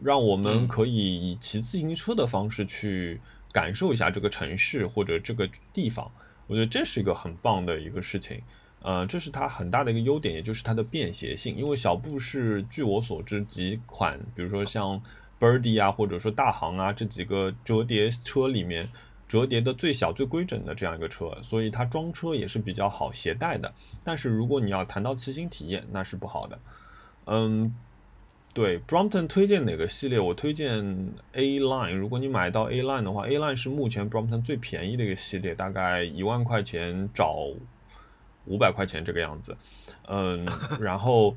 [0.03, 3.21] 让我们可以以骑自行车的方式去。
[3.53, 6.09] 感受一下这个城市或者这个地方，
[6.47, 8.41] 我觉得这是一个很棒的一个事情。
[8.81, 11.57] 呃，这是它很大的一个优点，也就是它的便携性。
[11.57, 15.03] 因为小布是据我所知几款，比如说像
[15.41, 18.89] Birdy 啊，或者说大行啊这几个折叠车里面
[19.27, 23.75] 折叠的最小最规整的这样一个车，所以它装车也是比较好携带的。
[24.05, 26.57] 但是如果你要谈到骑行体验，那是不好的。
[27.25, 27.75] 嗯。
[28.53, 30.19] 对，Brompton 推荐哪个系列？
[30.19, 30.81] 我推荐
[31.35, 31.95] A Line。
[31.95, 37.47] 如果你买到 A Line 的话，A Line 是目前 Brompton 最便宜的一个系列，大概一万块钱找
[38.47, 39.57] 五百块钱这个样子。
[40.09, 40.45] 嗯，
[40.81, 41.37] 然后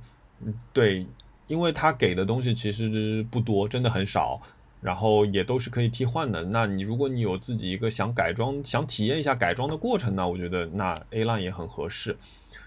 [0.74, 1.06] 对，
[1.46, 4.42] 因为它给的东西其实不多，真的很少，
[4.84, 6.44] 然后也都是可以替换的。
[6.44, 12.18] 那你如果你有自己一个想改装、想体验一下改装的过程呢，我觉得那 A Line 也很合适。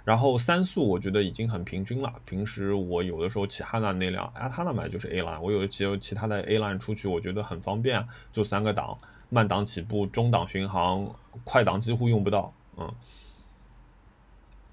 [0.02, 2.12] 然后三速我觉得已经很平均了。
[2.24, 8.02] 平时我有的时候骑汉娜那辆，啊，哈娜买就是 A line，我有骑其他的 A line 出去，我觉得很方便，
[8.32, 8.96] 就三个档，
[9.28, 11.12] 慢档起步，中档巡航，
[11.44, 12.90] 快档几乎用不到，嗯。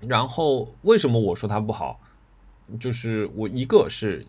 [0.08, 2.00] 然后为什么我说它不好？
[2.80, 4.26] 就是我一个是，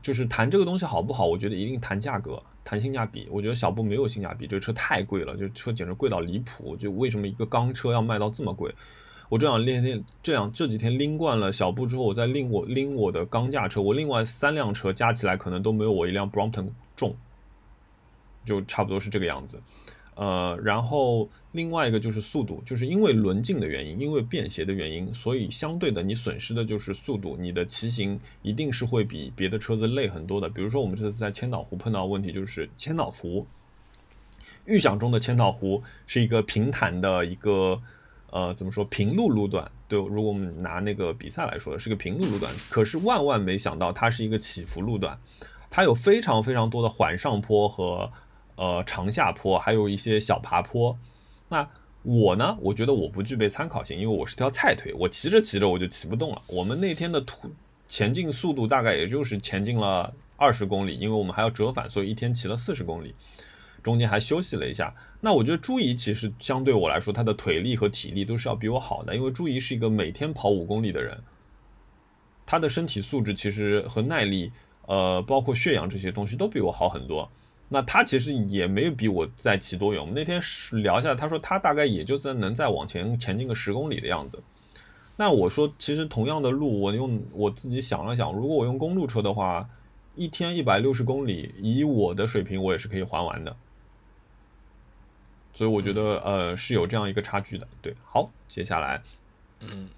[0.00, 1.26] 就是谈这个东西好不好？
[1.26, 3.28] 我觉得一定谈价格，谈性价比。
[3.30, 6.74] 我觉得小布没有性价比，这个车太贵了，就车简直贵到离谱。
[6.76, 8.74] 就为什么一个钢车要卖到这么贵？
[9.28, 17.16] 我这样练练，这样这几天拎惯了小布之后，我再拎我拎我的钢架车，我另外三辆车加起来可能都没有我一辆 Brompton 重，
[18.44, 19.60] 就差不多是这个样子。
[20.14, 30.48] 呃，然后另外一个就是速度，就是因为轮径的原因，因为便携的原因，所以相对的你损失的就是速度，你的骑行一定是会比别的车子累很多的。
[30.48, 33.46] 比如说我们这次在千岛湖碰到问题就是千岛湖，
[34.64, 37.80] 预想中的千岛湖是一个平坦的一个。
[38.30, 39.70] 呃，怎么说平路路段？
[39.86, 42.52] 对，如果我们拿那个比赛来说，是个平路路段。
[42.68, 45.16] 可是万万没想到，它是一个起伏路段，
[45.70, 48.10] 它有非常非常多的缓上坡和
[48.56, 50.98] 呃长下坡，还有一些小爬坡。
[51.48, 51.68] 那
[52.02, 56.42] 我呢，我觉得我不具备参考性，因为我是条菜腿，我骑着骑着我就骑不动了。
[56.46, 57.50] 我们那天的途
[57.88, 63.14] 前进速度大概也就是前进了二十公里，因为我们还要折返，所以一天骑了四十公里。
[63.82, 71.22] 中间还休息了一下，那我觉得朱怡其实相对我来说，他的腿力和体力都是要比我好的，因为朱怡是一个每天跑五公里的人，
[72.46, 74.50] 他的身体素质其实和耐力，
[74.86, 77.30] 呃，包括血氧这些东西都比我好很多。
[77.74, 80.00] 那他其实也没有比我再骑多远。
[80.00, 80.40] 我们那天
[80.80, 84.40] 聊下来，他说他大概也就在能再往前前进个十公里的样子。
[85.16, 89.66] 那我说，其实同样的路，我用我自己想了想，如果我用公路车的话，
[90.14, 93.56] 一天一百六十公里，以我的水平，我也是可以还完的。
[95.52, 97.66] 所以我觉得，呃，是有这样一个差距的。
[97.82, 99.02] 对，好，接下来，
[99.58, 99.88] 嗯，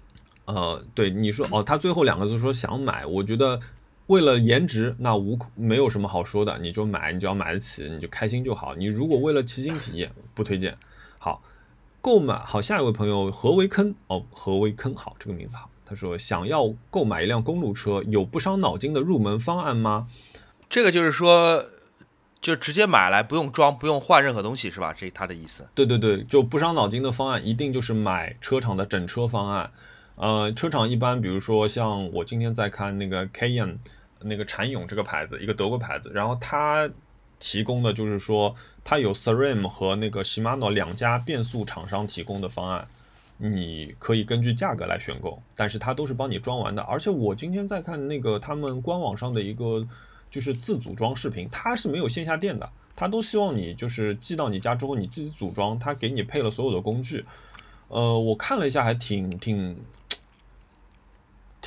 [0.45, 3.59] 呃，对你说，哦，他最后两个字说想买，我觉得
[4.07, 8.75] 为了颜值，那无没有什么好说的，你就买，你只要买得起，你就开心就好。
[8.75, 10.77] 你如果为了骑行体验，不推荐。
[11.17, 11.41] 好，
[12.01, 15.69] 购买好，下一位朋友何为坑哦，何为坑好，这个名字好。
[15.85, 20.07] 他说想要购买一辆公路车，有不伤脑筋的入门方案吗？
[20.69, 21.67] 这个就是说。
[22.39, 24.93] 就直接买来，不用装，不用换任何东西，是吧？
[24.93, 25.67] 这他的意思。
[25.73, 29.71] 对对对，就不伤脑筋的方案，一定就是买车厂的整车方案。
[30.15, 33.77] 呃，车厂一般，比如说像我今天在看那个 Cayenne，
[34.21, 36.89] 那个禅勇这个牌子，一个德国牌子，然后它
[37.39, 42.87] 提供的就是说，它有 SRAM 和那个 Shimano 两家变速厂商提供的方案，
[43.37, 46.81] 你可以根据价格来选购，但是它都是帮你装完的。
[46.83, 49.87] 而且我今天在看那个他们官网上的一个。
[50.29, 57.23] 就是自组装视频，它是没有线下店的，它都希望你就是寄到你家之后你自己组装，它给你配了所有的工具。
[57.87, 59.81] 呃，我看了一下，还挺挺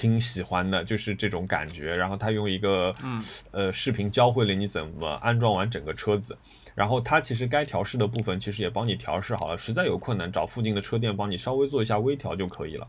[0.01, 1.95] 挺喜欢的，就是这种感觉。
[1.95, 6.35] 然后他用一个嗯呃视频教会了你怎么安装完整个车子，
[6.75, 12.89] 然后它其实该调试的部分其实也帮你调试好了，实在有困难找附近的车店帮你稍微做一下微调就可以了。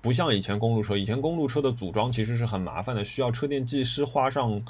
[0.00, 4.62] 不像以前公路车，以前公路车的组装其实是很麻烦的，需要车店技师花上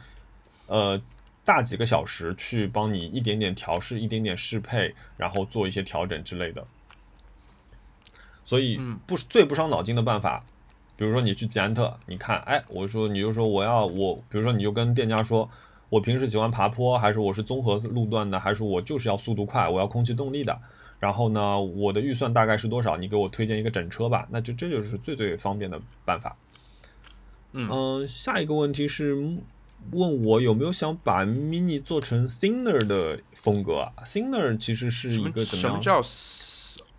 [0.66, 0.98] 呃
[1.44, 6.66] 大几个小时去帮你一点点调试、一点点适配，然后做一些调整之类的。
[8.42, 10.44] 所以不最不伤脑筋的办法，
[10.96, 15.48] 比如说你去捷安特，你看，哎，我说你就说我要我，比如说你就跟店家说，
[15.88, 20.58] 我平时喜欢爬坡，还是我是综合路段的，还是我就是要速度快，我要空气动力的。
[21.00, 22.96] 然后呢，我的预算大概是多少？
[22.96, 26.36] 你给我推荐一个整车吧，那就这就是最最方便的办法。
[27.52, 29.14] 嗯，下一个问题是
[29.92, 35.60] 问我有没有想把 Mini 做成 Thinner 的风格？Thinner 其实是一个怎么？
[35.60, 36.00] 什么叫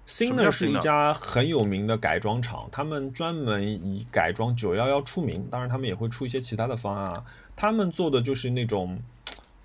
[0.08, 5.48] ？Singer 是一家很有名的改装厂，他们专门以改装911出名。
[5.50, 7.26] 当然，他们也会出一些其他的方案啊。
[7.56, 9.00] 他们做的就是那种，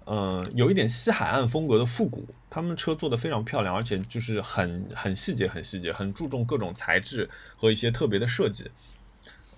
[0.06, 2.26] 嗯，有一点西海岸风格的复古。
[2.48, 8.70] 他们车做的非常漂亮，而且就是很很细节，很细节，很注重各种材质和一些特别的设计。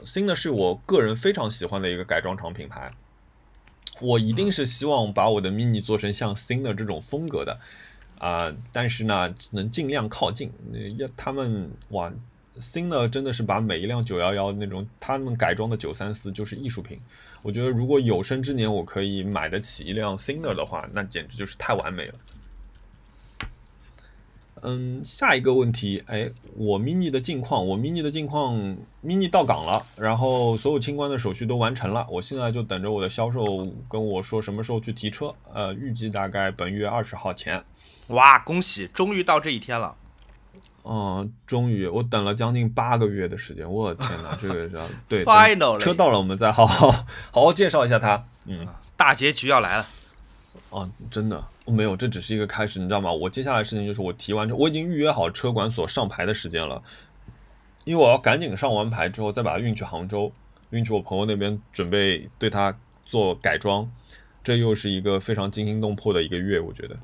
[0.04, 2.92] Singer 是我个人非常喜欢的一个改装厂品牌。
[4.00, 7.60] 我一定是希望把我的 Mini 做成像 Singer 这种风格的。
[8.22, 10.48] 啊，但是呢，能尽量靠近。
[10.96, 12.12] 要他们哇，
[12.60, 17.00] 新的真的是把每一辆九幺幺那种他们改装的九三四就是艺术品。
[17.42, 22.14] 我觉得如果有生之年我可以买得起一辆新的的话，那简直就是太完美了。
[24.62, 28.54] 嗯，下一个问题，哎，我 mini 的近况，我 mini 的近况
[29.04, 37.60] ，mini 到港了，然后所有清关的手续都完成了，我现在就等着我的销售跟我说什么时候去提车，呃，预计大概本月二十号前。
[38.08, 39.96] 哇，恭喜，终于到这一天了。
[40.84, 48.24] 嗯，终于，我等了将近八个月的时间，我的天哪，这个是 对，final 车到了，我们再好好好好介绍一下它。
[48.46, 48.66] 嗯，
[48.96, 49.86] 大结局要来了。
[50.70, 53.12] 哦，真的没有，这只是一个开始，你知道吗？
[53.12, 56.82] 我接下来事情就是我提完车，我已经预约好车管所上牌的时间了，
[57.84, 60.32] 因为我要赶紧上完牌之后再把它运去杭州，
[60.70, 62.76] 运去我朋友那边准备对它
[63.06, 63.88] 做改装，
[64.42, 66.96] 这又是一个非常惊心动魄的一个月，我觉得。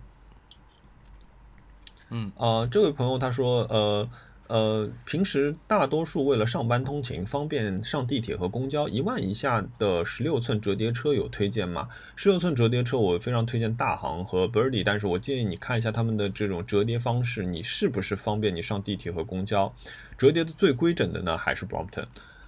[2.11, 4.09] 嗯啊，这位朋友他说，呃
[4.49, 11.89] 呃，平时大多数为了上班通勤方便上地铁和公交，一万以下的十六寸折叠车有推荐吗？
[12.17, 19.75] 十六寸折叠车我非常推荐大行和 Birdy，但是我建议你看一下他们的这种折叠方式，你是不是方便你上地铁和公交？
[20.17, 22.07] 折叠的最规整的呢还是 Brompton，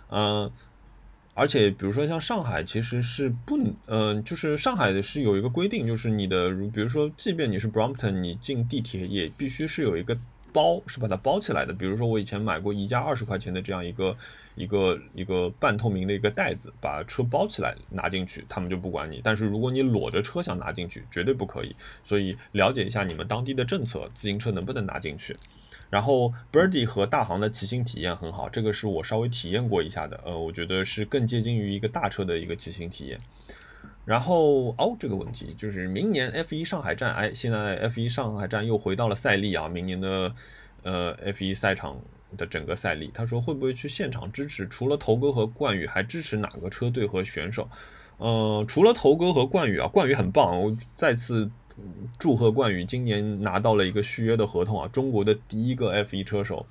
[0.08, 0.50] 嗯。
[1.34, 10.14] 而且，比如说像上海，其实是不，嗯，就是上海的是有一个规定，就是你的，如比如说，即便你是 Brompton，你进地铁也必须是有一个
[10.52, 11.72] 包，是把它包起来的。
[11.72, 14.14] 比如说我以前买过宜家二十块钱的这样一个
[14.54, 19.20] 一个一个半透明的一个袋子，把车包起来拿进去，他们就不管你。
[19.24, 21.74] 但是如果你裸着车想拿进去，绝对不可以。
[22.04, 25.34] 所以了解一下你们当地的政策，自行车能不能拿进去。
[25.90, 33.18] 然后 Birdy 和大行的骑行体验很好，这个是我稍微体验过一下的，呃，我觉得是更接近于一个大车的一个骑行体验。
[34.04, 40.32] 然后哦，这个问题就是明年 F1 上海站，哎，现在 F1 上海站又回到了赛例啊，明年的
[40.84, 42.00] 呃 F1 赛场
[42.36, 44.68] 的整个赛例，他说会不会去现场支持？
[44.68, 47.68] 除了头哥和冠宇，还支持哪个车队和选手？
[48.18, 51.50] 呃，除了头哥和冠宇啊，冠宇很棒，我再次。
[52.18, 54.88] 祝贺冠宇今年拿到了一个续约的合同啊！
[54.88, 56.66] 中国的第一个 F1 车手，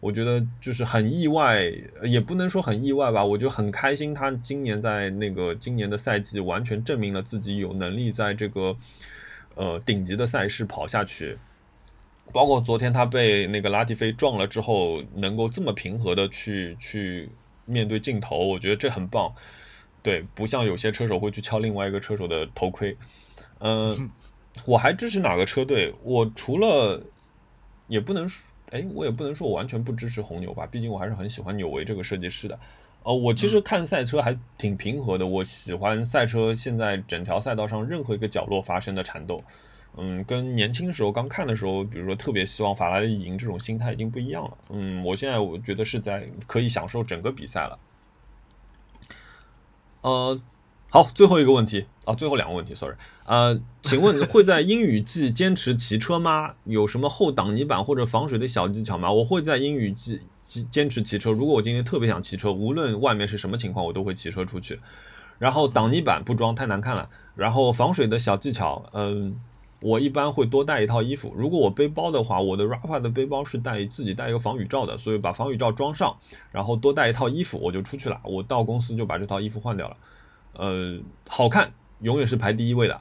[0.00, 1.70] 我觉得就是很意外，
[2.04, 4.14] 也不能说很意外吧，我就很开心。
[4.14, 8.76] 他今年在那个今年的赛季完全证明了自己有能力在这个
[9.54, 11.36] 呃顶级的赛事跑下去。
[12.32, 17.28] 包括昨天他被那个拉蒂菲撞了之后，能够这么平和的去去
[17.66, 19.32] 面对镜头，我觉得这很棒。
[20.02, 22.96] 对，不像有些车手会去敲另外一个车手的头盔，
[23.58, 24.10] 嗯。
[24.64, 25.94] 我还支持哪个车队？
[26.02, 27.02] 我除了
[27.86, 30.66] 也不能说，哎，我也不能说我完全不支持红牛吧。
[30.66, 32.58] 毕竟我还是很喜欢纽维这个设计师的。
[33.04, 35.24] 呃，我其实看赛车还挺平和的。
[35.24, 39.44] 我喜欢赛车现在整条赛道上任何一个角落发生的缠斗。
[39.96, 44.58] 嗯，跟年轻时候刚看的时候，比如说特别希望法拉利赢这种心态已经不一样了。
[44.70, 47.78] 嗯，我现在我觉得是在可以享受整个比赛了。
[50.00, 50.40] 呃。
[50.96, 52.96] 好，最后一个问题啊，最后两个问题，sorry，
[53.26, 56.54] 呃，请问会在阴雨季坚持骑车吗？
[56.64, 59.12] 有什么后挡泥板或者防水的小技巧吗？
[59.12, 60.22] 我会在阴雨季
[60.70, 61.30] 坚持骑车。
[61.30, 64.80] 如果我今天特别想骑车，无论外面是什么情况，我都会骑车出去。
[65.38, 67.10] 然后挡泥板不装太难看了。
[67.34, 69.38] 然后防水的小技巧，嗯，
[69.80, 71.30] 我一般会多带一套衣服。
[71.36, 76.16] 如果我背包的话，我的 Rafa 的背包是带自己带一个防雨罩的，所以把防雨罩装上，
[76.50, 78.18] 然后多带一套衣服，我就出去了。
[78.24, 79.94] 我到公司就把这套衣服换掉了。
[80.58, 83.00] 呃，好看永远是排第一位的。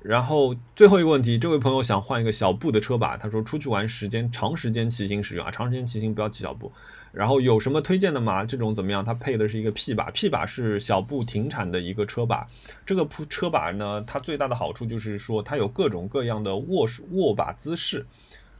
[0.00, 6.70] 然后最后一个问题，这位朋友想换一个小布的车把，他说出去玩时间长时间骑行使用啊，长时间骑行不要骑小布。
[7.10, 8.44] 然后有什么推荐的吗？
[8.44, 9.04] 这种怎么样？
[9.04, 12.46] 它配的是一个 P 把，P 把是小布停产的一个车把。
[12.86, 18.06] 这个车把呢，它最大的好处就是说它有各种各样的握握把姿势，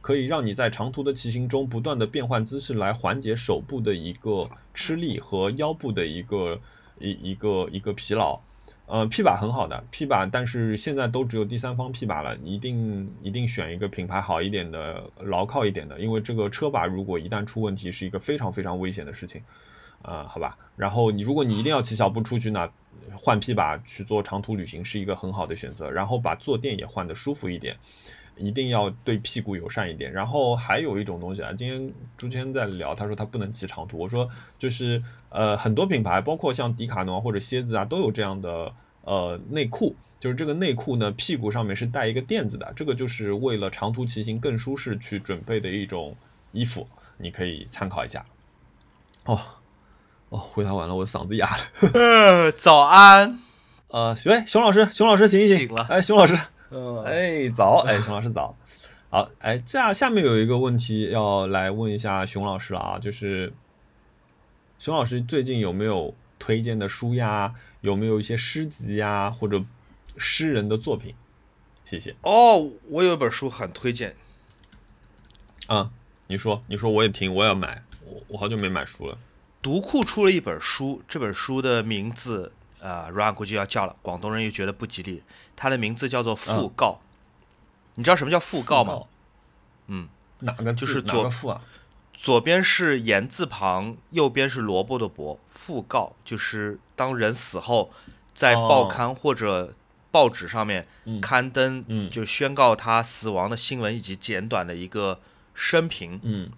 [0.01, 6.59] 可以让你在长途的骑行中不断的变换姿势来缓解手部的一个吃力和腰部的一个
[6.99, 8.39] 一一个一个疲劳。
[8.91, 19.43] 呃，P 把很好的 P 把，但是现在都只有第三方 P 把了，一定一定选一个品牌好一点的、牢靠一点的，因为这个车把如果一旦出问题，是一个非常非常危险的事情，
[20.01, 20.57] 啊，好吧。
[20.75, 22.67] 然后你如果你一定要骑小步出去呢，
[23.13, 25.87] 换 P 把去做长途旅行是一个很好的选择。
[25.91, 27.77] 然后把坐垫也换的舒服一点，
[28.39, 30.11] 一定要对屁股友善一点。
[30.11, 35.03] 然后还有一种东西啊，今天朱谦在聊，他说他不能骑长途，我说就是。
[35.31, 46.15] 呃，很多品牌，包括像迪卡侬或者蝎子啊，都有这样的呃内裤，就是这个内裤呢，屁股上面是带一个垫子的，这个就是为了长途骑行更舒适去准备的一种
[46.51, 46.87] 衣服，
[47.19, 48.25] 你可以参考一下。
[49.25, 49.39] 哦
[50.29, 52.51] 哦，回答完了，我嗓子哑了。
[52.57, 53.37] 早安。
[53.89, 55.59] 呃，喂，熊老师，熊老师醒一醒。
[55.59, 55.85] 醒了。
[55.91, 56.35] 哎，熊老师。
[56.69, 57.03] 嗯。
[57.03, 57.83] 哎，早。
[57.85, 58.55] 哎，熊老师早。
[59.09, 63.51] 好，哎，这样下面有一个问题要来问一下熊老师了啊，就是。
[64.77, 67.53] 熊老师最近有没有推荐的书呀？
[67.81, 69.61] 有没有一些诗集呀，或者
[70.15, 71.13] 诗人的作品？
[71.83, 72.15] 谢谢。
[72.21, 74.15] 哦，我有一本书很推荐。
[75.67, 75.91] 啊，
[76.27, 77.83] 你说，你说，我也听，我也要买。
[78.05, 79.17] 我我好久没买书了。
[79.61, 85.21] 读库出了一本书，这本书的名字，呃，Run 估计要叫了，广东人又觉得不吉利。
[85.59, 87.01] 它的名字叫做《讣告》。
[87.95, 89.03] 你知道什么叫讣告吗？
[89.87, 90.07] 嗯，
[90.39, 91.61] 哪个就是左讣啊？
[92.13, 95.37] 左边是言字旁，右边是萝卜的卜。
[95.53, 97.91] 讣告就是当人死后，
[98.33, 99.73] 在报刊或者
[100.11, 100.87] 报纸上面
[101.21, 105.19] 刊登，就宣告他死亡的新闻以及简短的一个
[105.53, 106.21] 生平。
[106.23, 106.49] 嗯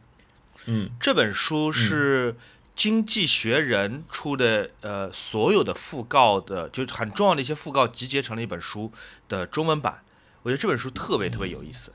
[0.65, 2.33] 嗯，这本书是
[2.75, 8.91] 《经济学人》出的，呃，所有的讣告的，就很重要的一些讣告集结成了一本书
[9.27, 10.01] 的中文版。
[10.43, 11.91] 我觉得这本书特别特别有意思。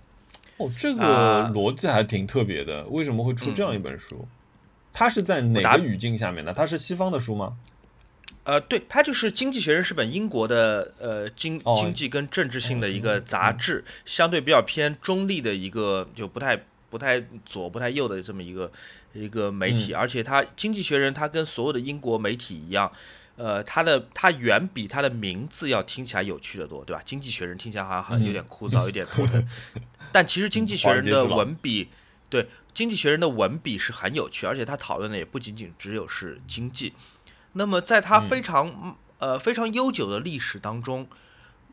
[0.58, 2.84] 哦，这个逻辑还挺特别的。
[2.86, 4.28] 为什么会出这样一本书？
[4.92, 6.52] 它是在哪个语境下面的？
[6.52, 7.56] 它是西方的书吗？
[8.44, 18.70] 呃，对，它就是《经济学人》是本英国的呃经经济跟政治性的一个杂志，相对比较偏中立的一个，就不太不太左不太右的这么一个
[19.12, 19.92] 一个媒体。
[19.92, 22.90] 而且它《经济学人》它跟所有的英国媒体一样。
[23.38, 27.02] 呃，它的它远比它的名字要听起来有趣的多，对吧？
[27.04, 29.46] 经济学人听起来好像很有点枯燥，有点头疼。
[30.10, 31.90] 但其实经济学人的文笔，
[32.30, 36.94] 对经济学人的文笔是很有趣，而且他讨论的也不仅仅只有是经济。
[37.52, 41.06] 那么在他非常呃非常悠久的历史当中，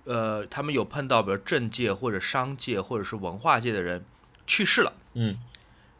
[0.03, 4.03] 呃，他们有碰到比如政界或者商界或者是文化界的人
[4.45, 5.37] 去世了，嗯。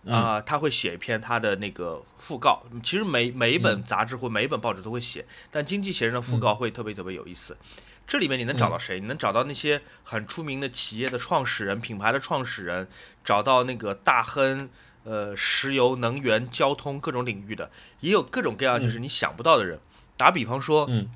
[0.05, 2.61] 啊，他会写一篇他的那个讣告。
[2.83, 7.55] 其实每每一本杂志或每一本报纸都会写，但《经济学人》的讣告会特别特别有意思。
[8.05, 8.99] 这里面你能找到谁？
[8.99, 12.85] 你能找到那些很出名的企业的创始人、品牌的创始人，
[13.23, 14.69] 找到那个大亨，
[15.05, 17.71] 呃，石油、能源、交通各种领域的，
[18.01, 19.79] 也有各种各样就是你想不到的人。
[20.17, 21.09] 打比方说，《嗯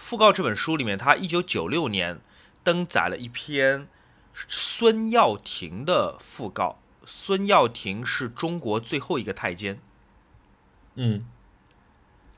[0.00, 2.18] 讣告》这本书里面，他一九九六年
[2.64, 3.86] 登载了一篇
[4.48, 6.78] 孙耀庭的讣告。
[7.06, 9.80] 孙耀庭是中国最后一个太监。
[10.94, 11.26] 嗯，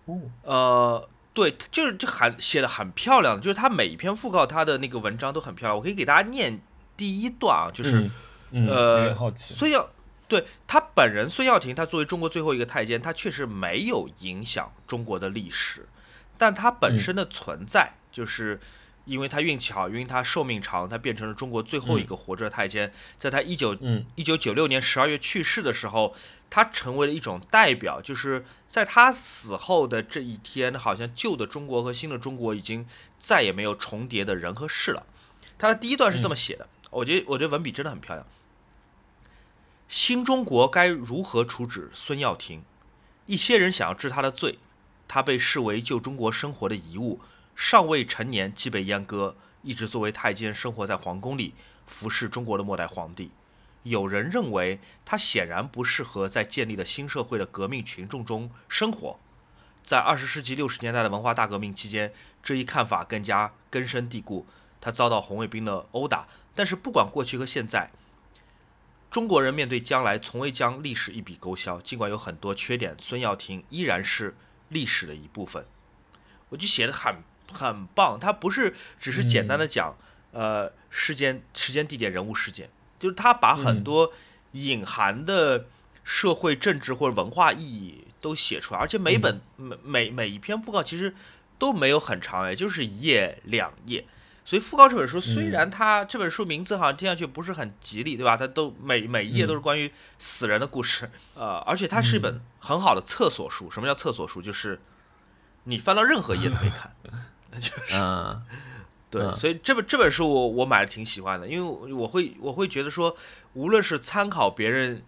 [0.06, 5.76] 哦，呃，对，就是这很写的很漂亮，就是他每一篇讣告，他的那个文章都很漂亮。
[5.76, 6.60] 我可以给大家念
[6.96, 8.08] 第一段啊，就是，
[8.52, 9.90] 呃，孙耀，
[10.26, 15.86] 对他本人孙耀庭，他作为中国最后一个太监，他确实没有影响中国的历史，
[16.38, 18.58] 但他本身的存在就是。
[19.04, 22.92] 因为他运气好，因为他寿命长，他变成了中国最后一个活着的太监。
[23.18, 23.76] 在他一九
[24.14, 26.14] 一九九六年十二月去世的时候，
[26.48, 28.00] 他成为了一种代表。
[28.00, 32.86] 就是在他死后的这一天，好像旧的中国和新的中国已经
[33.18, 35.04] 再也没有重叠的人和事了。
[35.58, 38.26] 他的第一段是这么写的，我觉得我觉得文笔真的很漂亮。
[39.88, 42.62] 新中国该如何处置孙耀庭？
[43.26, 44.58] 一些人想要治他的罪，
[45.06, 47.20] 他被视为旧中国生活的遗物。
[47.54, 51.54] 尚未成年即被阉割，一直作为太监生活在皇宫里，
[51.86, 53.30] 服侍中国的末代皇帝。
[53.84, 59.18] 有人认为他显然不适合在建立的新社会的革命群众中生活。
[59.82, 62.12] 在二十世纪六十年代的文化大革命期间，
[62.42, 64.46] 这一看法更加根深蒂固。
[64.80, 66.28] 他遭到红卫兵的殴打。
[66.54, 67.90] 但是不管过去和现在，
[69.10, 71.80] 中国人面对将来从未将历史一笔勾销。
[71.80, 74.36] 尽管有很多缺点，孙耀庭依然是
[74.68, 75.66] 历史的一部分。
[76.50, 77.16] 我就写的很。
[77.52, 79.96] 很棒，他不是只是简单的讲
[80.32, 84.12] 呃时间、时间、地点、人物、事件，就是他把很多
[84.52, 85.66] 隐含的
[86.02, 91.14] 社会、政治或者文化意义都写出来，而且每本每每每一篇布告其实
[91.58, 94.04] 都没有很长，也就是一页两页。
[94.44, 98.36] 所以《讣告》这本书虽然它这本书名字好像听上去不是很吉利，对吧？
[98.36, 99.88] 它都每每一页都是关于
[100.18, 103.70] 死人的故事，呃，而且它是一本很好的厕所书。
[103.70, 104.42] 什么叫厕所书？
[104.42, 104.80] 就是
[105.62, 106.92] 你翻到任何页都可以看，
[107.58, 107.94] 就是
[109.10, 109.34] 对。
[109.34, 113.16] 所以这本这本书我我买的挺喜欢的，因为我会我会觉得说，
[113.54, 115.02] 无论是参考别人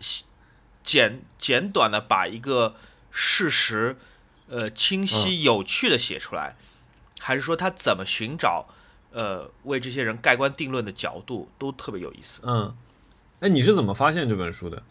[0.82, 2.74] 简简短的把一个
[3.10, 3.96] 事实
[4.48, 6.56] 呃清晰有趣的写出来，
[7.20, 8.66] 还是说他怎么寻找。
[9.16, 12.42] 呃，为这些人盖棺定论的角度都特别有意思。
[12.44, 12.76] 嗯，
[13.38, 14.82] 哎，你是怎么发现这本书的？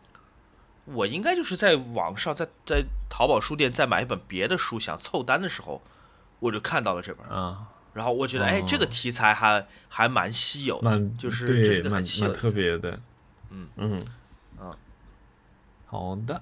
[0.85, 5.81] 我应该就是在网上，在在淘宝书店再买一本别的书，想凑单的时候，
[6.43, 7.67] 我就看到了这本啊。
[7.93, 12.99] 然后我觉得，哎，这个题材还还蛮稀有，蛮就是对，蛮蛮特别的。
[13.49, 14.05] 嗯嗯
[14.59, 14.71] 嗯，
[15.85, 16.41] 好的。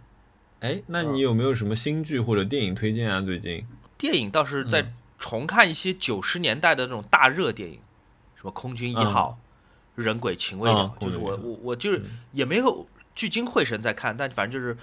[0.61, 3.21] 哎，那你有没有什么新剧或者电影推荐啊？
[3.21, 3.65] 最近
[3.97, 4.93] 电影倒是在。
[5.23, 7.79] 重看一些九十年代的那种大热电影，
[8.35, 9.37] 什么《空军一号》
[10.03, 12.01] 《人鬼情未了》，就是我我我就是
[12.31, 14.75] 也没有聚精会神在看，但反正就是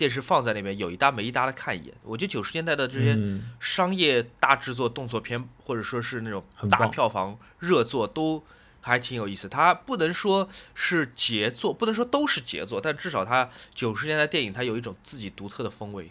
[0.00, 1.94] 电视放在那边有一搭没一搭的看一眼。
[2.02, 3.18] 我觉得九十年代的这些
[3.60, 8.42] 商业大制作动作片，或者说是那种大票房热作，都
[8.80, 9.46] 还挺有意思。
[9.46, 16.10] 它不能说是杰作，不能说都是杰作，但至少它九十年代电影它有一种自己独特的风味。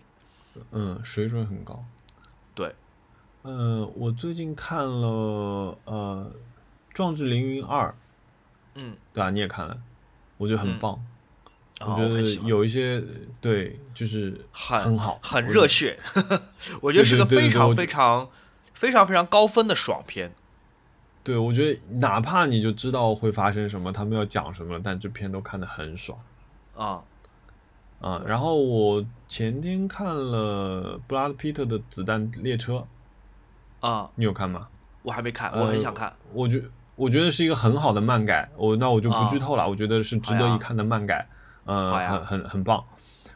[0.70, 1.84] 嗯，水准很高。
[2.54, 2.76] 对。
[3.42, 6.32] 嗯，我最近看了呃
[6.94, 7.88] 《壮志凌云二》，
[8.76, 9.76] 嗯，对啊，你也看了，
[10.38, 11.04] 我觉得很棒，
[11.80, 13.02] 我觉得有一些
[13.40, 15.98] 对，就是很好，很热血，
[16.82, 18.30] 我觉得是个非常非常
[18.74, 20.32] 非常非常高分的爽片。
[21.24, 26.18] 对，我觉得哪怕你就知道会发生什么，他们要讲什么，但这片都看得很爽
[26.76, 27.02] 啊
[28.02, 28.22] 啊！
[28.26, 32.86] 然后我前天看了布拉德皮特的《子弹列车》。
[33.88, 34.68] 啊，你有看吗？
[35.04, 36.12] 我还没看，我很想看。
[36.34, 36.62] 我觉
[36.96, 39.68] 我觉得是一个很好的漫改，我那我就不剧透了。
[39.68, 41.28] 我觉得是值得一看的漫改，
[41.66, 42.84] 呃，很很很棒。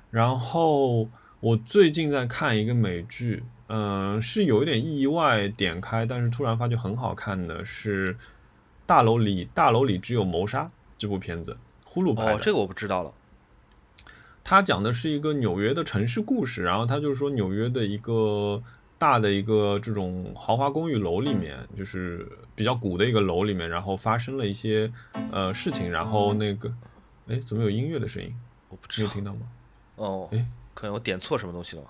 [0.09, 1.07] 然后
[1.39, 8.13] 我最近在看一个美剧，嗯，是有一点意外点开，但是突然发觉很好看的是
[8.85, 10.63] 《大楼里大楼里只有谋杀》
[10.97, 12.33] 这部片子，呼噜拍的。
[12.33, 13.11] 哦，这个我不知道了。
[14.43, 18.61] 他讲的是一个纽约的城市故事，然后他就是说纽约的一个。
[18.99, 22.25] 大的一个这种豪华公寓楼里面，就是
[22.55, 24.89] 比较古的一个楼里面，然后发生了一些
[25.29, 26.73] 呃事情，然后那个，
[27.27, 28.33] 哎，怎么有音乐的声音？
[28.69, 29.41] 我不知道，听到吗？
[29.95, 31.89] 哦，哎，可能我点错什么东西了吗？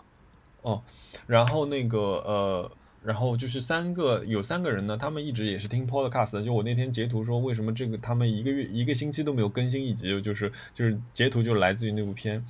[0.62, 0.82] 哦，
[1.28, 2.72] 然后那个呃，
[3.04, 6.44] 然后就是三个有三个人呢，他们一直也是听 podcast 的。
[6.44, 12.46] 就我那天截图说，为什么这个他们一个月一个星期都没有更新一集，就是就是截图就来自于那部片。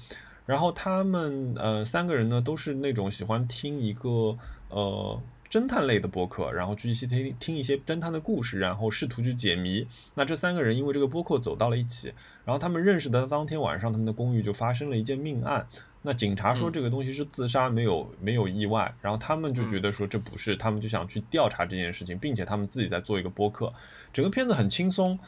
[0.46, 4.38] 然后他们呃三个人呢都是那种喜欢听一个
[4.70, 5.20] 呃
[5.54, 9.88] 侦探类的播客，然后去一些听听一些侦探的故事，然后试图去解谜。
[10.16, 12.12] 那这三个人因为这个播客走到了一起，
[12.44, 15.68] 然后他们认识的当天晚上，他们的公寓就发生了一件命案。
[16.02, 18.92] 那警察说这个东西是自杀，没有没有意外。
[19.00, 23.72] 然后他们就觉得说这不是，他们就想去调查这件事情，并且他们自己在做一个播客。
[24.12, 25.20] 整个片子很轻松，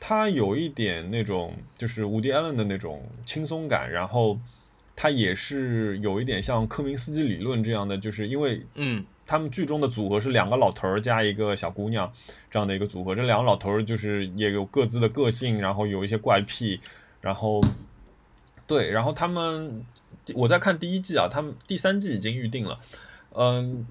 [0.00, 4.38] 它有一点那种就是伍迪·艾伦的那种轻松感，然后。
[4.96, 12.12] 他也是有一点像科明斯基理论这样的，就是因为，嗯，他们剧中的组合是两个老头儿加一个小姑娘
[12.50, 16.80] 这样的一个组合，这两个老头儿就是也有各自的个性，然后有一些怪癖，
[17.20, 17.60] 然后，
[18.66, 19.84] 对，然后他们，
[20.34, 22.78] 我在看第一季啊，他们第三季已经预定了，
[23.32, 23.86] 嗯。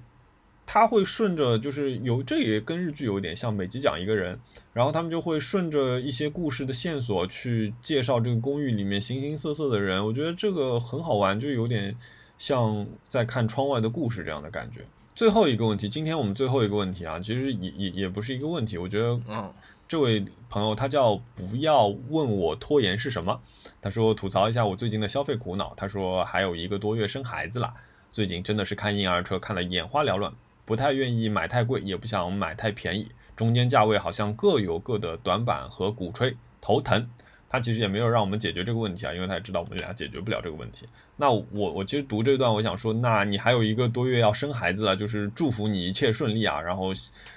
[0.66, 4.40] 他会顺着，就是有这也跟日剧有点像，每集讲一个人，
[4.72, 10.02] 然后他们就会顺着一些故事的线索去介绍这个公寓里面形形色色的人。
[10.02, 11.94] 我觉得这个很好玩，就有点
[12.38, 14.80] 像在看窗外的故事这样的感觉。
[15.14, 18.76] 最后一个问题，今天我们最后一个问题啊，其实也也也不是一个问题。
[18.76, 19.52] 我觉得，嗯，
[19.86, 23.40] 这位朋友他叫不要问我拖延是什么，
[23.80, 25.72] 他说吐槽一下我最近的消费苦恼。
[25.76, 27.72] 他说还有一个多月生孩子了，
[28.12, 30.32] 最近真的是看婴儿车看得眼花缭乱。
[30.64, 37.08] 不太愿意买太贵，也不想买太便宜，中间价位好像各有各的短板和鼓吹，头疼。
[37.54, 40.88] 他其实也没有让我们解决这个问题啊，因为他也知道我们俩解决不了这个问题。
[41.16, 46.92] 那我我其实读这段，我想说，那你还有一个多月要生孩子了，就是祝福你一切顺利啊，然后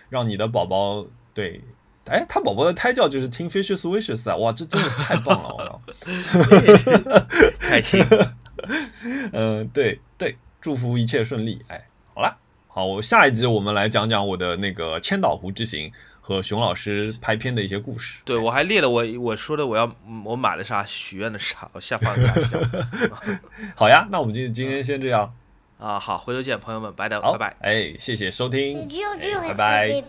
[0.09, 1.61] 让你的宝宝对，
[2.05, 5.81] 哎，他宝宝的胎教就是听 Fishes Wishes 啊，哇，这真的是太棒了，我操，
[7.61, 8.03] 开心。
[9.33, 11.87] 嗯，对对，祝福一切顺利，哎。
[12.15, 12.23] 好
[12.77, 15.91] 好，我下一集我们来讲讲我的那个千岛湖之行
[16.21, 18.21] 和熊老师拍片的一些故事。
[18.23, 19.91] 对，我还列了我我说的我要
[20.23, 22.61] 我买了啥，许愿的啥，我下放下期讲。
[23.73, 25.33] 好呀，那我们今今天先这样。
[25.79, 27.55] 啊，好，回头见，朋友们，拜拜，拜拜。
[27.61, 28.87] 哎，谢谢收听，
[29.47, 30.03] 拜拜。